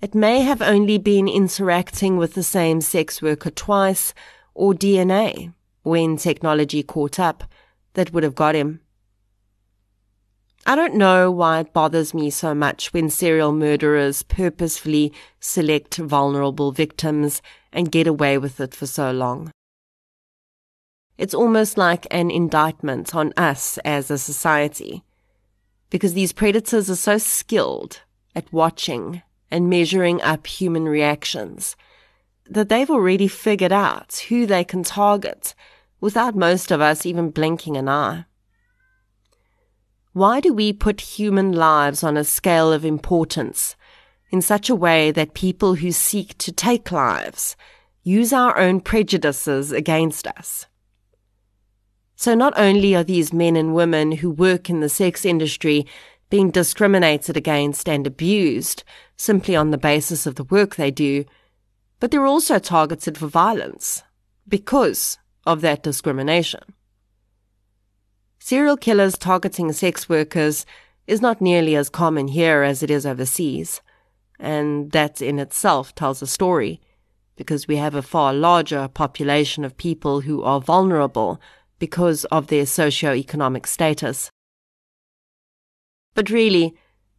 it 0.00 0.14
may 0.14 0.40
have 0.40 0.62
only 0.62 0.96
been 0.96 1.28
interacting 1.28 2.16
with 2.16 2.32
the 2.32 2.42
same 2.42 2.80
sex 2.80 3.20
worker 3.20 3.50
twice 3.50 4.14
or 4.54 4.72
DNA 4.72 5.52
when 5.82 6.16
technology 6.16 6.82
caught 6.82 7.20
up 7.20 7.44
that 7.92 8.10
would 8.10 8.22
have 8.22 8.34
got 8.34 8.54
him. 8.54 8.80
I 10.66 10.76
don't 10.76 10.94
know 10.94 11.30
why 11.30 11.60
it 11.60 11.74
bothers 11.74 12.14
me 12.14 12.30
so 12.30 12.54
much 12.54 12.92
when 12.94 13.10
serial 13.10 13.52
murderers 13.52 14.22
purposefully 14.22 15.12
select 15.38 15.96
vulnerable 15.96 16.72
victims 16.72 17.42
and 17.70 17.92
get 17.92 18.06
away 18.06 18.38
with 18.38 18.58
it 18.60 18.74
for 18.74 18.86
so 18.86 19.10
long. 19.10 19.50
It's 21.18 21.34
almost 21.34 21.76
like 21.76 22.06
an 22.10 22.30
indictment 22.30 23.14
on 23.14 23.34
us 23.36 23.76
as 23.84 24.10
a 24.10 24.16
society, 24.16 25.04
because 25.90 26.14
these 26.14 26.32
predators 26.32 26.88
are 26.88 26.96
so 26.96 27.18
skilled 27.18 28.00
at 28.34 28.50
watching 28.50 29.20
and 29.50 29.68
measuring 29.68 30.22
up 30.22 30.46
human 30.46 30.86
reactions 30.86 31.76
that 32.48 32.70
they've 32.70 32.90
already 32.90 33.28
figured 33.28 33.70
out 33.70 34.24
who 34.28 34.46
they 34.46 34.64
can 34.64 34.82
target 34.82 35.54
without 36.00 36.34
most 36.34 36.70
of 36.70 36.80
us 36.80 37.04
even 37.04 37.30
blinking 37.30 37.76
an 37.76 37.88
eye. 37.88 38.24
Why 40.14 40.38
do 40.38 40.54
we 40.54 40.72
put 40.72 41.00
human 41.00 41.50
lives 41.50 42.04
on 42.04 42.16
a 42.16 42.22
scale 42.22 42.72
of 42.72 42.84
importance 42.84 43.74
in 44.30 44.40
such 44.42 44.70
a 44.70 44.74
way 44.76 45.10
that 45.10 45.34
people 45.34 45.74
who 45.74 45.90
seek 45.90 46.38
to 46.38 46.52
take 46.52 46.92
lives 46.92 47.56
use 48.04 48.32
our 48.32 48.56
own 48.56 48.80
prejudices 48.80 49.72
against 49.72 50.28
us? 50.28 50.66
So 52.14 52.36
not 52.36 52.52
only 52.56 52.94
are 52.94 53.02
these 53.02 53.32
men 53.32 53.56
and 53.56 53.74
women 53.74 54.12
who 54.12 54.30
work 54.30 54.70
in 54.70 54.78
the 54.78 54.88
sex 54.88 55.24
industry 55.24 55.84
being 56.30 56.52
discriminated 56.52 57.36
against 57.36 57.88
and 57.88 58.06
abused 58.06 58.84
simply 59.16 59.56
on 59.56 59.72
the 59.72 59.78
basis 59.78 60.26
of 60.26 60.36
the 60.36 60.44
work 60.44 60.76
they 60.76 60.92
do, 60.92 61.24
but 61.98 62.12
they're 62.12 62.24
also 62.24 62.60
targeted 62.60 63.18
for 63.18 63.26
violence 63.26 64.04
because 64.46 65.18
of 65.44 65.60
that 65.62 65.82
discrimination. 65.82 66.62
Serial 68.46 68.76
killers 68.76 69.16
targeting 69.16 69.72
sex 69.72 70.06
workers 70.06 70.66
is 71.06 71.22
not 71.22 71.40
nearly 71.40 71.74
as 71.76 71.88
common 71.88 72.28
here 72.28 72.62
as 72.62 72.82
it 72.82 72.90
is 72.90 73.06
overseas. 73.06 73.80
And 74.38 74.92
that 74.92 75.22
in 75.22 75.38
itself 75.38 75.94
tells 75.94 76.20
a 76.20 76.26
story, 76.26 76.78
because 77.36 77.66
we 77.66 77.76
have 77.76 77.94
a 77.94 78.02
far 78.02 78.34
larger 78.34 78.86
population 78.88 79.64
of 79.64 79.78
people 79.78 80.20
who 80.20 80.42
are 80.42 80.60
vulnerable 80.60 81.40
because 81.78 82.26
of 82.26 82.48
their 82.48 82.66
socio-economic 82.66 83.66
status. 83.66 84.28
But 86.14 86.28
really, 86.28 86.74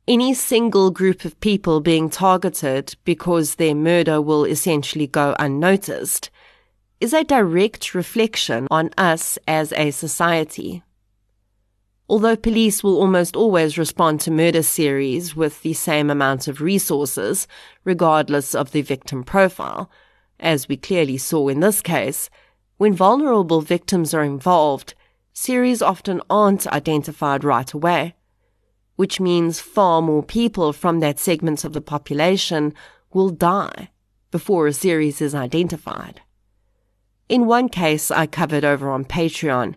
any 0.07 0.35
single 0.35 0.91
group 0.91 1.25
of 1.25 1.39
people 1.39 1.81
being 1.81 2.07
targeted 2.07 2.95
because 3.03 3.55
their 3.55 3.73
murder 3.73 4.21
will 4.21 4.45
essentially 4.45 5.07
go 5.07 5.35
unnoticed 5.39 6.29
is 7.01 7.13
a 7.13 7.23
direct 7.23 7.95
reflection 7.95 8.67
on 8.69 8.91
us 8.95 9.39
as 9.47 9.73
a 9.73 9.89
society. 9.89 10.83
Although 12.07 12.35
police 12.35 12.83
will 12.83 12.97
almost 12.97 13.35
always 13.35 13.77
respond 13.77 14.19
to 14.21 14.31
murder 14.31 14.61
series 14.61 15.35
with 15.35 15.61
the 15.63 15.73
same 15.73 16.09
amount 16.11 16.47
of 16.47 16.61
resources, 16.61 17.47
regardless 17.83 18.53
of 18.53 18.71
the 18.71 18.83
victim 18.83 19.23
profile, 19.23 19.89
as 20.39 20.67
we 20.67 20.77
clearly 20.77 21.17
saw 21.17 21.47
in 21.47 21.61
this 21.61 21.81
case, 21.81 22.29
when 22.77 22.93
vulnerable 22.93 23.61
victims 23.61 24.13
are 24.13 24.23
involved, 24.23 24.93
series 25.33 25.81
often 25.81 26.21
aren't 26.29 26.67
identified 26.67 27.43
right 27.43 27.73
away, 27.73 28.15
which 28.97 29.19
means 29.19 29.59
far 29.59 30.01
more 30.01 30.23
people 30.23 30.73
from 30.73 30.99
that 30.99 31.17
segment 31.17 31.63
of 31.63 31.73
the 31.73 31.81
population 31.81 32.73
will 33.13 33.29
die 33.29 33.89
before 34.29 34.67
a 34.67 34.73
series 34.73 35.21
is 35.21 35.33
identified. 35.33 36.21
In 37.27 37.47
one 37.47 37.69
case 37.69 38.11
I 38.11 38.27
covered 38.27 38.63
over 38.63 38.91
on 38.91 39.05
Patreon, 39.05 39.75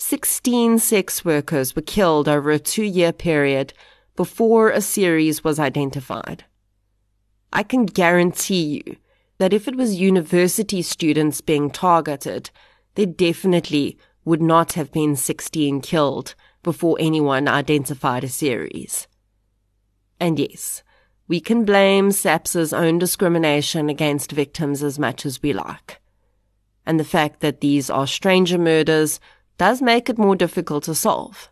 16 0.00 0.78
sex 0.78 1.24
workers 1.24 1.74
were 1.74 1.82
killed 1.82 2.28
over 2.28 2.52
a 2.52 2.58
two 2.58 2.84
year 2.84 3.12
period 3.12 3.74
before 4.14 4.70
a 4.70 4.80
series 4.80 5.42
was 5.42 5.58
identified. 5.58 6.44
I 7.52 7.64
can 7.64 7.84
guarantee 7.84 8.82
you 8.86 8.96
that 9.38 9.52
if 9.52 9.66
it 9.66 9.74
was 9.74 10.00
university 10.00 10.82
students 10.82 11.40
being 11.40 11.70
targeted, 11.70 12.50
there 12.94 13.06
definitely 13.06 13.98
would 14.24 14.40
not 14.40 14.74
have 14.74 14.92
been 14.92 15.16
16 15.16 15.80
killed 15.80 16.36
before 16.62 16.96
anyone 17.00 17.48
identified 17.48 18.22
a 18.22 18.28
series. 18.28 19.08
And 20.20 20.38
yes, 20.38 20.84
we 21.26 21.40
can 21.40 21.64
blame 21.64 22.12
SAPS's 22.12 22.72
own 22.72 23.00
discrimination 23.00 23.88
against 23.88 24.30
victims 24.30 24.82
as 24.82 24.96
much 24.96 25.26
as 25.26 25.42
we 25.42 25.52
like. 25.52 26.00
And 26.86 27.00
the 27.00 27.04
fact 27.04 27.40
that 27.40 27.60
these 27.60 27.90
are 27.90 28.06
stranger 28.06 28.58
murders 28.58 29.18
does 29.58 29.82
make 29.82 30.08
it 30.08 30.18
more 30.18 30.36
difficult 30.36 30.84
to 30.84 30.94
solve. 30.94 31.50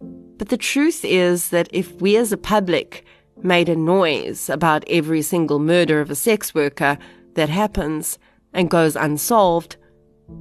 But 0.00 0.48
the 0.48 0.56
truth 0.56 1.04
is 1.04 1.50
that 1.50 1.68
if 1.72 2.00
we 2.00 2.16
as 2.16 2.32
a 2.32 2.36
public 2.36 3.04
made 3.42 3.68
a 3.68 3.76
noise 3.76 4.48
about 4.48 4.84
every 4.88 5.22
single 5.22 5.58
murder 5.58 6.00
of 6.00 6.10
a 6.10 6.14
sex 6.14 6.54
worker 6.54 6.98
that 7.34 7.48
happens 7.48 8.18
and 8.52 8.70
goes 8.70 8.96
unsolved, 8.96 9.76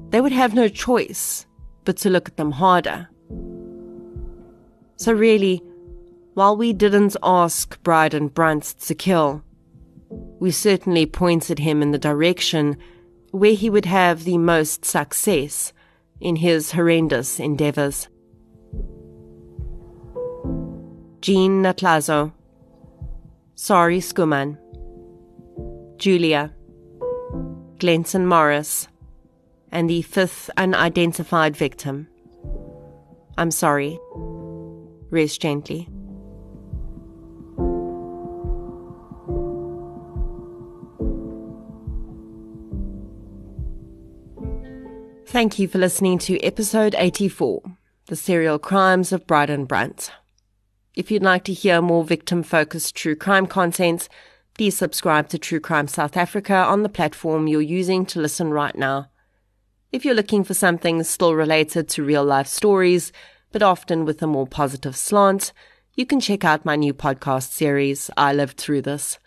they 0.10 0.22
would 0.22 0.32
have 0.32 0.54
no 0.54 0.68
choice 0.68 1.46
but 1.84 1.98
to 1.98 2.10
look 2.10 2.30
at 2.30 2.38
them 2.38 2.52
harder. 2.52 3.10
So, 4.98 5.14
really, 5.14 5.62
while 6.34 6.58
we 6.58 6.74
didn't 6.74 7.16
ask 7.22 7.82
Bryden 7.84 8.30
Brunt 8.30 8.76
to 8.80 8.96
kill, 8.96 9.44
we 10.40 10.52
certainly 10.52 11.06
pointed 11.06 11.60
him 11.60 11.82
in 11.82 11.92
the 11.92 11.98
direction 11.98 12.78
where 13.32 13.54
he 13.54 13.70
would 13.70 13.86
have 13.86 14.24
the 14.24 14.38
most 14.38 14.86
success 14.86 15.74
in 16.20 16.38
his 16.38 16.72
horrendous 16.72 17.40
endeavors. 17.40 18.08
Jean 21.22 21.62
Natlazo, 21.64 22.32
Sari 23.56 24.00
Skuman, 24.00 24.58
Julia, 25.98 26.54
Glenson 27.80 28.26
Morris, 28.26 28.88
and 29.72 29.90
the 29.90 30.02
fifth 30.02 30.50
unidentified 30.58 31.56
victim. 31.56 32.08
I'm 33.38 33.52
sorry. 33.52 34.00
Rest 35.10 35.42
gently. 35.42 35.90
Thank 45.38 45.60
you 45.60 45.68
for 45.68 45.78
listening 45.78 46.18
to 46.18 46.44
episode 46.44 46.96
84 46.98 47.62
The 48.08 48.16
Serial 48.16 48.58
Crimes 48.58 49.12
of 49.12 49.28
Bryden 49.28 49.66
Brunt. 49.66 50.12
If 50.96 51.12
you'd 51.12 51.22
like 51.22 51.44
to 51.44 51.54
hear 51.54 51.80
more 51.80 52.04
victim 52.04 52.42
focused 52.42 52.96
true 52.96 53.16
crime 53.16 53.46
content, 53.46 54.10
please 54.56 54.76
subscribe 54.76 55.30
to 55.30 55.38
True 55.38 55.60
Crime 55.60 55.88
South 55.88 56.18
Africa 56.18 56.56
on 56.56 56.82
the 56.82 56.90
platform 56.90 57.46
you're 57.46 57.62
using 57.62 58.04
to 58.08 58.20
listen 58.20 58.50
right 58.50 58.76
now. 58.76 59.12
If 59.92 60.04
you're 60.04 60.16
looking 60.16 60.44
for 60.44 60.56
something 60.56 61.04
still 61.04 61.36
related 61.36 61.88
to 61.90 62.04
real 62.04 62.26
life 62.26 62.48
stories, 62.48 63.12
but 63.52 63.62
often 63.62 64.06
with 64.06 64.24
a 64.24 64.26
more 64.26 64.48
positive 64.48 64.96
slant, 64.96 65.54
you 65.94 66.08
can 66.08 66.20
check 66.20 66.46
out 66.46 66.66
my 66.66 66.76
new 66.76 66.96
podcast 66.96 67.52
series, 67.52 68.10
I 68.18 68.34
Lived 68.34 68.58
Through 68.58 68.82
This. 68.82 69.20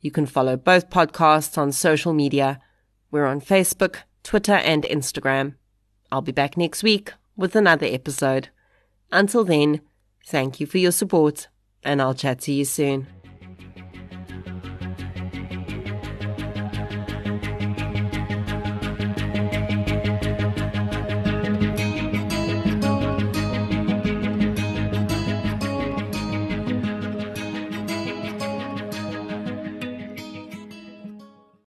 You 0.00 0.10
can 0.10 0.26
follow 0.26 0.56
both 0.56 0.90
podcasts 0.90 1.56
on 1.56 1.70
social 1.70 2.12
media. 2.12 2.60
We're 3.12 3.26
on 3.26 3.40
Facebook, 3.40 3.98
Twitter, 4.22 4.54
and 4.54 4.84
Instagram. 4.84 5.54
I'll 6.10 6.22
be 6.22 6.32
back 6.32 6.56
next 6.56 6.82
week 6.82 7.12
with 7.36 7.56
another 7.56 7.86
episode. 7.86 8.48
Until 9.10 9.44
then, 9.44 9.80
thank 10.26 10.60
you 10.60 10.66
for 10.66 10.78
your 10.78 10.92
support, 10.92 11.48
and 11.82 12.00
I'll 12.00 12.14
chat 12.14 12.40
to 12.40 12.52
you 12.52 12.64
soon. 12.64 13.06